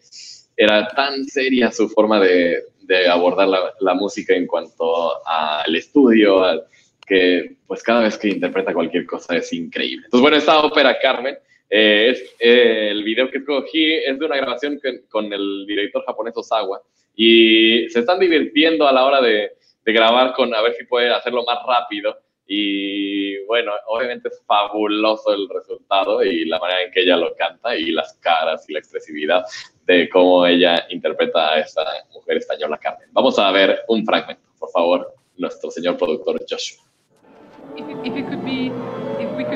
era 0.57 0.89
tan 0.89 1.25
seria 1.27 1.71
su 1.71 1.87
forma 1.91 2.19
de, 2.19 2.63
de 2.81 3.09
abordar 3.09 3.49
la, 3.49 3.75
la 3.81 3.93
música 3.93 4.35
en 4.35 4.47
cuanto 4.47 5.27
al 5.27 5.77
estudio, 5.77 6.43
al- 6.45 6.65
que 7.07 7.57
pues 7.67 7.83
cada 7.83 8.01
vez 8.05 8.17
que 8.17 8.29
interpreta 8.29 8.73
cualquier 8.73 9.05
cosa 9.05 9.37
es 9.37 9.53
increíble. 9.53 10.07
Entonces, 10.07 10.23
bueno, 10.23 10.39
esta 10.39 10.61
ópera 10.61 10.97
Carmen, 10.99 11.37
eh, 11.71 12.11
es, 12.11 12.35
eh, 12.39 12.89
el 12.91 13.03
video 13.03 13.31
que 13.31 13.39
escogí 13.39 13.95
es 13.95 14.19
de 14.19 14.25
una 14.25 14.37
grabación 14.37 14.81
con 15.09 15.33
el 15.33 15.67
director 15.67 16.05
japonés 16.05 16.37
Osawa 16.37 16.83
y 17.17 17.89
se 17.89 18.01
están 18.01 18.19
divirtiendo 18.19 18.87
a 18.87 18.93
la 18.93 19.05
hora 19.05 19.21
de, 19.21 19.53
grabar 19.87 20.33
con 20.33 20.55
a 20.55 20.63
ver 20.63 20.75
si 20.75 20.85
puede 20.85 21.11
hacerlo 21.11 21.45
más 21.45 21.59
rápido 21.67 22.17
y 22.47 23.39
bueno, 23.45 23.73
obviamente 23.87 24.29
es 24.29 24.43
fabuloso 24.47 25.35
el 25.35 25.49
resultado 25.49 26.23
y 26.23 26.47
la 26.47 26.59
manera 26.59 26.83
en 26.83 26.91
que 26.91 27.01
ella 27.01 27.17
lo 27.17 27.35
canta 27.35 27.77
y 27.77 27.91
las 27.91 28.15
caras 28.15 28.69
y 28.69 28.73
la 28.73 28.79
expresividad 28.79 29.45
de 29.85 30.09
cómo 30.09 30.47
ella 30.47 30.87
interpreta 30.91 31.55
a 31.55 31.61
esta 31.61 31.85
mujer 32.13 32.39
española 32.39 32.79
Carmen. 32.79 33.09
Vamos 33.13 33.39
a 33.39 33.51
ver 33.51 33.81
un 33.89 34.05
fragmento, 34.05 34.43
por 34.59 34.71
favor, 34.71 35.15
nuestro 35.37 35.71
señor 35.71 35.99
productor 35.99 36.41
Joshua. 36.49 36.85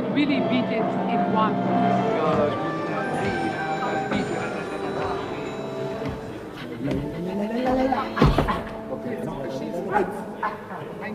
Could 0.01 0.15
be, 0.15 0.23
if 0.23 0.29
we 0.29 0.31
could 0.31 0.39
really 0.39 0.41
beat 0.49 0.65
it 0.71 0.85
in 1.11 1.33
one. 1.33 1.55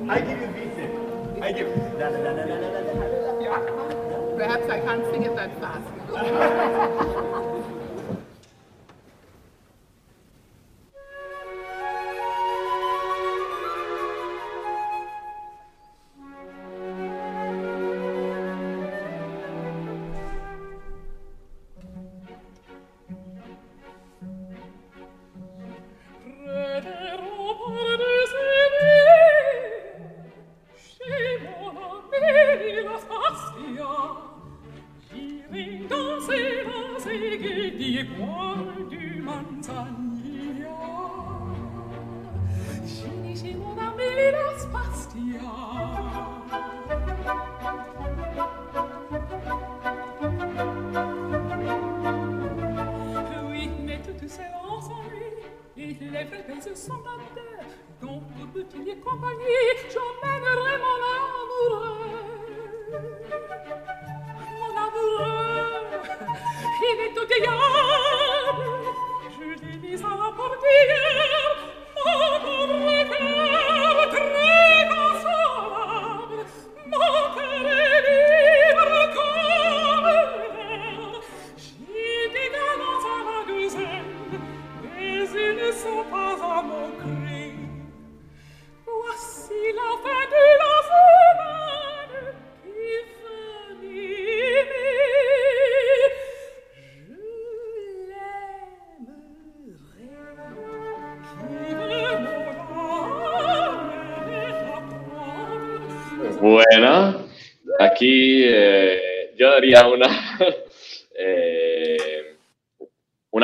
I 0.09 0.19
give 0.19 0.41
you 0.41 0.47
beats. 0.47 0.79
I 1.41 1.51
give. 1.51 1.69
Perhaps 4.37 4.69
I 4.69 4.79
can't 4.79 5.05
sing 5.11 5.23
it 5.23 5.35
that 5.35 5.51
fast. 5.61 7.49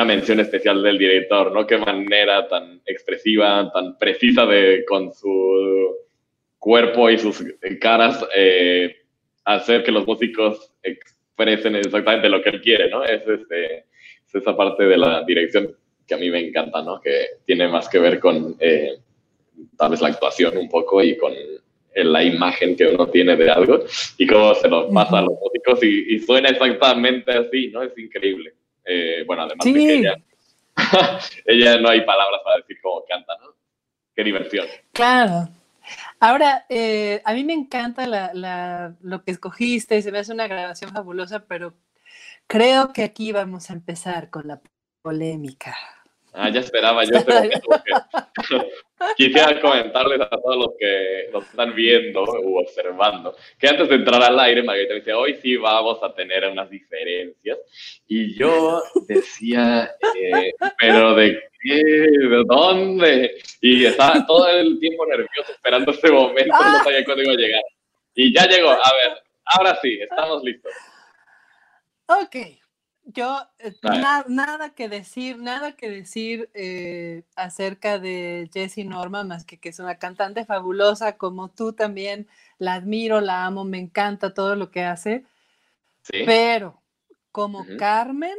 una 0.00 0.14
mención 0.14 0.40
especial 0.40 0.82
del 0.82 0.96
director, 0.96 1.52
¿no? 1.52 1.66
Qué 1.66 1.76
manera 1.76 2.48
tan 2.48 2.80
expresiva, 2.86 3.70
tan 3.70 3.98
precisa 3.98 4.46
de 4.46 4.82
con 4.88 5.12
su 5.12 5.94
cuerpo 6.58 7.10
y 7.10 7.18
sus 7.18 7.44
caras 7.78 8.24
eh, 8.34 8.96
hacer 9.44 9.84
que 9.84 9.92
los 9.92 10.06
músicos 10.06 10.72
expresen 10.82 11.76
exactamente 11.76 12.30
lo 12.30 12.42
que 12.42 12.48
él 12.48 12.62
quiere, 12.62 12.88
¿no? 12.88 13.04
Es, 13.04 13.20
este, 13.28 13.74
es 14.26 14.34
esa 14.34 14.56
parte 14.56 14.84
de 14.84 14.96
la 14.96 15.22
dirección 15.24 15.76
que 16.06 16.14
a 16.14 16.18
mí 16.18 16.30
me 16.30 16.46
encanta, 16.48 16.82
¿no? 16.82 16.98
Que 16.98 17.26
tiene 17.44 17.68
más 17.68 17.86
que 17.86 17.98
ver 17.98 18.18
con 18.18 18.56
eh, 18.58 18.96
tal 19.76 19.90
vez 19.90 20.00
la 20.00 20.08
actuación 20.08 20.56
un 20.56 20.68
poco 20.70 21.02
y 21.02 21.18
con 21.18 21.34
eh, 21.34 22.04
la 22.04 22.24
imagen 22.24 22.74
que 22.74 22.86
uno 22.86 23.06
tiene 23.08 23.36
de 23.36 23.50
algo 23.50 23.84
y 24.16 24.26
cómo 24.26 24.54
se 24.54 24.66
lo 24.66 24.88
pasa 24.88 25.18
a 25.18 25.22
los 25.22 25.38
músicos 25.38 25.82
y, 25.82 26.14
y 26.14 26.20
suena 26.20 26.48
exactamente 26.48 27.32
así, 27.32 27.68
¿no? 27.68 27.82
Es 27.82 27.96
increíble. 27.98 28.54
Eh, 28.92 29.22
bueno, 29.26 29.42
además 29.42 29.64
de 29.64 29.72
que 29.72 29.94
ella, 29.94 30.16
ella 31.46 31.80
no 31.80 31.88
hay 31.90 32.00
palabras 32.04 32.40
para 32.44 32.56
decir 32.56 32.78
cómo 32.82 33.04
canta, 33.08 33.34
¿no? 33.40 33.54
Qué 34.16 34.24
diversión. 34.24 34.66
Claro. 34.92 35.48
Ahora, 36.18 36.66
eh, 36.68 37.22
a 37.24 37.32
mí 37.34 37.44
me 37.44 37.52
encanta 37.52 38.06
la, 38.06 38.32
la- 38.34 38.94
lo 39.00 39.22
que 39.22 39.30
escogiste, 39.30 40.02
se 40.02 40.10
me 40.12 40.18
hace 40.18 40.32
una 40.32 40.48
grabación 40.48 40.90
fabulosa, 40.92 41.46
pero 41.46 41.74
creo 42.46 42.92
que 42.92 43.04
aquí 43.04 43.32
vamos 43.32 43.70
a 43.70 43.74
empezar 43.74 44.28
con 44.30 44.48
la 44.48 44.60
polémica. 45.02 45.76
Ah, 46.32 46.48
ya 46.48 46.60
esperaba 46.60 47.02
yo 47.04 47.24
porque 47.24 47.90
quisiera 49.16 49.60
comentarles 49.60 50.20
a 50.20 50.28
todos 50.28 50.56
los 50.56 50.68
que 50.78 51.28
nos 51.32 51.44
están 51.44 51.74
viendo 51.74 52.22
u 52.22 52.60
observando 52.60 53.34
que 53.58 53.68
antes 53.68 53.88
de 53.88 53.96
entrar 53.96 54.22
al 54.22 54.38
aire, 54.38 54.62
Margarita 54.62 54.94
me 54.94 55.00
decía, 55.00 55.18
hoy 55.18 55.34
sí 55.42 55.56
vamos 55.56 55.98
a 56.02 56.14
tener 56.14 56.46
unas 56.46 56.70
diferencias. 56.70 57.58
Y 58.06 58.38
yo 58.38 58.80
decía, 59.08 59.90
eh, 60.14 60.52
¿pero 60.78 61.14
de 61.14 61.42
qué? 61.60 61.82
¿De 61.82 62.44
dónde? 62.46 63.38
Y 63.60 63.86
estaba 63.86 64.24
todo 64.24 64.48
el 64.48 64.78
tiempo 64.78 65.06
nervioso 65.06 65.52
esperando 65.52 65.90
ese 65.90 66.12
momento, 66.12 66.54
no 66.56 66.84
sabía 66.84 67.04
cuándo 67.04 67.24
iba 67.24 67.32
a 67.32 67.36
llegar. 67.36 67.62
Y 68.14 68.32
ya 68.32 68.46
llegó, 68.46 68.70
a 68.70 68.74
ver, 68.94 69.22
ahora 69.46 69.76
sí, 69.82 69.98
estamos 70.00 70.44
listos. 70.44 70.72
Ok, 72.06 72.36
yo 73.04 73.38
eh, 73.58 73.74
na- 73.82 74.24
nada 74.28 74.74
que 74.74 74.88
decir, 74.88 75.38
nada 75.38 75.76
que 75.76 75.90
decir 75.90 76.50
eh, 76.54 77.24
acerca 77.36 77.98
de 77.98 78.50
Jessie 78.52 78.84
Norman, 78.84 79.28
más 79.28 79.44
que 79.44 79.58
que 79.58 79.70
es 79.70 79.78
una 79.80 79.98
cantante 79.98 80.44
fabulosa, 80.44 81.16
como 81.18 81.50
tú 81.50 81.72
también, 81.72 82.28
la 82.58 82.74
admiro, 82.74 83.20
la 83.20 83.46
amo, 83.46 83.64
me 83.64 83.78
encanta 83.78 84.34
todo 84.34 84.56
lo 84.56 84.70
que 84.70 84.84
hace, 84.84 85.24
¿Sí? 86.02 86.24
pero 86.26 86.82
como. 87.32 87.66
Carmen, 87.78 88.36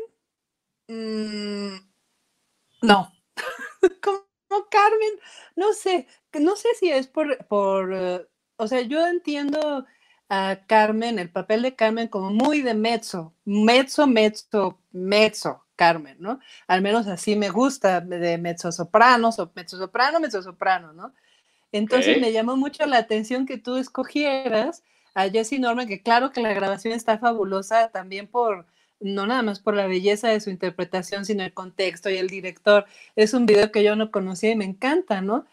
mm, 0.87 1.75
no, 2.83 3.11
como 4.03 4.25
Carmen, 4.69 5.11
no 5.55 5.73
sé, 5.73 6.07
no 6.39 6.55
sé 6.55 6.69
si 6.79 6.91
es 6.91 7.07
por, 7.07 7.45
por, 7.47 7.93
eh, 7.93 8.27
o 8.57 8.67
sea, 8.67 8.81
yo 8.81 9.05
entiendo 9.07 9.85
a 10.33 10.61
Carmen, 10.65 11.19
el 11.19 11.29
papel 11.29 11.61
de 11.61 11.75
Carmen 11.75 12.07
como 12.07 12.29
muy 12.31 12.61
de 12.61 12.73
mezzo, 12.73 13.33
mezzo, 13.43 14.07
mezzo, 14.07 14.79
mezzo, 14.93 15.65
Carmen, 15.75 16.15
¿no? 16.21 16.39
Al 16.67 16.81
menos 16.81 17.05
así 17.07 17.35
me 17.35 17.49
gusta, 17.49 17.99
de 17.99 18.37
mezzo 18.37 18.71
soprano, 18.71 19.33
so, 19.33 19.51
mezzo 19.53 19.77
soprano, 19.77 20.21
mezzo 20.21 20.41
soprano, 20.41 20.93
¿no? 20.93 21.13
Entonces 21.73 22.21
me 22.21 22.31
llamó 22.31 22.55
mucho 22.55 22.85
la 22.85 22.99
atención 22.99 23.45
que 23.45 23.57
tú 23.57 23.75
escogieras 23.75 24.83
a 25.15 25.27
Jessie 25.27 25.59
Norman, 25.59 25.85
que 25.85 26.01
claro 26.01 26.31
que 26.31 26.41
la 26.41 26.53
grabación 26.53 26.93
está 26.93 27.17
fabulosa 27.17 27.89
también 27.89 28.27
por, 28.27 28.65
no 29.01 29.27
nada 29.27 29.41
más 29.41 29.59
por 29.59 29.75
la 29.75 29.87
belleza 29.87 30.29
de 30.29 30.39
su 30.39 30.49
interpretación, 30.49 31.25
sino 31.25 31.43
el 31.43 31.53
contexto 31.53 32.09
y 32.09 32.15
el 32.15 32.29
director. 32.29 32.85
Es 33.17 33.33
un 33.33 33.45
video 33.45 33.69
que 33.73 33.83
yo 33.83 33.97
no 33.97 34.11
conocía 34.11 34.51
y 34.51 34.55
me 34.55 34.63
encanta, 34.63 35.19
¿no? 35.19 35.45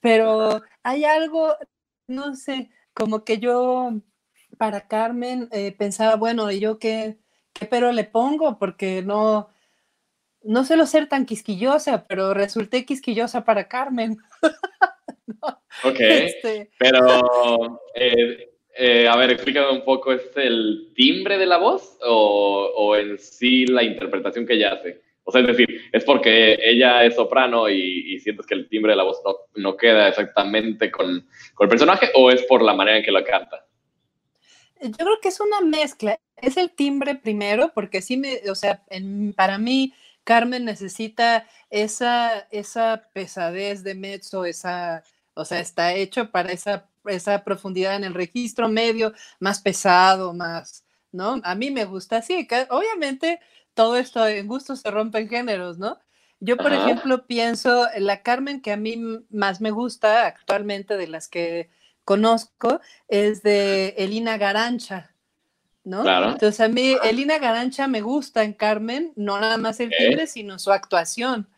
Pero 0.00 0.60
hay 0.82 1.04
algo, 1.06 1.54
no 2.06 2.34
sé, 2.36 2.70
como 2.92 3.24
que 3.24 3.38
yo 3.38 3.94
para 4.56 4.88
Carmen 4.88 5.48
eh, 5.52 5.72
pensaba, 5.72 6.16
bueno, 6.16 6.50
¿y 6.50 6.60
yo 6.60 6.78
qué, 6.78 7.16
qué 7.52 7.66
pero 7.66 7.92
le 7.92 8.04
pongo? 8.04 8.58
Porque 8.58 9.02
no, 9.02 9.48
no 10.42 10.64
suelo 10.64 10.86
ser 10.86 11.08
tan 11.08 11.26
quisquillosa, 11.26 12.04
pero 12.06 12.34
resulté 12.34 12.84
quisquillosa 12.84 13.44
para 13.44 13.68
Carmen. 13.68 14.18
Ok. 15.84 16.00
Este, 16.00 16.70
Pero, 16.78 17.80
eh, 17.94 18.50
eh, 18.76 19.08
a 19.08 19.16
ver, 19.16 19.32
explícame 19.32 19.70
un 19.70 19.84
poco, 19.84 20.12
¿es 20.12 20.30
el 20.36 20.92
timbre 20.94 21.36
de 21.38 21.46
la 21.46 21.58
voz 21.58 21.98
o, 22.02 22.72
o 22.74 22.96
en 22.96 23.18
sí 23.18 23.66
la 23.66 23.82
interpretación 23.82 24.46
que 24.46 24.54
ella 24.54 24.72
hace? 24.72 25.02
O 25.24 25.32
sea, 25.32 25.40
es 25.40 25.48
decir, 25.48 25.80
¿es 25.92 26.04
porque 26.04 26.56
ella 26.62 27.04
es 27.04 27.16
soprano 27.16 27.68
y, 27.68 28.14
y 28.14 28.18
sientes 28.20 28.46
que 28.46 28.54
el 28.54 28.68
timbre 28.68 28.92
de 28.92 28.96
la 28.96 29.02
voz 29.02 29.20
no, 29.24 29.34
no 29.56 29.76
queda 29.76 30.08
exactamente 30.08 30.90
con, 30.90 31.26
con 31.54 31.64
el 31.64 31.68
personaje 31.68 32.10
o 32.14 32.30
es 32.30 32.44
por 32.44 32.62
la 32.62 32.74
manera 32.74 32.98
en 32.98 33.04
que 33.04 33.10
lo 33.10 33.24
canta? 33.24 33.65
Yo 34.80 34.92
creo 34.92 35.20
que 35.22 35.28
es 35.28 35.40
una 35.40 35.60
mezcla. 35.60 36.18
Es 36.36 36.56
el 36.56 36.70
timbre 36.70 37.14
primero, 37.14 37.72
porque 37.74 38.02
sí 38.02 38.16
me, 38.16 38.40
o 38.50 38.54
sea, 38.54 38.84
en- 38.90 39.32
para 39.32 39.58
mí 39.58 39.94
Carmen 40.24 40.64
necesita 40.64 41.46
esa, 41.70 42.40
esa 42.50 43.08
pesadez 43.14 43.82
de 43.84 43.94
mezzo, 43.94 44.44
esa, 44.44 45.02
o 45.34 45.44
sea, 45.44 45.60
está 45.60 45.94
hecho 45.94 46.30
para 46.30 46.52
esa, 46.52 46.88
esa 47.06 47.42
profundidad 47.44 47.96
en 47.96 48.04
el 48.04 48.14
registro 48.14 48.68
medio, 48.68 49.12
más 49.40 49.60
pesado, 49.62 50.34
más, 50.34 50.84
¿no? 51.12 51.40
A 51.44 51.54
mí 51.54 51.70
me 51.70 51.84
gusta 51.86 52.18
así. 52.18 52.46
Obviamente 52.70 53.40
todo 53.74 53.96
esto 53.96 54.26
en 54.26 54.46
gusto 54.46 54.76
se 54.76 54.90
rompen 54.90 55.28
géneros, 55.28 55.78
¿no? 55.78 55.98
Yo, 56.40 56.56
por 56.58 56.72
Ajá. 56.72 56.84
ejemplo, 56.84 57.26
pienso 57.26 57.90
en 57.92 58.06
la 58.06 58.22
Carmen 58.22 58.60
que 58.60 58.72
a 58.72 58.76
mí 58.76 58.96
más 59.30 59.60
me 59.62 59.70
gusta 59.70 60.26
actualmente 60.26 60.96
de 60.98 61.06
las 61.08 61.28
que 61.28 61.70
conozco 62.06 62.80
es 63.08 63.42
de 63.42 63.88
Elina 63.98 64.38
Garancha, 64.38 65.10
¿no? 65.84 66.02
Claro. 66.02 66.30
Entonces 66.30 66.60
a 66.60 66.68
mí 66.68 66.96
Elina 67.04 67.38
Garancha 67.38 67.88
me 67.88 68.00
gusta 68.00 68.44
en 68.44 68.54
Carmen, 68.54 69.12
no 69.16 69.38
nada 69.38 69.58
más 69.58 69.80
el 69.80 69.88
Ok. 69.88 69.94
timbre, 69.98 70.26
sino 70.28 70.58
su 70.58 70.70
actuación. 70.70 71.48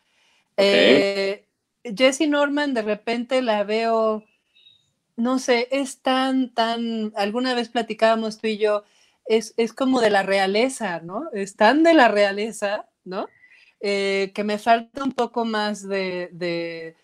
Eh, 0.57 1.45
Jessie 1.85 2.27
Norman 2.27 2.73
de 2.73 2.83
repente 2.83 3.43
la 3.43 3.63
veo, 3.63 4.25
no 5.17 5.39
sé, 5.39 5.69
es 5.71 6.01
tan, 6.01 6.53
tan, 6.55 7.13
alguna 7.15 7.55
vez 7.55 7.69
platicábamos 7.69 8.39
tú 8.39 8.47
y 8.47 8.57
yo, 8.57 8.85
es, 9.27 9.53
es 9.59 9.75
como 9.75 10.01
de 10.01 10.11
la 10.11 10.23
realeza, 10.23 11.01
¿no? 11.01 11.29
Es 11.35 11.57
tan 11.57 11.83
de 11.83 11.93
la 11.93 12.09
realeza, 12.09 12.89
¿no? 13.05 13.29
Eh, 13.81 14.33
que 14.35 14.45
me 14.45 14.59
falta 14.59 15.05
un 15.05 15.13
poco 15.13 15.45
más 15.45 15.87
de, 15.87 16.31
de, 16.33 16.97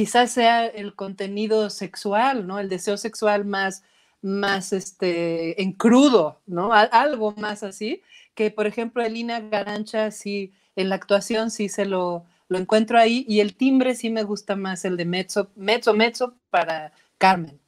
quizás 0.00 0.30
sea 0.32 0.64
el 0.64 0.94
contenido 0.94 1.68
sexual, 1.68 2.46
¿no? 2.46 2.58
El 2.58 2.70
deseo 2.70 2.96
sexual 2.96 3.44
más, 3.44 3.84
más 4.22 4.72
este, 4.72 5.60
en 5.60 5.72
crudo, 5.72 6.40
¿no? 6.46 6.72
Al- 6.72 6.88
algo 6.90 7.32
más 7.32 7.62
así, 7.62 8.00
que 8.34 8.50
por 8.50 8.66
ejemplo 8.66 9.02
Elina 9.04 9.40
Garancha 9.40 10.10
sí, 10.10 10.54
en 10.74 10.88
la 10.88 10.94
actuación 10.94 11.50
sí 11.50 11.68
se 11.68 11.84
lo, 11.84 12.24
lo 12.48 12.56
encuentro 12.56 12.98
ahí 12.98 13.26
y 13.28 13.40
el 13.40 13.54
timbre 13.56 13.94
sí 13.94 14.08
me 14.08 14.22
gusta 14.22 14.56
más 14.56 14.86
el 14.86 14.96
de 14.96 15.04
mezzo, 15.04 15.50
mezzo, 15.54 15.92
mezzo 15.92 16.34
para 16.48 16.92
Carmen. 17.18 17.60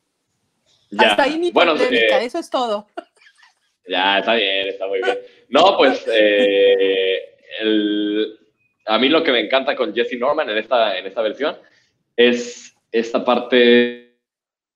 Ya. 0.90 1.08
Hasta 1.10 1.24
ahí 1.24 1.38
mi 1.38 1.50
Bueno, 1.50 1.74
eh, 1.76 2.24
eso 2.24 2.38
es 2.38 2.48
todo. 2.48 2.86
Ya, 3.86 4.20
está 4.20 4.36
bien, 4.36 4.68
está 4.68 4.86
muy 4.86 5.02
bien. 5.02 5.18
No, 5.50 5.76
pues 5.76 6.02
eh, 6.10 7.18
el- 7.60 8.38
a 8.86 8.98
mí 8.98 9.10
lo 9.10 9.22
que 9.22 9.32
me 9.32 9.40
encanta 9.40 9.76
con 9.76 9.94
Jesse 9.94 10.18
Norman 10.18 10.48
en 10.48 10.56
esta, 10.56 10.96
en 10.96 11.04
esta 11.04 11.20
versión 11.20 11.58
es 12.28 12.74
esta 12.90 13.24
parte 13.24 13.56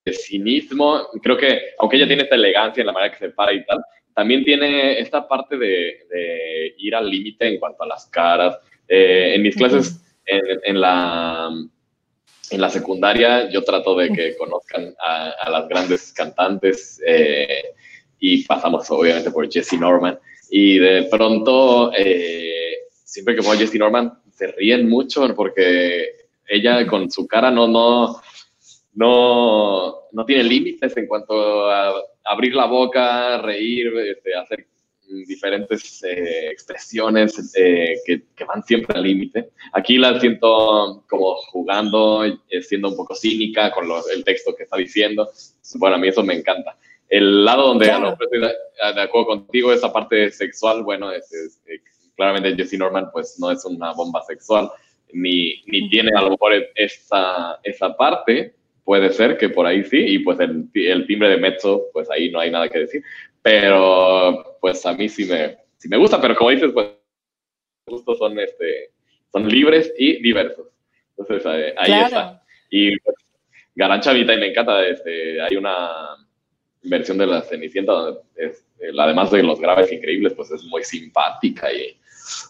de 0.05 0.13
cinismo. 0.13 1.09
Creo 1.23 1.37
que, 1.37 1.61
aunque 1.79 1.97
ella 1.97 2.07
tiene 2.07 2.23
esta 2.23 2.35
elegancia 2.35 2.81
en 2.81 2.87
la 2.87 2.93
manera 2.93 3.13
que 3.13 3.19
se 3.19 3.31
para 3.31 3.53
y 3.53 3.65
tal, 3.65 3.81
también 4.15 4.45
tiene 4.45 4.99
esta 4.99 5.27
parte 5.29 5.57
de, 5.57 6.07
de 6.11 6.75
ir 6.79 6.95
al 6.95 7.11
límite 7.11 7.47
en 7.47 7.59
cuanto 7.59 7.83
a 7.83 7.87
las 7.87 8.07
caras. 8.07 8.59
Eh, 8.89 9.35
en 9.35 9.43
mis 9.43 9.57
clases, 9.57 10.01
en, 10.25 10.43
en 10.65 10.81
la, 10.81 11.51
en 12.51 12.61
la 12.61 12.71
secundaria, 12.71 13.51
yo 13.51 13.63
trato 13.63 13.97
de 13.97 14.11
que 14.11 14.37
conozcan 14.39 14.95
a, 14.99 15.31
a 15.31 15.51
las 15.51 15.69
grandes 15.69 16.13
cantantes. 16.13 17.01
eh, 17.07 17.65
y 18.19 18.45
pasamos 18.45 18.91
obviamente 18.91 19.31
por 19.31 19.51
Jesse 19.51 19.75
Norman 19.75 20.19
y 20.51 20.79
de 20.79 21.05
pronto 21.05 21.93
eh, 21.97 22.87
siempre 23.05 23.35
que 23.35 23.43
pongo 23.43 23.55
a 23.55 23.57
Jesse 23.57 23.75
Norman 23.77 24.13
se 24.33 24.49
ríen 24.49 24.89
mucho 24.89 25.35
porque 25.35 26.26
ella 26.49 26.87
con 26.87 27.11
su 27.11 27.27
cara 27.27 27.51
no 27.51 27.67
no 27.69 28.21
no 28.95 29.95
no 30.13 30.25
tiene 30.25 30.45
límites 30.45 30.97
en 30.97 31.07
cuanto 31.07 31.71
a 31.71 31.95
abrir 32.25 32.55
la 32.55 32.67
boca 32.67 33.39
reír 33.43 33.93
este, 33.99 34.35
hacer 34.35 34.67
diferentes 35.29 36.03
eh, 36.03 36.49
expresiones 36.51 37.55
eh, 37.57 37.97
que, 38.05 38.25
que 38.35 38.45
van 38.45 38.65
siempre 38.65 38.97
al 38.97 39.05
límite. 39.05 39.51
Aquí 39.73 39.99
la 39.99 40.19
siento 40.19 41.05
como 41.09 41.37
jugando, 41.53 42.25
eh, 42.25 42.37
siendo 42.61 42.89
un 42.89 42.97
poco 42.97 43.15
cínica 43.15 43.71
con 43.71 43.87
lo- 43.87 44.03
el 44.09 44.25
texto 44.25 44.53
que 44.57 44.65
está 44.65 44.77
diciendo. 44.77 45.31
Bueno, 45.77 45.95
a 45.95 45.99
mí 46.01 46.09
eso 46.09 46.25
me 46.25 46.35
encanta. 46.35 46.77
El 47.09 47.45
lado 47.45 47.69
donde 47.69 47.89
a 47.89 48.01
lo 48.01 48.11
mejor 48.11 48.25
estoy 48.25 48.41
de, 48.41 49.01
acuerdo 49.01 49.27
contigo, 49.29 49.73
esa 49.73 49.93
parte 49.93 50.29
sexual, 50.33 50.83
bueno, 50.83 51.13
es, 51.13 51.33
es- 51.33 51.61
eh, 51.69 51.79
claramente 52.17 52.57
Jesse 52.57 52.77
Norman 52.77 53.09
pues 53.13 53.37
no 53.39 53.53
es 53.53 53.65
una 53.65 53.93
bomba 53.93 54.25
sexual, 54.25 54.69
ni, 55.13 55.63
ni 55.67 55.89
tiene 55.89 56.11
a 56.17 56.23
lo 56.23 56.31
mejor 56.31 56.53
esa, 56.75 57.59
esa 57.63 57.97
parte, 57.97 58.55
puede 58.85 59.11
ser 59.11 59.37
que 59.37 59.49
por 59.49 59.67
ahí 59.67 59.85
sí, 59.85 59.99
y 59.99 60.19
pues 60.21 60.39
el, 60.41 60.69
el 60.75 61.07
timbre 61.07 61.29
de 61.31 61.37
mezzo, 61.39 61.87
pues 61.93 62.11
ahí 62.11 62.31
no 62.31 62.41
hay 62.41 62.51
nada 62.51 62.69
que 62.69 62.81
decir, 62.81 63.03
pero 63.43 64.59
pues 64.61 64.85
a 64.87 64.93
mí 64.95 65.09
sí 65.09 65.25
me, 65.25 65.57
sí 65.77 65.89
me 65.89 65.97
gusta, 65.97 66.21
pero 66.21 66.35
como 66.37 66.51
dices, 66.51 66.71
pues 66.73 66.89
gustos 67.87 68.19
son, 68.19 68.39
este, 68.39 68.91
son 69.31 69.49
libres 69.49 69.93
y 69.99 70.21
diversos. 70.23 70.67
Entonces 71.17 71.47
ahí 71.47 71.73
Claro. 71.87 72.07
está. 72.07 72.43
Y 72.71 72.99
pues, 72.99 73.17
Garancha 73.75 74.13
Vita, 74.13 74.35
y 74.35 74.39
me 74.41 74.49
encanta, 74.49 74.85
este, 74.87 75.41
hay 75.41 75.57
una 75.57 76.17
versión 76.83 77.19
de 77.19 77.27
la 77.27 77.43
Cenicienta 77.43 77.93
donde 77.93 78.21
es, 78.37 78.65
eh, 78.81 78.91
además 78.99 79.31
de 79.31 79.43
los 79.43 79.61
graves 79.61 79.93
increíbles, 79.93 80.33
pues 80.35 80.51
es 80.51 80.65
muy 80.65 80.83
simpática. 80.83 81.73
Y 81.73 81.97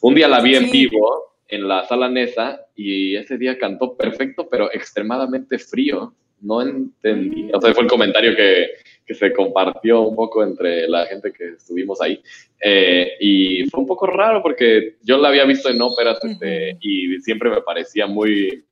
un 0.03 0.15
día 0.15 0.29
la 0.29 0.41
vi 0.41 0.55
en 0.55 0.71
vivo 0.71 1.36
en 1.49 1.69
la 1.69 1.85
sala 1.87 2.09
Nesa 2.09 2.67
y 2.75 3.17
ese 3.17 3.39
día 3.39 3.59
cantó 3.59 3.97
perfecto, 3.97 4.49
pero 4.49 4.73
extremadamente 4.73 5.59
frío. 5.59 6.15
No 6.41 6.61
entendí. 6.61 7.51
O 7.53 7.61
sea, 7.61 7.73
fue 7.73 7.85
el 7.85 7.89
comentario 7.89 8.37
que, 8.37 8.69
que 9.07 9.15
se 9.15 9.33
compartió 9.33 10.03
un 10.03 10.17
poco 10.17 10.43
entre 10.43 10.89
la 10.89 11.07
gente 11.07 11.33
que 11.33 11.51
estuvimos 11.51 12.01
ahí. 12.03 12.21
Eh, 12.61 13.13
y 13.21 13.65
fue 13.71 13.81
un 13.81 13.87
poco 13.87 14.07
raro 14.07 14.43
porque 14.43 14.97
yo 15.03 15.17
la 15.17 15.29
había 15.29 15.45
visto 15.45 15.71
en 15.71 15.81
óperas 15.81 16.19
este, 16.23 16.77
y 16.81 17.19
siempre 17.21 17.49
me 17.49 17.63
parecía 17.63 18.07
muy 18.07 18.65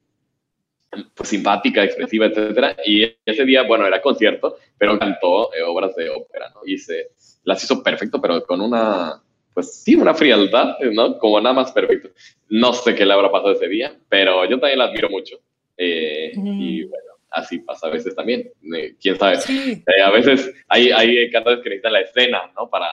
pues, 1.15 1.29
simpática, 1.29 1.85
expresiva, 1.85 2.27
etcétera. 2.27 2.77
Y 2.85 3.17
ese 3.25 3.45
día, 3.45 3.63
bueno, 3.63 3.87
era 3.87 4.03
concierto, 4.03 4.59
pero 4.77 4.99
cantó 4.99 5.55
eh, 5.55 5.63
obras 5.63 5.95
de 5.95 6.11
ópera, 6.11 6.51
¿no? 6.55 6.61
Y 6.67 6.79
se 6.79 7.13
las 7.45 7.63
hizo 7.63 7.83
perfecto, 7.83 8.21
pero 8.21 8.43
con 8.45 8.61
una, 8.61 9.23
pues 9.55 9.83
sí, 9.83 9.95
una 9.95 10.15
frialdad, 10.15 10.77
¿no? 10.93 11.17
Como 11.19 11.41
nada 11.41 11.55
más 11.55 11.73
perfecto. 11.73 12.11
No 12.49 12.73
sé 12.73 12.95
qué 12.95 13.07
le 13.07 13.13
habrá 13.15 13.31
pasado 13.31 13.53
ese 13.53 13.69
día, 13.69 13.97
pero 14.09 14.45
yo 14.45 14.59
también 14.59 14.79
la 14.81 14.87
admiro 14.87 15.09
mucho. 15.09 15.37
Eh, 15.77 16.33
Y 16.35 16.85
Mm. 16.85 16.91
bueno, 16.91 17.11
así 17.31 17.59
pasa 17.61 17.87
a 17.87 17.91
veces 17.91 18.15
también. 18.15 18.51
Eh, 18.77 18.95
¿Quién 19.01 19.17
sabe? 19.19 19.37
Sí, 19.37 19.83
Eh, 19.87 20.03
a 20.03 20.11
veces 20.11 20.53
hay, 20.69 20.91
hay 20.91 21.31
cantantes 21.31 21.63
que 21.63 21.71
necesitan 21.71 21.93
la 21.93 22.01
escena, 22.01 22.53
¿no? 22.57 22.69
Para, 22.69 22.91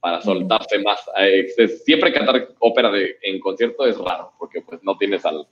para 0.00 0.20
soltarse 0.20 0.78
más. 0.80 1.00
Eh, 1.18 1.48
siempre 1.84 2.12
cantar 2.12 2.48
ópera 2.58 2.90
de- 2.90 3.16
en 3.22 3.40
concierto 3.40 3.86
es 3.86 3.96
raro, 3.96 4.32
porque 4.38 4.60
pues 4.60 4.82
no 4.82 4.98
tienes 4.98 5.24
al, 5.24 5.46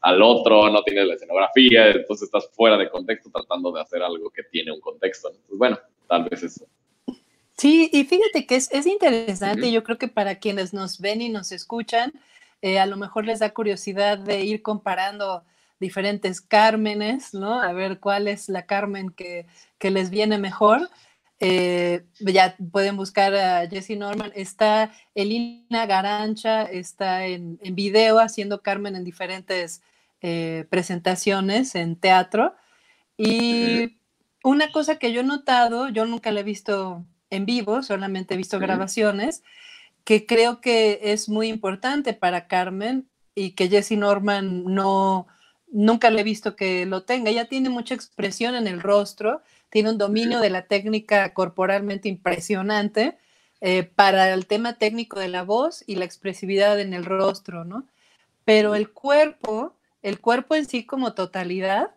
al 0.00 0.22
otro, 0.22 0.70
no 0.70 0.82
tienes 0.82 1.06
la 1.06 1.14
escenografía, 1.14 1.90
entonces 1.90 2.22
estás 2.26 2.50
fuera 2.54 2.76
de 2.78 2.88
contexto 2.88 3.30
tratando 3.30 3.70
de 3.72 3.82
hacer 3.82 4.02
algo 4.02 4.30
que 4.30 4.44
tiene 4.44 4.72
un 4.72 4.80
contexto. 4.80 5.28
¿no? 5.30 5.36
Pues 5.46 5.58
bueno, 5.58 5.78
tal 6.06 6.24
vez 6.24 6.42
eso. 6.42 6.66
Sí, 7.58 7.90
y 7.92 8.04
fíjate 8.04 8.46
que 8.46 8.54
es, 8.54 8.70
es 8.72 8.86
interesante, 8.86 9.72
yo 9.72 9.82
creo 9.82 9.98
que 9.98 10.06
para 10.06 10.36
quienes 10.36 10.72
nos 10.72 11.00
ven 11.00 11.20
y 11.20 11.28
nos 11.28 11.50
escuchan, 11.50 12.12
eh, 12.62 12.78
a 12.78 12.86
lo 12.86 12.96
mejor 12.96 13.26
les 13.26 13.40
da 13.40 13.50
curiosidad 13.50 14.16
de 14.16 14.44
ir 14.44 14.62
comparando 14.62 15.44
diferentes 15.80 16.40
Cármenes, 16.40 17.34
¿no? 17.34 17.60
A 17.60 17.72
ver 17.72 17.98
cuál 17.98 18.28
es 18.28 18.48
la 18.48 18.66
Carmen 18.66 19.10
que, 19.10 19.46
que 19.78 19.90
les 19.90 20.10
viene 20.10 20.38
mejor. 20.38 20.88
Eh, 21.40 22.04
ya 22.20 22.56
pueden 22.72 22.96
buscar 22.96 23.34
a 23.34 23.68
Jessie 23.68 23.96
Norman. 23.96 24.32
Está 24.34 24.92
Elina 25.14 25.86
Garancha, 25.86 26.62
está 26.62 27.26
en, 27.26 27.58
en 27.62 27.74
video 27.74 28.18
haciendo 28.18 28.62
Carmen 28.62 28.96
en 28.96 29.04
diferentes 29.04 29.82
eh, 30.20 30.66
presentaciones 30.70 31.74
en 31.74 31.96
teatro. 31.96 32.54
Y 33.16 33.98
una 34.42 34.70
cosa 34.72 34.96
que 34.96 35.12
yo 35.12 35.20
he 35.20 35.24
notado, 35.24 35.88
yo 35.88 36.06
nunca 36.06 36.30
la 36.32 36.40
he 36.40 36.44
visto 36.44 37.04
en 37.30 37.46
vivo, 37.46 37.82
solamente 37.82 38.34
he 38.34 38.36
visto 38.36 38.58
grabaciones, 38.58 39.42
que 40.04 40.26
creo 40.26 40.60
que 40.60 41.00
es 41.02 41.28
muy 41.28 41.48
importante 41.48 42.14
para 42.14 42.46
Carmen 42.46 43.08
y 43.34 43.50
que 43.50 43.68
Jessie 43.68 43.96
Norman 43.96 44.64
no, 44.64 45.26
nunca 45.70 46.10
le 46.10 46.22
he 46.22 46.24
visto 46.24 46.56
que 46.56 46.86
lo 46.86 47.02
tenga. 47.02 47.30
Ella 47.30 47.48
tiene 47.48 47.68
mucha 47.68 47.94
expresión 47.94 48.54
en 48.54 48.66
el 48.66 48.80
rostro, 48.80 49.42
tiene 49.70 49.90
un 49.90 49.98
dominio 49.98 50.40
de 50.40 50.50
la 50.50 50.62
técnica 50.62 51.34
corporalmente 51.34 52.08
impresionante 52.08 53.18
eh, 53.60 53.82
para 53.82 54.32
el 54.32 54.46
tema 54.46 54.74
técnico 54.74 55.18
de 55.18 55.28
la 55.28 55.42
voz 55.42 55.84
y 55.86 55.96
la 55.96 56.04
expresividad 56.04 56.80
en 56.80 56.94
el 56.94 57.04
rostro, 57.04 57.64
¿no? 57.64 57.84
Pero 58.44 58.74
el 58.74 58.90
cuerpo, 58.90 59.74
el 60.02 60.20
cuerpo 60.20 60.54
en 60.54 60.66
sí 60.66 60.84
como 60.84 61.12
totalidad, 61.12 61.90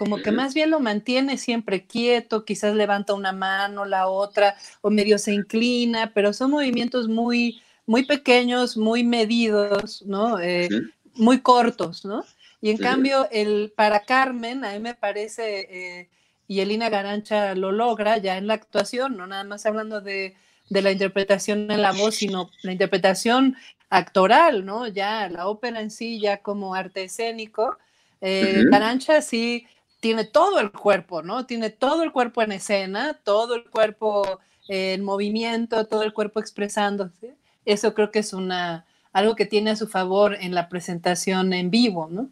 como 0.00 0.16
que 0.22 0.32
más 0.32 0.54
bien 0.54 0.70
lo 0.70 0.80
mantiene 0.80 1.36
siempre 1.36 1.84
quieto, 1.84 2.46
quizás 2.46 2.74
levanta 2.74 3.12
una 3.12 3.32
mano, 3.32 3.84
la 3.84 4.08
otra, 4.08 4.56
o 4.80 4.88
medio 4.88 5.18
se 5.18 5.34
inclina, 5.34 6.12
pero 6.14 6.32
son 6.32 6.52
movimientos 6.52 7.06
muy, 7.06 7.60
muy 7.84 8.06
pequeños, 8.06 8.78
muy 8.78 9.04
medidos, 9.04 10.00
¿no? 10.06 10.40
Eh, 10.40 10.70
muy 11.16 11.42
cortos, 11.42 12.06
¿no? 12.06 12.24
Y 12.62 12.70
en 12.70 12.78
cambio, 12.78 13.28
el, 13.30 13.74
para 13.76 14.00
Carmen, 14.00 14.64
a 14.64 14.72
mí 14.72 14.78
me 14.78 14.94
parece, 14.94 15.66
eh, 15.68 16.08
y 16.48 16.60
Elina 16.60 16.88
Garancha 16.88 17.54
lo 17.54 17.70
logra 17.70 18.16
ya 18.16 18.38
en 18.38 18.46
la 18.46 18.54
actuación, 18.54 19.18
no 19.18 19.26
nada 19.26 19.44
más 19.44 19.66
hablando 19.66 20.00
de, 20.00 20.34
de 20.70 20.80
la 20.80 20.92
interpretación 20.92 21.70
en 21.70 21.82
la 21.82 21.92
voz, 21.92 22.14
sino 22.14 22.48
la 22.62 22.72
interpretación 22.72 23.54
actoral, 23.90 24.64
¿no? 24.64 24.86
Ya 24.86 25.28
la 25.28 25.46
ópera 25.46 25.82
en 25.82 25.90
sí, 25.90 26.20
ya 26.20 26.38
como 26.38 26.74
arte 26.74 27.04
escénico. 27.04 27.76
Eh. 28.22 28.64
Garancha 28.70 29.20
sí 29.20 29.66
tiene 30.00 30.24
todo 30.24 30.60
el 30.60 30.72
cuerpo, 30.72 31.22
¿no? 31.22 31.46
Tiene 31.46 31.70
todo 31.70 32.02
el 32.02 32.10
cuerpo 32.10 32.42
en 32.42 32.52
escena, 32.52 33.20
todo 33.22 33.54
el 33.54 33.64
cuerpo 33.64 34.40
en 34.68 35.04
movimiento, 35.04 35.86
todo 35.86 36.02
el 36.02 36.12
cuerpo 36.12 36.40
expresándose. 36.40 37.36
Eso 37.64 37.94
creo 37.94 38.10
que 38.10 38.20
es 38.20 38.32
una, 38.32 38.86
algo 39.12 39.36
que 39.36 39.46
tiene 39.46 39.70
a 39.70 39.76
su 39.76 39.86
favor 39.86 40.36
en 40.40 40.54
la 40.54 40.68
presentación 40.68 41.52
en 41.52 41.70
vivo, 41.70 42.08
¿no? 42.10 42.30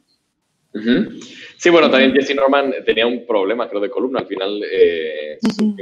Sí, 1.57 1.71
bueno, 1.71 1.91
también 1.91 2.13
Jesse 2.13 2.37
Norman 2.37 2.73
tenía 2.85 3.07
un 3.07 3.27
problema, 3.27 3.69
creo, 3.69 3.81
de 3.81 3.91
columna. 3.91 4.21
Al 4.21 4.27
final, 4.27 4.63
eh, 4.71 5.39
Ujú. 5.43 5.77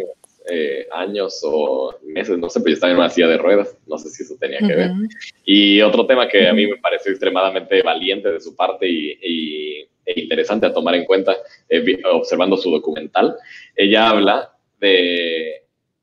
Eh, 0.50 0.86
años 0.92 1.40
o 1.44 1.94
meses, 2.04 2.38
no 2.38 2.48
sé, 2.48 2.60
pero 2.60 2.70
yo 2.70 2.74
estaba 2.74 2.92
en 2.92 2.98
una 2.98 3.10
silla 3.10 3.28
de 3.28 3.38
ruedas. 3.38 3.76
No 3.86 3.98
sé 3.98 4.10
si 4.10 4.22
eso 4.22 4.36
tenía 4.38 4.58
que 4.58 4.74
ver. 4.74 4.90
Ujú. 4.90 5.08
Y 5.44 5.80
otro 5.82 6.06
tema 6.06 6.28
que 6.28 6.46
a 6.48 6.52
mí 6.52 6.66
me 6.66 6.76
pareció 6.76 7.10
extremadamente 7.12 7.82
valiente 7.82 8.30
de 8.32 8.40
su 8.40 8.54
parte 8.54 8.88
y, 8.88 9.18
y- 9.22 9.88
e 10.08 10.20
interesante 10.20 10.66
a 10.66 10.72
tomar 10.72 10.94
en 10.94 11.04
cuenta, 11.04 11.36
eh, 11.68 12.00
observando 12.12 12.56
su 12.56 12.70
documental, 12.70 13.34
ella 13.74 14.08
habla 14.10 14.52
de, 14.78 15.62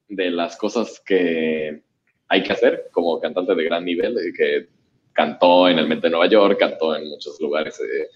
de 0.09 0.29
las 0.29 0.57
cosas 0.57 1.01
que 1.05 1.81
hay 2.27 2.43
que 2.43 2.51
hacer 2.51 2.89
como 2.91 3.21
cantante 3.21 3.55
de 3.55 3.63
gran 3.63 3.85
nivel, 3.85 4.17
y 4.27 4.33
que 4.33 4.67
cantó 5.13 5.69
en 5.69 5.79
el 5.79 5.87
Met 5.87 6.01
de 6.01 6.09
Nueva 6.09 6.27
York, 6.27 6.57
cantó 6.59 6.93
en 6.95 7.07
muchos 7.07 7.39
lugares, 7.39 7.79
eh, 7.79 8.07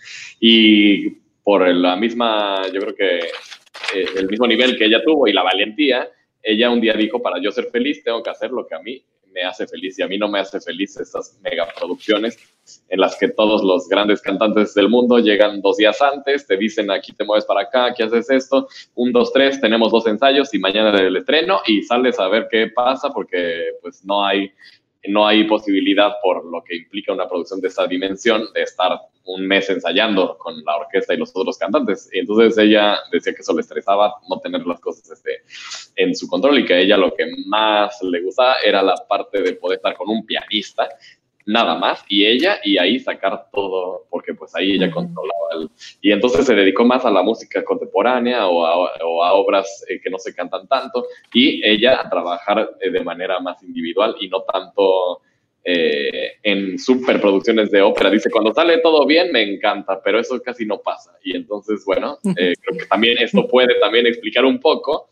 y 0.41 1.10
por 1.41 1.66
la 1.66 1.95
misma, 1.95 2.64
yo 2.74 2.82
creo 2.82 2.95
que 2.95 3.18
eh, 3.95 4.06
el 4.18 4.28
mismo 4.28 4.45
nivel 4.45 4.78
que 4.78 4.86
ella 4.86 5.02
tuvo 5.06 5.26
y 5.28 5.32
la 5.34 5.44
valentía, 5.44 6.10
ella 6.41 6.69
un 6.69 6.81
día 6.81 6.93
dijo, 6.93 7.22
para 7.22 7.41
yo 7.41 7.51
ser 7.51 7.65
feliz 7.65 8.03
tengo 8.03 8.23
que 8.23 8.30
hacer 8.30 8.51
lo 8.51 8.65
que 8.65 8.76
a 8.76 8.80
mí 8.80 9.03
me 9.38 9.43
hace 9.43 9.68
feliz 9.68 9.99
y 9.99 10.01
a 10.01 10.07
mí 10.07 10.18
no 10.18 10.27
me 10.27 10.39
hace 10.39 10.59
feliz 10.59 10.97
estas 10.97 11.39
megaproducciones 11.43 12.38
en 12.89 12.99
las 12.99 13.15
que 13.18 13.30
todos 13.30 13.64
los 13.64 13.88
grandes 13.88 14.22
cantantes 14.22 14.73
del 14.73 14.89
mundo 14.89 15.19
llegan 15.19 15.61
dos 15.61 15.77
días 15.77 16.01
antes, 16.01 16.47
te 16.47 16.57
dicen 16.57 16.89
aquí 16.89 17.14
te 17.14 17.23
mueves 17.23 17.45
para 17.45 17.61
acá, 17.61 17.85
aquí 17.85 18.03
haces 18.03 18.30
esto, 18.30 18.68
un, 18.95 19.11
dos, 19.11 19.31
tres, 19.31 19.61
tenemos 19.61 19.91
dos 19.91 20.07
ensayos 20.07 20.53
y 20.53 20.59
mañana 20.59 20.89
el 20.99 21.15
estreno 21.15 21.61
y 21.68 21.84
sales 21.84 22.19
a 22.19 22.27
ver 22.27 22.47
qué 22.49 22.72
pasa 22.73 23.09
porque 23.11 23.73
pues 23.81 24.03
no 24.03 24.26
hay 24.26 24.51
no 25.07 25.27
hay 25.27 25.45
posibilidad 25.45 26.13
por 26.21 26.45
lo 26.45 26.63
que 26.63 26.77
implica 26.77 27.13
una 27.13 27.27
producción 27.27 27.61
de 27.61 27.67
esa 27.67 27.88
dimensión 27.88 28.47
de 28.53 28.63
estar 28.63 28.99
un 29.25 29.45
mes 29.45 29.69
ensayando 29.69 30.38
con 30.38 30.63
la 30.63 30.77
orquesta 30.77 31.13
y 31.13 31.17
los 31.17 31.31
otros 31.34 31.57
cantantes. 31.57 32.09
Y 32.13 32.19
entonces 32.19 32.57
ella 32.57 32.97
decía 33.11 33.34
que 33.34 33.41
eso 33.41 33.53
le 33.53 33.61
estresaba 33.61 34.13
no 34.29 34.39
tener 34.39 34.65
las 34.65 34.79
cosas 34.79 35.09
este, 35.11 35.41
en 35.95 36.15
su 36.15 36.27
control 36.27 36.59
y 36.59 36.65
que 36.65 36.73
a 36.73 36.79
ella 36.79 36.97
lo 36.97 37.13
que 37.13 37.25
más 37.45 38.01
le 38.01 38.21
gustaba 38.21 38.55
era 38.63 38.81
la 38.81 38.95
parte 39.07 39.41
de 39.41 39.53
poder 39.53 39.77
estar 39.77 39.95
con 39.95 40.09
un 40.09 40.25
pianista, 40.25 40.88
nada 41.48 41.76
más, 41.76 42.03
y 42.07 42.26
ella, 42.26 42.60
y 42.64 42.78
ahí 42.78 42.99
sacar 42.99 43.48
todo, 43.52 44.06
porque 44.10 44.36
pues 44.36 44.56
ahí 44.56 44.74
ella 44.74 44.91
controlaba 44.91 45.53
el... 45.53 45.69
Y 46.02 46.11
entonces 46.11 46.45
se 46.45 46.53
dedicó 46.53 46.86
más 46.86 47.06
a 47.06 47.11
la 47.11 47.24
música 47.24 47.64
contemporánea 47.64 48.48
o 48.48 48.65
a, 48.65 48.78
o 49.03 49.24
a 49.24 49.34
obras 49.34 49.84
eh, 49.90 49.99
que 49.99 50.10
no 50.10 50.19
se 50.19 50.36
cantan 50.36 50.68
tanto, 50.68 51.06
y 51.34 51.68
ella 51.68 51.99
a 52.02 52.10
trabajar 52.10 52.69
eh, 52.80 52.91
de 52.91 53.03
manera 53.03 53.40
más 53.40 53.64
individual 53.64 54.15
y 54.19 54.28
no 54.28 54.44
tanto 54.44 55.22
eh, 55.69 56.38
en 56.44 56.80
superproducciones 56.80 57.69
de 57.72 57.82
ópera. 57.82 58.10
Dice, 58.10 58.30
cuando 58.32 58.53
sale 58.53 58.78
todo 58.78 59.06
bien, 59.06 59.34
me 59.34 59.44
encanta, 59.44 60.02
pero 60.02 60.18
eso 60.18 60.41
casi 60.41 60.65
no 60.65 60.78
pasa. 60.78 61.18
Y 61.22 61.36
entonces, 61.36 61.84
bueno, 61.86 62.19
eh, 62.38 62.53
creo 62.61 62.80
que 62.80 62.86
también 62.86 63.18
esto 63.18 63.45
puede 63.49 63.78
también 63.82 64.07
explicar 64.07 64.45
un 64.45 64.61
poco 64.61 65.10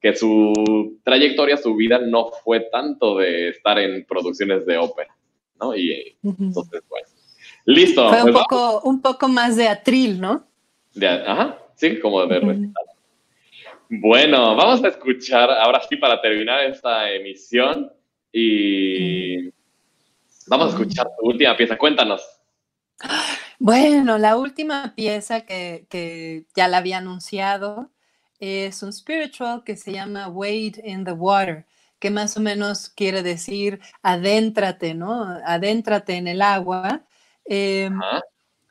que 0.00 0.14
su 0.14 1.00
trayectoria, 1.02 1.56
su 1.56 1.74
vida 1.74 1.98
no 1.98 2.30
fue 2.44 2.60
tanto 2.70 3.18
de 3.18 3.48
estar 3.48 3.80
en 3.80 4.04
producciones 4.04 4.64
de 4.64 4.78
ópera, 4.78 5.12
¿no? 5.60 5.74
Y 5.76 6.16
entonces, 6.22 6.82
pues, 6.88 7.14
listo. 7.64 8.08
Fue 8.08 8.22
un 8.22 8.32
pues 8.32 8.44
poco, 8.44 8.80
un 8.82 9.00
poco 9.00 9.28
más 9.28 9.56
de 9.56 9.68
atril, 9.68 10.20
¿no? 10.20 10.46
de- 10.96 11.08
ajá, 11.08 11.58
sí, 11.76 12.00
como 12.00 12.26
de 12.26 12.40
recital. 12.40 12.84
Bueno, 13.88 14.56
vamos 14.56 14.82
a 14.82 14.88
escuchar 14.88 15.50
ahora 15.50 15.80
sí 15.88 15.96
para 15.96 16.20
terminar 16.20 16.64
esta 16.64 17.10
emisión 17.10 17.92
y 18.32 19.48
vamos 20.48 20.68
a 20.68 20.70
escuchar 20.70 21.06
tu 21.18 21.26
última 21.26 21.56
pieza. 21.56 21.78
Cuéntanos. 21.78 22.22
Bueno, 23.58 24.18
la 24.18 24.36
última 24.36 24.94
pieza 24.96 25.46
que, 25.46 25.86
que 25.88 26.46
ya 26.54 26.66
la 26.66 26.78
había 26.78 26.98
anunciado 26.98 27.90
es 28.40 28.82
un 28.82 28.92
spiritual 28.92 29.62
que 29.64 29.76
se 29.76 29.92
llama 29.92 30.28
Wade 30.28 30.82
in 30.84 31.04
the 31.04 31.12
Water, 31.12 31.64
que 31.98 32.10
más 32.10 32.36
o 32.36 32.40
menos 32.40 32.88
quiere 32.90 33.22
decir 33.22 33.80
adéntrate, 34.02 34.94
¿no? 34.94 35.22
Adéntrate 35.44 36.16
en 36.16 36.28
el 36.28 36.42
agua. 36.42 37.04
Eh, 37.44 37.90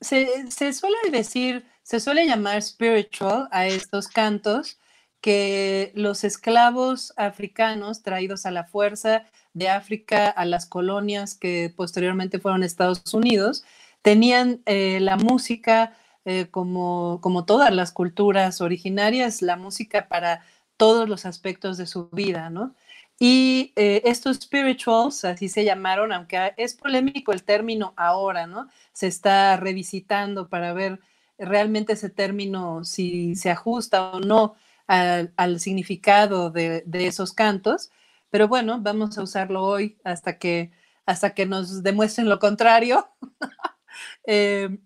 se, 0.02 0.52
se 0.52 0.74
suele 0.74 0.98
decir, 1.12 1.66
se 1.84 2.00
suele 2.00 2.28
llamar 2.28 2.62
spiritual 2.62 3.48
a 3.52 3.68
estos 3.68 4.08
cantos 4.08 4.80
que 5.22 5.92
los 5.96 6.24
esclavos 6.24 7.14
africanos 7.18 8.04
traídos 8.04 8.46
a 8.46 8.52
la 8.52 8.64
fuerza 8.64 9.26
de 9.54 9.70
África 9.70 10.30
a 10.30 10.46
las 10.46 10.68
colonias 10.68 11.34
que 11.34 11.74
posteriormente 11.76 12.40
fueron 12.40 12.62
Estados 12.62 13.12
Unidos, 13.14 13.64
tenían 14.04 14.62
eh, 14.68 15.00
la 15.00 15.18
música 15.18 15.98
eh, 16.26 16.48
como, 16.52 17.20
como 17.22 17.46
todas 17.46 17.74
las 17.74 17.92
culturas 17.92 18.62
originarias, 18.62 19.42
la 19.42 19.56
música 19.56 20.08
para 20.08 20.44
todos 20.78 21.10
los 21.10 21.26
aspectos 21.26 21.78
de 21.78 21.88
su 21.88 22.10
vida, 22.10 22.50
¿no? 22.50 22.76
Y 23.20 23.72
eh, 23.76 24.02
estos 24.06 24.38
spirituals, 24.38 25.24
así 25.26 25.48
se 25.48 25.64
llamaron, 25.64 26.12
aunque 26.12 26.54
es 26.58 26.76
polémico 26.76 27.32
el 27.32 27.44
término 27.44 27.94
ahora, 27.96 28.46
¿no? 28.48 28.68
Se 28.92 29.08
está 29.08 29.56
revisitando 29.58 30.50
para 30.50 30.74
ver 30.74 31.00
realmente 31.38 31.94
ese 31.94 32.10
término, 32.10 32.84
si 32.84 33.36
se 33.36 33.52
ajusta 33.52 34.12
o 34.12 34.20
no 34.20 34.56
al, 34.88 35.60
significado 35.60 36.52
de, 36.52 36.84
de 36.86 37.08
esos 37.08 37.34
cantos. 37.34 37.92
Pero 38.30 38.48
bueno, 38.48 38.80
vamos 38.82 39.18
a 39.18 39.24
usarlo 39.24 39.64
hoy 39.64 39.98
hasta 40.04 40.38
que, 40.38 40.72
hasta 41.06 41.34
que 41.34 41.46
nos 41.46 41.84
demuestren 41.84 42.30
lo 42.30 42.40
contrario. 42.40 43.10
Eh, 44.28 44.78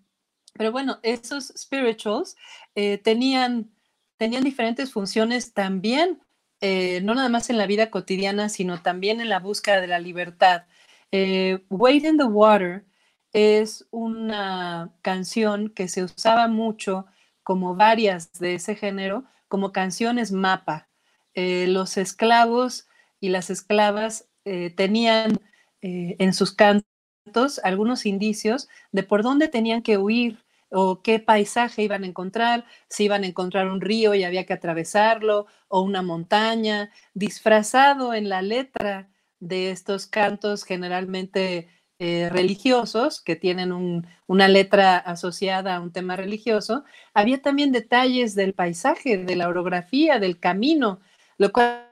pero 0.54 0.70
bueno, 0.70 1.00
esos 1.02 1.52
spirituals 1.56 2.36
eh, 2.76 2.98
tenían, 2.98 3.72
tenían 4.18 4.44
diferentes 4.44 4.92
funciones 4.92 5.52
también, 5.52 6.20
eh, 6.60 7.00
no 7.02 7.14
nada 7.14 7.28
más 7.28 7.50
en 7.50 7.58
la 7.58 7.66
vida 7.66 7.90
cotidiana, 7.90 8.48
sino 8.48 8.82
también 8.82 9.20
en 9.20 9.28
la 9.28 9.40
búsqueda 9.40 9.80
de 9.80 9.86
la 9.86 9.98
libertad. 9.98 10.64
Eh, 11.12 11.64
Wade 11.70 12.08
in 12.08 12.18
the 12.18 12.24
Water 12.24 12.84
es 13.32 13.86
una 13.90 14.92
canción 15.02 15.70
que 15.70 15.88
se 15.88 16.04
usaba 16.04 16.48
mucho, 16.48 17.06
como 17.42 17.74
varias 17.74 18.32
de 18.38 18.54
ese 18.54 18.76
género, 18.76 19.24
como 19.48 19.72
canciones 19.72 20.32
mapa. 20.32 20.88
Eh, 21.34 21.66
los 21.68 21.96
esclavos 21.96 22.86
y 23.20 23.30
las 23.30 23.50
esclavas 23.50 24.28
eh, 24.44 24.70
tenían 24.70 25.40
en 25.82 26.34
sus 26.34 26.52
cantos 26.52 27.58
algunos 27.64 28.04
indicios 28.04 28.68
de 28.92 29.02
por 29.02 29.22
dónde 29.22 29.48
tenían 29.48 29.80
que 29.80 29.96
huir 29.96 30.44
o 30.70 31.02
qué 31.02 31.18
paisaje 31.18 31.82
iban 31.82 32.04
a 32.04 32.06
encontrar, 32.06 32.64
si 32.88 33.04
iban 33.04 33.24
a 33.24 33.26
encontrar 33.26 33.68
un 33.68 33.80
río 33.80 34.14
y 34.14 34.24
había 34.24 34.46
que 34.46 34.52
atravesarlo, 34.54 35.46
o 35.68 35.80
una 35.82 36.02
montaña, 36.02 36.90
disfrazado 37.14 38.14
en 38.14 38.28
la 38.28 38.42
letra 38.42 39.08
de 39.40 39.70
estos 39.70 40.06
cantos 40.06 40.64
generalmente 40.64 41.68
eh, 42.02 42.30
religiosos, 42.30 43.20
que 43.20 43.36
tienen 43.36 43.72
un- 43.72 44.06
una 44.26 44.48
letra 44.48 44.96
asociada 44.96 45.76
a 45.76 45.80
un 45.80 45.92
tema 45.92 46.16
religioso, 46.16 46.84
había 47.12 47.42
también 47.42 47.72
detalles 47.72 48.34
del 48.34 48.54
paisaje, 48.54 49.18
de 49.18 49.36
la 49.36 49.48
orografía, 49.48 50.18
del 50.18 50.40
camino, 50.40 51.00
lo 51.36 51.52
cual 51.52 51.86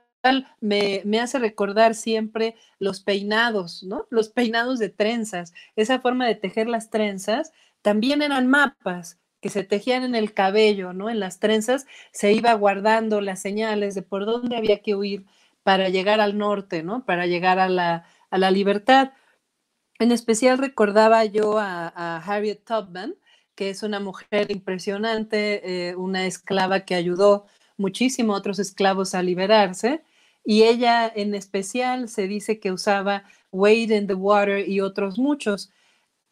me, 0.60 1.02
me 1.04 1.20
hace 1.20 1.38
recordar 1.38 1.94
siempre 1.94 2.56
los 2.78 3.00
peinados, 3.00 3.82
¿no? 3.82 4.06
Los 4.10 4.28
peinados 4.30 4.78
de 4.78 4.88
trenzas, 4.88 5.52
esa 5.76 6.00
forma 6.00 6.26
de 6.26 6.34
tejer 6.34 6.68
las 6.68 6.90
trenzas 6.90 7.52
también 7.82 8.22
eran 8.22 8.46
mapas 8.46 9.18
que 9.40 9.50
se 9.50 9.64
tejían 9.64 10.02
en 10.04 10.14
el 10.14 10.34
cabello, 10.34 10.92
¿no? 10.92 11.10
En 11.10 11.20
las 11.20 11.38
trenzas 11.38 11.86
se 12.12 12.32
iba 12.32 12.52
guardando 12.54 13.20
las 13.20 13.40
señales 13.40 13.94
de 13.94 14.02
por 14.02 14.26
dónde 14.26 14.56
había 14.56 14.80
que 14.82 14.94
huir 14.94 15.26
para 15.62 15.88
llegar 15.88 16.20
al 16.20 16.38
norte, 16.38 16.82
¿no? 16.82 17.04
Para 17.04 17.26
llegar 17.26 17.58
a 17.58 17.68
la, 17.68 18.04
a 18.30 18.38
la 18.38 18.50
libertad. 18.50 19.12
En 19.98 20.12
especial 20.12 20.58
recordaba 20.58 21.24
yo 21.24 21.58
a, 21.58 22.18
Harriet 22.18 22.64
Tubman, 22.64 23.16
que 23.54 23.70
es 23.70 23.82
una 23.82 24.00
mujer 24.00 24.50
impresionante, 24.50 25.88
eh, 25.90 25.96
una 25.96 26.26
esclava 26.26 26.80
que 26.80 26.94
ayudó 26.94 27.46
muchísimo 27.76 28.34
a 28.34 28.38
otros 28.38 28.58
esclavos 28.60 29.14
a 29.14 29.22
liberarse, 29.22 30.02
y 30.44 30.62
ella 30.64 31.12
en 31.14 31.34
especial 31.34 32.08
se 32.08 32.28
dice 32.28 32.60
que 32.60 32.72
usaba 32.72 33.24
Wade 33.52 33.96
in 33.96 34.06
the 34.06 34.14
Water 34.14 34.68
y 34.68 34.80
otros 34.80 35.18
muchos. 35.18 35.70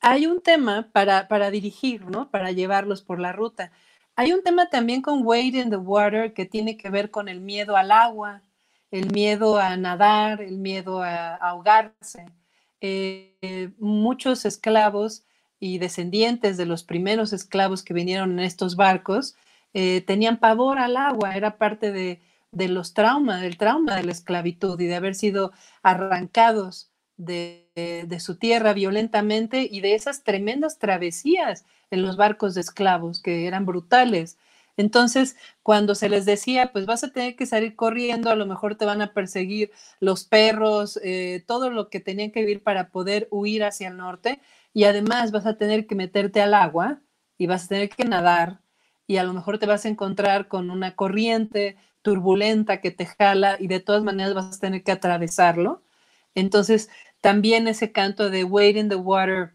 Hay 0.01 0.27
un 0.27 0.41
tema 0.41 0.89
para, 0.93 1.29
para 1.29 1.51
dirigir, 1.51 2.07
¿no? 2.07 2.31
Para 2.31 2.53
llevarlos 2.53 3.03
por 3.03 3.19
la 3.19 3.33
ruta. 3.33 3.73
Hay 4.15 4.33
un 4.33 4.43
tema 4.43 4.71
también 4.71 5.03
con 5.03 5.27
Wade 5.27 5.59
in 5.59 5.71
the 5.71 5.77
Water 5.77 6.33
que 6.33 6.47
tiene 6.47 6.77
que 6.77 6.91
ver 6.91 7.11
con 7.11 7.29
el 7.29 7.41
miedo 7.41 7.77
al 7.77 7.91
agua, 7.91 8.43
el 8.91 9.11
miedo 9.11 9.59
a 9.59 9.77
nadar, 9.77 10.41
el 10.41 10.59
miedo 10.59 11.03
a, 11.03 11.35
ahogarse. 11.37 12.27
Eh, 12.81 13.73
muchos 13.79 14.45
esclavos 14.45 15.25
y 15.59 15.79
descendientes 15.79 16.57
de 16.57 16.67
los 16.67 16.85
primeros 16.85 17.33
esclavos 17.33 17.83
que 17.83 17.95
vinieron 17.95 18.33
en 18.33 18.41
estos 18.41 18.77
barcos 18.77 19.35
eh, 19.75 20.03
tenían 20.03 20.39
pavor 20.39 20.79
al 20.79 20.97
agua, 20.97 21.37
era 21.37 21.59
parte 21.59 21.93
de, 21.93 22.21
de 22.53 22.69
los 22.69 22.95
traumas, 22.95 23.43
del 23.43 23.59
trauma 23.59 23.97
de 23.97 24.05
la 24.05 24.13
esclavitud 24.13 24.81
y 24.81 24.87
de 24.87 24.97
haber 24.97 25.15
sido 25.15 25.53
arrancados 25.83 26.91
de, 27.17 27.66
de, 27.77 28.21
su 28.21 28.37
tierra 28.37 28.73
violentamente 28.73 29.69
y 29.71 29.81
de 29.81 29.95
esas 29.95 30.25
tremendas 30.25 30.79
travesías 30.79 31.67
en 31.91 32.03
los 32.03 32.17
barcos 32.17 32.55
de 32.55 32.63
esclavos 32.63 33.21
que 33.21 33.47
eran 33.47 33.67
brutales. 33.67 34.39
Entonces, 34.79 35.37
cuando 35.63 35.95
se 35.95 36.09
les 36.09 36.25
decía, 36.25 36.73
pues 36.73 36.87
vas 36.87 37.05
a 37.05 37.13
tener 37.13 37.37
que 37.37 37.47
salir 37.47 37.77
corriendo, 37.77 38.31
a 38.31 38.37
lo 38.37 38.47
mejor 38.47 38.77
te 38.77 38.87
van 38.87 39.03
a 39.03 39.13
perseguir 39.13 39.71
los 40.01 40.25
perros, 40.25 40.99
eh, 41.05 41.45
todo 41.47 41.71
lo 41.71 41.89
que 41.91 42.01
tenían 42.01 42.31
que 42.31 42.41
vivir 42.41 42.63
para 42.63 42.89
poder 42.89 43.29
huir 43.31 43.65
hacia 43.65 43.89
el 43.89 43.97
norte, 43.99 44.41
y 44.73 44.85
además 44.85 45.31
vas 45.31 45.47
a 45.47 45.57
tener 45.57 45.87
que 45.87 45.95
meterte 45.95 46.41
al 46.43 46.55
agua 46.55 47.01
y 47.39 47.47
vas 47.47 47.67
a 47.67 47.69
tener 47.69 47.89
que 47.91 48.05
nadar, 48.05 48.61
y 49.07 49.19
a 49.19 49.25
lo 49.25 49.33
mejor 49.35 49.59
te 49.59 49.67
vas 49.67 49.85
a 49.85 49.89
encontrar 49.89 50.49
con 50.49 50.71
una 50.71 50.97
corriente 50.97 51.77
turbulenta 52.03 52.81
que 52.81 52.91
te 52.91 53.07
jala 53.07 53.57
y 53.61 53.69
de 53.69 53.81
todas 53.81 54.03
maneras 54.03 54.35
vas 54.35 54.57
a 54.57 54.61
tener 54.61 54.83
que 54.83 54.93
atravesarlo. 54.93 55.83
Entonces, 56.37 56.91
también 57.27 57.67
ese 57.67 57.91
canto 57.91 58.31
de 58.31 58.45
Wade 58.45 58.79
in 58.79 58.89
the 58.89 58.95
Water 58.95 59.53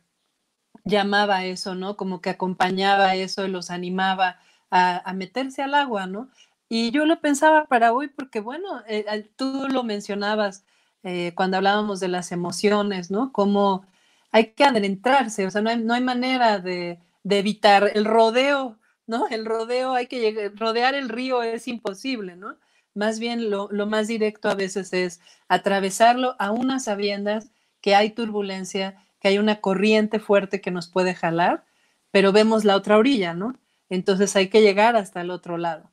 llamaba 0.84 1.46
eso, 1.46 1.74
¿no? 1.74 1.96
Como 1.96 2.20
que 2.20 2.30
acompañaba 2.30 3.16
eso 3.16 3.48
los 3.48 3.72
animaba 3.72 4.42
a, 4.70 5.10
a, 5.10 5.14
meterse 5.14 5.62
al 5.62 5.76
agua, 5.76 6.06
¿no? 6.06 6.30
Y 6.68 6.92
yo 6.92 7.06
lo 7.06 7.22
pensaba 7.22 7.68
para 7.68 7.94
hoy 7.94 8.10
porque, 8.10 8.42
bueno, 8.42 8.84
eh, 8.90 9.32
tú 9.38 9.70
lo 9.70 9.86
mencionabas 9.86 10.66
eh, 11.04 11.32
cuando 11.34 11.56
hablábamos 11.56 12.02
de 12.02 12.10
las 12.10 12.34
emociones, 12.34 13.10
¿no? 13.10 13.32
Como 13.32 13.86
hay 14.34 14.48
que 14.52 14.66
adentrarse, 14.66 15.46
o 15.48 15.52
sea, 15.52 15.62
no 15.62 15.70
hay, 15.70 15.78
no 15.82 15.94
hay 15.94 16.02
manera 16.02 16.60
de, 16.60 17.00
de, 17.24 17.40
evitar 17.40 17.90
el 17.94 18.04
rodeo, 18.04 18.80
¿no? 19.08 19.30
El 19.30 19.46
rodeo, 19.46 19.94
hay 19.94 20.08
que 20.08 20.20
llegar, 20.20 20.52
rodear 20.58 20.94
el 20.94 21.08
río 21.08 21.42
es 21.42 21.70
imposible, 21.70 22.36
¿no? 22.36 22.58
Más 22.96 23.18
bien 23.18 23.50
lo, 23.50 23.70
lo 23.72 23.88
más 23.88 24.10
directo 24.10 24.50
a 24.50 24.56
veces 24.56 24.92
es 24.92 25.22
atravesarlo 25.48 26.36
a 26.38 26.52
unas 26.52 26.84
sabiendas 26.84 27.50
que 27.82 27.96
hay 27.96 28.12
turbulencia, 28.12 28.96
que 29.20 29.28
hay 29.28 29.38
una 29.38 29.62
corriente 29.62 30.20
fuerte 30.20 30.62
que 30.62 30.72
nos 30.72 30.88
puede 30.88 31.14
jalar, 31.14 31.64
pero 32.12 32.32
vemos 32.32 32.66
la 32.66 32.76
otra 32.76 32.98
orilla, 32.98 33.34
¿no? 33.34 33.56
Entonces 33.90 34.36
hay 34.36 34.48
que 34.48 34.62
llegar 34.62 34.96
hasta 34.96 35.22
el 35.22 35.32
otro 35.32 35.58
lado. 35.58 35.92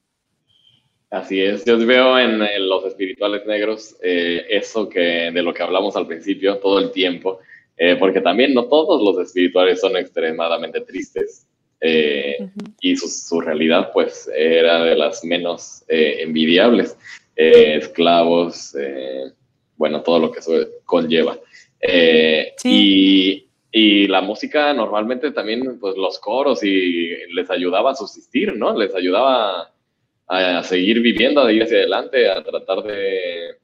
Así 1.10 1.40
es, 1.40 1.65
yo 1.65 1.78
veo 1.78 2.19
en, 2.19 2.43
en 2.43 2.69
los 2.69 2.85
espirituales 2.85 3.47
negros 3.47 3.97
eh, 4.02 4.44
eso 4.51 4.89
que 4.90 5.31
de 5.32 5.43
lo 5.43 5.55
que 5.55 5.62
hablamos 5.62 5.97
al 5.97 6.06
principio 6.06 6.59
todo 6.59 6.78
el 6.78 6.90
tiempo, 6.90 7.39
eh, 7.78 7.97
porque 7.97 8.20
también 8.20 8.52
no 8.52 8.66
todos 8.66 9.02
los 9.02 9.27
espirituales 9.27 9.81
son 9.81 9.97
extremadamente 9.97 10.82
tristes 10.82 11.47
eh, 11.81 12.36
uh 12.40 12.44
-huh. 12.44 12.74
y 12.81 12.97
su, 12.97 13.09
su, 13.09 13.40
realidad 13.40 13.90
pues 13.94 14.28
era 14.36 14.85
de 14.85 14.97
las 14.97 15.24
menos 15.24 15.82
envidiables, 15.89 16.98
esclavos, 17.36 18.77
bueno, 19.77 20.02
todo 20.02 20.19
lo 20.19 20.32
que 20.32 20.40
eso 20.40 20.52
conlleva. 20.85 21.39
Sí. 21.80 22.68
Y 23.44 23.44
y 23.70 24.06
la 24.06 24.22
música 24.22 24.72
normalmente 24.72 25.30
también, 25.30 25.78
pues 25.78 25.94
los 25.96 26.18
coros 26.18 26.64
y 26.64 27.10
les 27.34 27.50
ayudaba 27.50 27.90
a 27.90 27.94
subsistir, 27.94 28.56
¿no? 28.56 28.76
Les 28.76 28.94
ayudaba 28.94 29.70
a 30.26 30.62
seguir 30.62 31.00
viviendo, 31.00 31.42
a 31.42 31.52
ir 31.52 31.62
hacia 31.62 31.76
adelante, 31.76 32.30
a 32.30 32.42
tratar 32.42 32.82
de, 32.82 33.56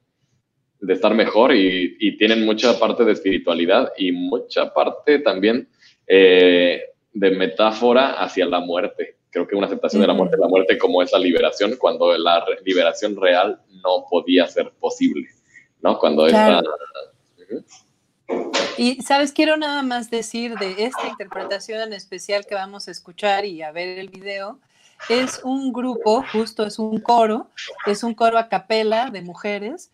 de 0.81 0.93
estar 0.93 1.15
mejor 1.15 1.55
y, 1.55 1.97
y 1.99 2.19
tienen 2.19 2.45
mucha 2.45 2.79
parte 2.79 3.03
de 3.05 3.13
espiritualidad 3.13 3.93
y 3.97 4.13
mucha 4.13 4.75
parte 4.75 5.21
también 5.21 5.69
eh, 6.07 6.83
de 7.15 7.31
metáfora 7.31 8.13
hacia 8.23 8.45
la 8.45 8.61
muerte. 8.61 9.17
Creo 9.31 9.47
que 9.49 9.57
una 9.57 9.67
aceptación 9.67 10.03
de 10.03 10.07
la 10.09 10.15
muerte, 10.15 10.37
la 10.39 10.49
muerte 10.49 10.77
como 10.77 11.03
esa 11.03 11.19
liberación, 11.19 11.77
cuando 11.79 12.17
la 12.19 12.45
re- 12.45 12.59
liberación 12.63 13.17
real 13.17 13.59
no 13.83 14.05
podía 14.09 14.47
ser 14.47 14.71
posible, 14.79 15.29
¿no? 15.81 15.99
Cuando 15.99 16.27
Claro. 16.27 16.59
esta... 16.59 17.55
Ujú. 17.55 17.65
Y, 18.77 19.03
¿sabes? 19.03 19.33
Quiero 19.33 19.57
nada 19.57 19.83
más 19.83 20.11
decir 20.11 20.57
de 20.59 20.85
esta 20.85 21.07
interpretación 21.09 21.81
en 21.81 21.93
especial 21.93 22.45
que 22.47 22.55
vamos 22.55 22.89
a 22.89 22.91
escuchar 22.91 23.45
y 23.45 23.63
a 23.63 23.71
ver 23.71 23.99
el 23.99 24.09
video. 24.09 24.59
Es 25.09 25.41
un 25.45 25.73
grupo, 25.73 26.25
justo 26.33 26.67
es 26.67 26.79
un 26.79 26.99
coro, 26.99 27.49
es 27.87 28.03
un 28.03 28.15
coro 28.15 28.39
a 28.39 28.49
capela 28.49 29.11
de 29.11 29.23
mujeres 29.23 29.91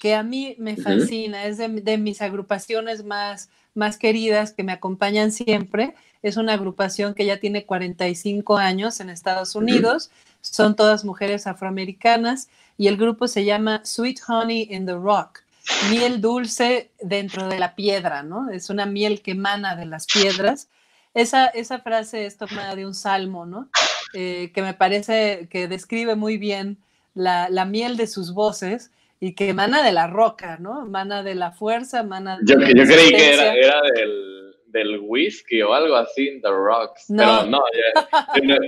que 0.00 0.14
a 0.14 0.22
mí 0.22 0.56
me 0.58 0.76
fascina, 0.76 1.46
es 1.46 1.58
de, 1.58 1.68
de 1.68 1.98
mis 1.98 2.20
agrupaciones 2.20 3.04
más, 3.04 3.48
más 3.74 3.96
queridas 3.96 4.52
que 4.52 4.62
me 4.62 4.72
acompañan 4.72 5.32
siempre. 5.32 5.94
Es 6.22 6.36
una 6.36 6.54
agrupación 6.54 7.14
que 7.14 7.26
ya 7.26 7.38
tiene 7.38 7.64
45 7.64 8.56
años 8.56 9.00
en 9.00 9.10
Estados. 9.10 9.54
Unidos, 9.54 10.10
son 10.40 10.76
todas 10.76 11.04
mujeres 11.04 11.46
afroamericanas 11.46 12.48
y 12.76 12.88
el 12.88 12.96
grupo 12.96 13.28
se 13.28 13.44
llama 13.44 13.82
Sweet 13.84 14.20
Honey 14.26 14.68
in 14.70 14.86
the 14.86 14.94
Rock 14.94 15.45
miel 15.90 16.20
dulce 16.20 16.90
dentro 17.00 17.48
de 17.48 17.58
la 17.58 17.74
piedra, 17.74 18.22
¿no? 18.22 18.50
Es 18.50 18.70
una 18.70 18.86
miel 18.86 19.22
que 19.22 19.32
emana 19.32 19.76
de 19.76 19.86
las 19.86 20.06
piedras. 20.06 20.68
Esa, 21.14 21.46
esa 21.46 21.78
frase 21.78 22.26
es 22.26 22.36
tomada 22.36 22.74
de 22.74 22.86
un 22.86 22.94
salmo, 22.94 23.46
¿no? 23.46 23.68
Eh, 24.14 24.52
que 24.54 24.62
me 24.62 24.74
parece 24.74 25.48
que 25.50 25.68
describe 25.68 26.14
muy 26.14 26.36
bien 26.36 26.78
la, 27.14 27.48
la 27.48 27.64
miel 27.64 27.96
de 27.96 28.06
sus 28.06 28.32
voces 28.32 28.90
y 29.18 29.34
que 29.34 29.48
emana 29.48 29.82
de 29.82 29.92
la 29.92 30.06
roca, 30.06 30.58
¿no? 30.58 30.82
Emana 30.82 31.22
de 31.22 31.34
la 31.34 31.52
fuerza, 31.52 32.00
emana 32.00 32.38
de 32.38 32.52
Yo, 32.52 32.58
la 32.58 32.68
yo 32.68 32.84
creí 32.84 33.10
que 33.10 33.34
era, 33.34 33.80
del, 33.94 34.56
del 34.66 35.00
whisky 35.00 35.62
o 35.62 35.72
algo 35.72 35.96
así, 35.96 36.40
The 36.42 36.48
Rocks. 36.48 37.10
No. 37.10 37.22
Pero 37.24 37.46
no, 37.46 37.62
ya. 37.72 38.58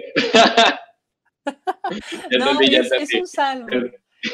ya 0.55 0.81
No, 2.39 2.61
es, 2.61 3.15
un 3.15 3.27
salmo. 3.27 3.69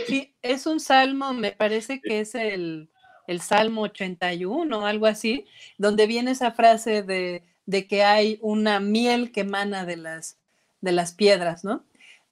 Sí, 0.06 0.34
es 0.42 0.66
un 0.66 0.80
salmo, 0.80 1.32
me 1.32 1.52
parece 1.52 2.00
que 2.00 2.20
es 2.20 2.34
el, 2.34 2.90
el 3.26 3.40
Salmo 3.40 3.82
81 3.82 4.78
o 4.78 4.86
algo 4.86 5.06
así, 5.06 5.46
donde 5.78 6.06
viene 6.06 6.30
esa 6.32 6.52
frase 6.52 7.02
de, 7.02 7.44
de 7.66 7.86
que 7.86 8.02
hay 8.04 8.38
una 8.42 8.80
miel 8.80 9.32
que 9.32 9.40
emana 9.42 9.84
de 9.84 9.96
las, 9.96 10.38
de 10.80 10.92
las 10.92 11.12
piedras, 11.12 11.64
¿no? 11.64 11.84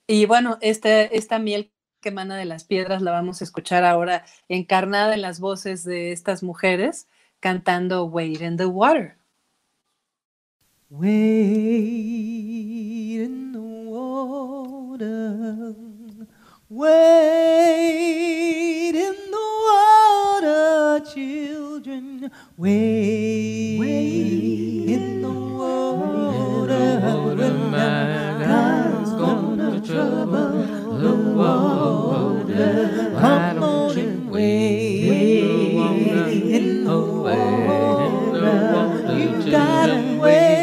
Y 0.07 0.27
bueno, 0.27 0.59
este, 0.61 1.17
esta 1.17 1.39
miel 1.39 1.73
que 2.01 2.11
emana 2.11 2.37
de 2.37 2.45
las 2.45 2.65
piedras 2.65 3.01
la 3.03 3.13
vamos 3.13 3.41
a 3.41 3.45
escuchar 3.45 3.85
ahora 3.85 4.25
encarnada 4.49 5.15
en 5.15 5.23
las 5.23 5.41
voces 5.41 5.85
de 5.85 6.13
estas 6.13 6.43
mujeres 6.43 7.09
cantando 7.41 8.05
Wade 8.05 8.45
in 8.45 8.57
the 8.57 8.67
Water. 8.67 9.17
Wade 10.91 11.11
in 13.25 13.53
the 13.53 13.59
water, 13.89 15.03
wade 16.75 16.95
in 18.95 19.17
the 19.31 19.47
water, 19.69 21.01
children. 21.13 22.31
Wade, 22.57 23.83
in 24.89 25.21
the 25.21 25.29
water, 25.31 27.01
when 27.37 27.73
God's 28.41 29.11
gonna 29.11 29.81
trouble 29.83 30.53
the 30.99 31.15
water. 31.37 33.17
Come 33.21 33.63
on 33.63 33.99
and 33.99 34.31
wade 34.31 35.69
in 36.57 36.85
the 36.85 36.99
water. 36.99 38.49
You 39.19 39.29
gotta 39.51 39.99
wade 40.23 40.62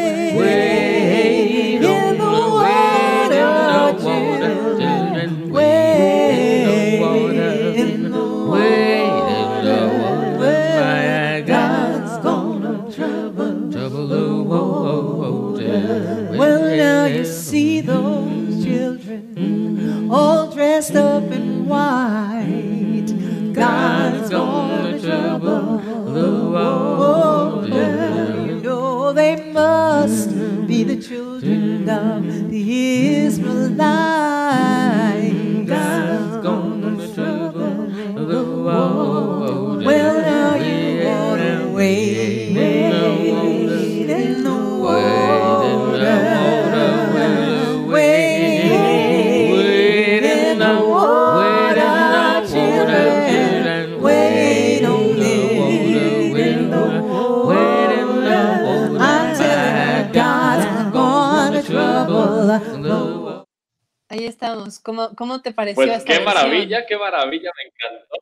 the 30.84 30.96
children 30.96 31.88
of 31.88 32.50
the 32.50 33.24
Israelites. 33.24 34.09
Ahí 64.10 64.24
estamos. 64.24 64.80
¿Cómo, 64.80 65.14
cómo 65.14 65.40
te 65.40 65.52
pareció 65.52 65.76
Pues 65.76 65.88
esta 65.88 66.04
qué 66.04 66.18
versión? 66.18 66.34
maravilla, 66.34 66.84
qué 66.84 66.96
maravilla, 66.98 67.50
me 67.56 67.70
encantó. 67.70 68.16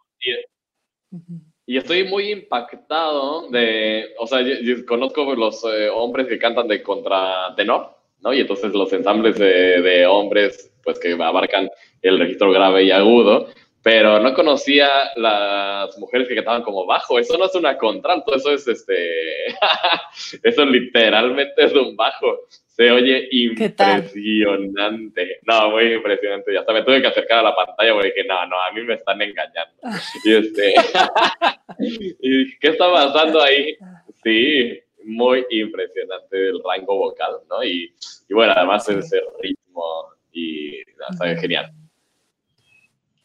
Y, 1.66 1.76
estoy 1.78 2.04
muy 2.04 2.30
impactado 2.30 3.48
de, 3.48 4.14
o 4.18 4.26
sea, 4.26 4.42
yo, 4.42 4.54
yo 4.62 4.84
conozco 4.84 5.34
los 5.34 5.64
eh, 5.64 5.88
hombres 5.88 6.26
que 6.26 6.38
cantan 6.38 6.68
de 6.68 6.82
contratenor, 6.82 7.96
¿no? 8.20 8.34
Y 8.34 8.40
entonces 8.40 8.72
los 8.74 8.92
ensambles 8.92 9.38
de, 9.38 9.80
de 9.80 10.06
hombres, 10.06 10.70
pues 10.84 10.98
que 10.98 11.12
abarcan 11.12 11.70
el 12.02 12.18
registro 12.18 12.50
grave 12.52 12.84
y 12.84 12.90
agudo, 12.90 13.48
pero 13.88 14.20
no 14.20 14.34
conocía 14.34 14.90
las 15.16 15.96
mujeres 15.96 16.28
que 16.28 16.34
cantaban 16.34 16.60
como 16.60 16.84
bajo. 16.84 17.18
Eso 17.18 17.38
no 17.38 17.46
es 17.46 17.54
una 17.54 17.78
contralto, 17.78 18.34
eso 18.34 18.52
es 18.52 18.68
este, 18.68 19.46
eso 20.42 20.66
literalmente 20.66 21.54
es 21.56 21.72
un 21.72 21.96
bajo. 21.96 22.40
Se 22.66 22.90
oye 22.90 23.28
impresionante. 23.30 25.38
No, 25.46 25.70
muy 25.70 25.94
impresionante. 25.94 26.52
Y 26.52 26.56
hasta 26.58 26.74
me 26.74 26.82
tuve 26.82 27.00
que 27.00 27.06
acercar 27.06 27.38
a 27.38 27.44
la 27.44 27.56
pantalla 27.56 27.94
porque 27.94 28.08
dije, 28.08 28.28
no, 28.28 28.44
no, 28.44 28.60
a 28.60 28.70
mí 28.72 28.82
me 28.82 28.92
están 28.92 29.22
engañando. 29.22 29.80
Y 30.26 30.34
este, 30.34 30.74
y 32.20 32.58
¿qué 32.58 32.68
está 32.68 32.92
pasando 32.92 33.40
ahí? 33.40 33.74
Sí, 34.22 34.82
muy 35.04 35.46
impresionante 35.48 36.48
el 36.48 36.60
rango 36.62 36.94
vocal, 36.94 37.38
¿no? 37.48 37.64
Y, 37.64 37.90
y 38.28 38.34
bueno, 38.34 38.52
además 38.54 38.86
ese 38.86 39.22
ritmo 39.40 40.12
y 40.30 40.82
está 41.10 41.34
genial. 41.36 41.72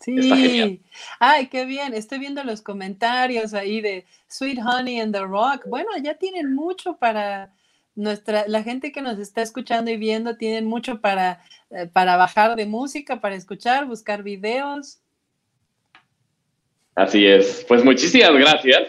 Está 0.05 0.35
Sí. 0.35 0.41
genial. 0.41 0.79
Ay, 1.19 1.47
qué 1.47 1.65
bien. 1.65 1.93
Estoy 1.93 2.19
viendo 2.19 2.43
los 2.43 2.61
comentarios 2.61 3.53
ahí 3.53 3.81
de 3.81 4.05
Sweet 4.27 4.59
Honey 4.59 4.99
and 4.99 5.13
the 5.13 5.21
Rock. 5.21 5.65
Bueno, 5.67 5.89
ya 6.01 6.15
tienen 6.15 6.53
mucho 6.53 6.97
para 6.97 7.51
nuestra, 7.95 8.45
la 8.47 8.63
gente 8.63 8.91
que 8.91 9.01
nos 9.01 9.19
está 9.19 9.41
escuchando 9.41 9.91
y 9.91 9.97
viendo, 9.97 10.35
tienen 10.35 10.65
mucho 10.65 10.99
para, 10.99 11.43
eh, 11.69 11.87
para 11.91 12.17
bajar 12.17 12.55
de 12.55 12.65
música, 12.65 13.21
para 13.21 13.35
escuchar, 13.35 13.85
buscar 13.85 14.23
videos. 14.23 14.99
Así 16.95 17.25
es. 17.25 17.65
Pues 17.67 17.83
muchísimas 17.83 18.33
gracias. 18.33 18.83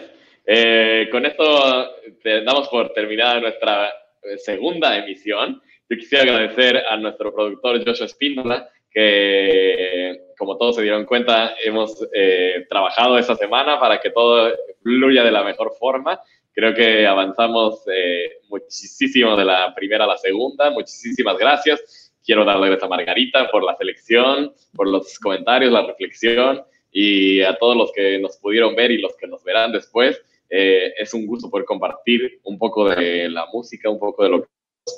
Eh, 0.45 1.07
con 1.11 1.25
esto 1.25 1.89
te 2.21 2.43
damos 2.43 2.67
por 2.69 2.93
terminada 2.93 3.39
nuestra 3.39 3.87
eh, 3.89 4.37
segunda 4.37 4.95
emisión. 4.97 5.61
Yo 5.89 5.97
quisiera 5.97 6.23
agradecer 6.23 6.83
a 6.89 6.97
nuestro 6.97 7.33
productor 7.33 7.83
Joshua 7.85 8.05
Espíndola, 8.05 8.69
que 8.95 10.21
como 10.37 10.57
todos 10.57 10.77
se 10.77 10.81
dieron 10.81 11.05
cuenta, 11.05 11.53
hemos 11.63 12.07
eh, 12.13 12.65
trabajado 12.69 13.17
esta 13.17 13.35
semana 13.35 13.79
para 13.79 13.99
que 13.99 14.09
todo 14.09 14.53
fluya 14.81 15.23
de 15.23 15.31
la 15.31 15.43
mejor 15.43 15.73
forma. 15.77 16.19
Creo 16.53 16.73
que 16.73 17.05
avanzamos 17.05 17.83
eh, 17.91 18.39
muchísimo 18.47 19.35
de 19.35 19.45
la 19.45 19.73
primera 19.75 20.05
a 20.05 20.07
la 20.07 20.17
segunda. 20.17 20.71
Muchísimas 20.71 21.37
gracias. 21.37 22.13
Quiero 22.23 22.45
darle 22.45 22.67
gracias 22.67 22.85
a 22.85 22.89
Margarita 22.89 23.51
por 23.51 23.63
la 23.63 23.75
selección, 23.75 24.53
por 24.73 24.87
los 24.87 25.19
comentarios, 25.19 25.71
la 25.71 25.85
reflexión 25.85 26.63
y 26.91 27.41
a 27.41 27.57
todos 27.57 27.75
los 27.75 27.91
que 27.91 28.17
nos 28.19 28.37
pudieron 28.37 28.75
ver 28.75 28.91
y 28.91 29.01
los 29.01 29.15
que 29.17 29.27
nos 29.27 29.43
verán 29.43 29.73
después. 29.73 30.21
Eh, 30.49 30.93
es 30.97 31.13
un 31.13 31.25
gusto 31.25 31.49
poder 31.49 31.65
compartir 31.65 32.39
un 32.43 32.57
poco 32.57 32.89
de 32.89 33.29
la 33.29 33.45
música, 33.51 33.89
un 33.89 33.99
poco 33.99 34.23
de 34.23 34.29
lo 34.29 34.47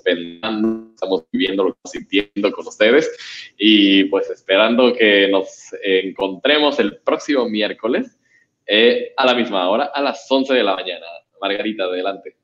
pensando, 0.03 0.91
estamos 0.93 1.25
viviendo, 1.31 1.63
lo 1.63 1.73
que 1.73 1.77
estamos 1.85 1.91
sintiendo 1.91 2.51
con 2.51 2.67
ustedes 2.67 3.09
y 3.57 4.05
pues 4.05 4.29
esperando 4.29 4.93
que 4.93 5.27
nos 5.29 5.73
encontremos 5.83 6.79
el 6.79 6.97
próximo 6.97 7.47
miércoles 7.47 8.17
eh, 8.65 9.13
a 9.15 9.25
la 9.25 9.33
misma 9.33 9.69
hora, 9.69 9.85
a 9.93 10.01
las 10.01 10.25
11 10.29 10.53
de 10.53 10.63
la 10.63 10.75
mañana. 10.75 11.05
Margarita, 11.39 11.83
adelante. 11.83 12.35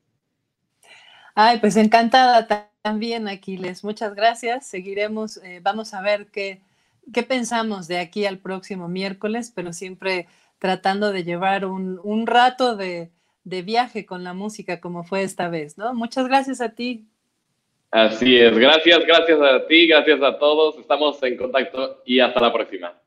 Ay, 1.36 1.58
pues 1.60 1.76
encantada 1.78 2.48
ta- 2.48 2.70
también, 2.82 3.28
Aquiles. 3.28 3.84
Muchas 3.84 4.14
gracias. 4.14 4.68
Seguiremos, 4.68 5.38
eh, 5.38 5.60
vamos 5.64 5.94
a 5.94 6.02
ver 6.02 6.28
qué, 6.32 6.62
qué 7.14 7.24
pensamos 7.24 7.88
de 7.88 7.98
aquí 7.98 8.26
al 8.26 8.38
próximo 8.38 8.88
miércoles, 8.88 9.52
pero 9.54 9.74
siempre 9.74 10.28
tratando 10.60 11.12
de 11.12 11.24
llevar 11.24 11.66
un, 11.66 12.00
un 12.04 12.28
rato 12.28 12.76
de, 12.76 13.12
de 13.44 13.62
viaje 13.64 14.06
con 14.06 14.24
la 14.24 14.34
música 14.34 14.80
como 14.80 15.04
fue 15.04 15.24
esta 15.24 15.50
vez, 15.50 15.78
¿no? 15.78 15.94
Muchas 15.94 16.28
gracias 16.28 16.62
a 16.62 16.70
ti. 16.70 17.08
Así 17.94 18.36
es, 18.40 18.58
gracias, 18.58 19.06
gracias 19.06 19.40
a 19.40 19.68
ti, 19.68 19.86
gracias 19.86 20.20
a 20.24 20.40
todos, 20.40 20.80
estamos 20.80 21.22
en 21.22 21.38
contacto 21.38 22.02
y 22.08 22.20
hasta 22.20 22.40
la 22.40 22.52
próxima. 22.52 23.03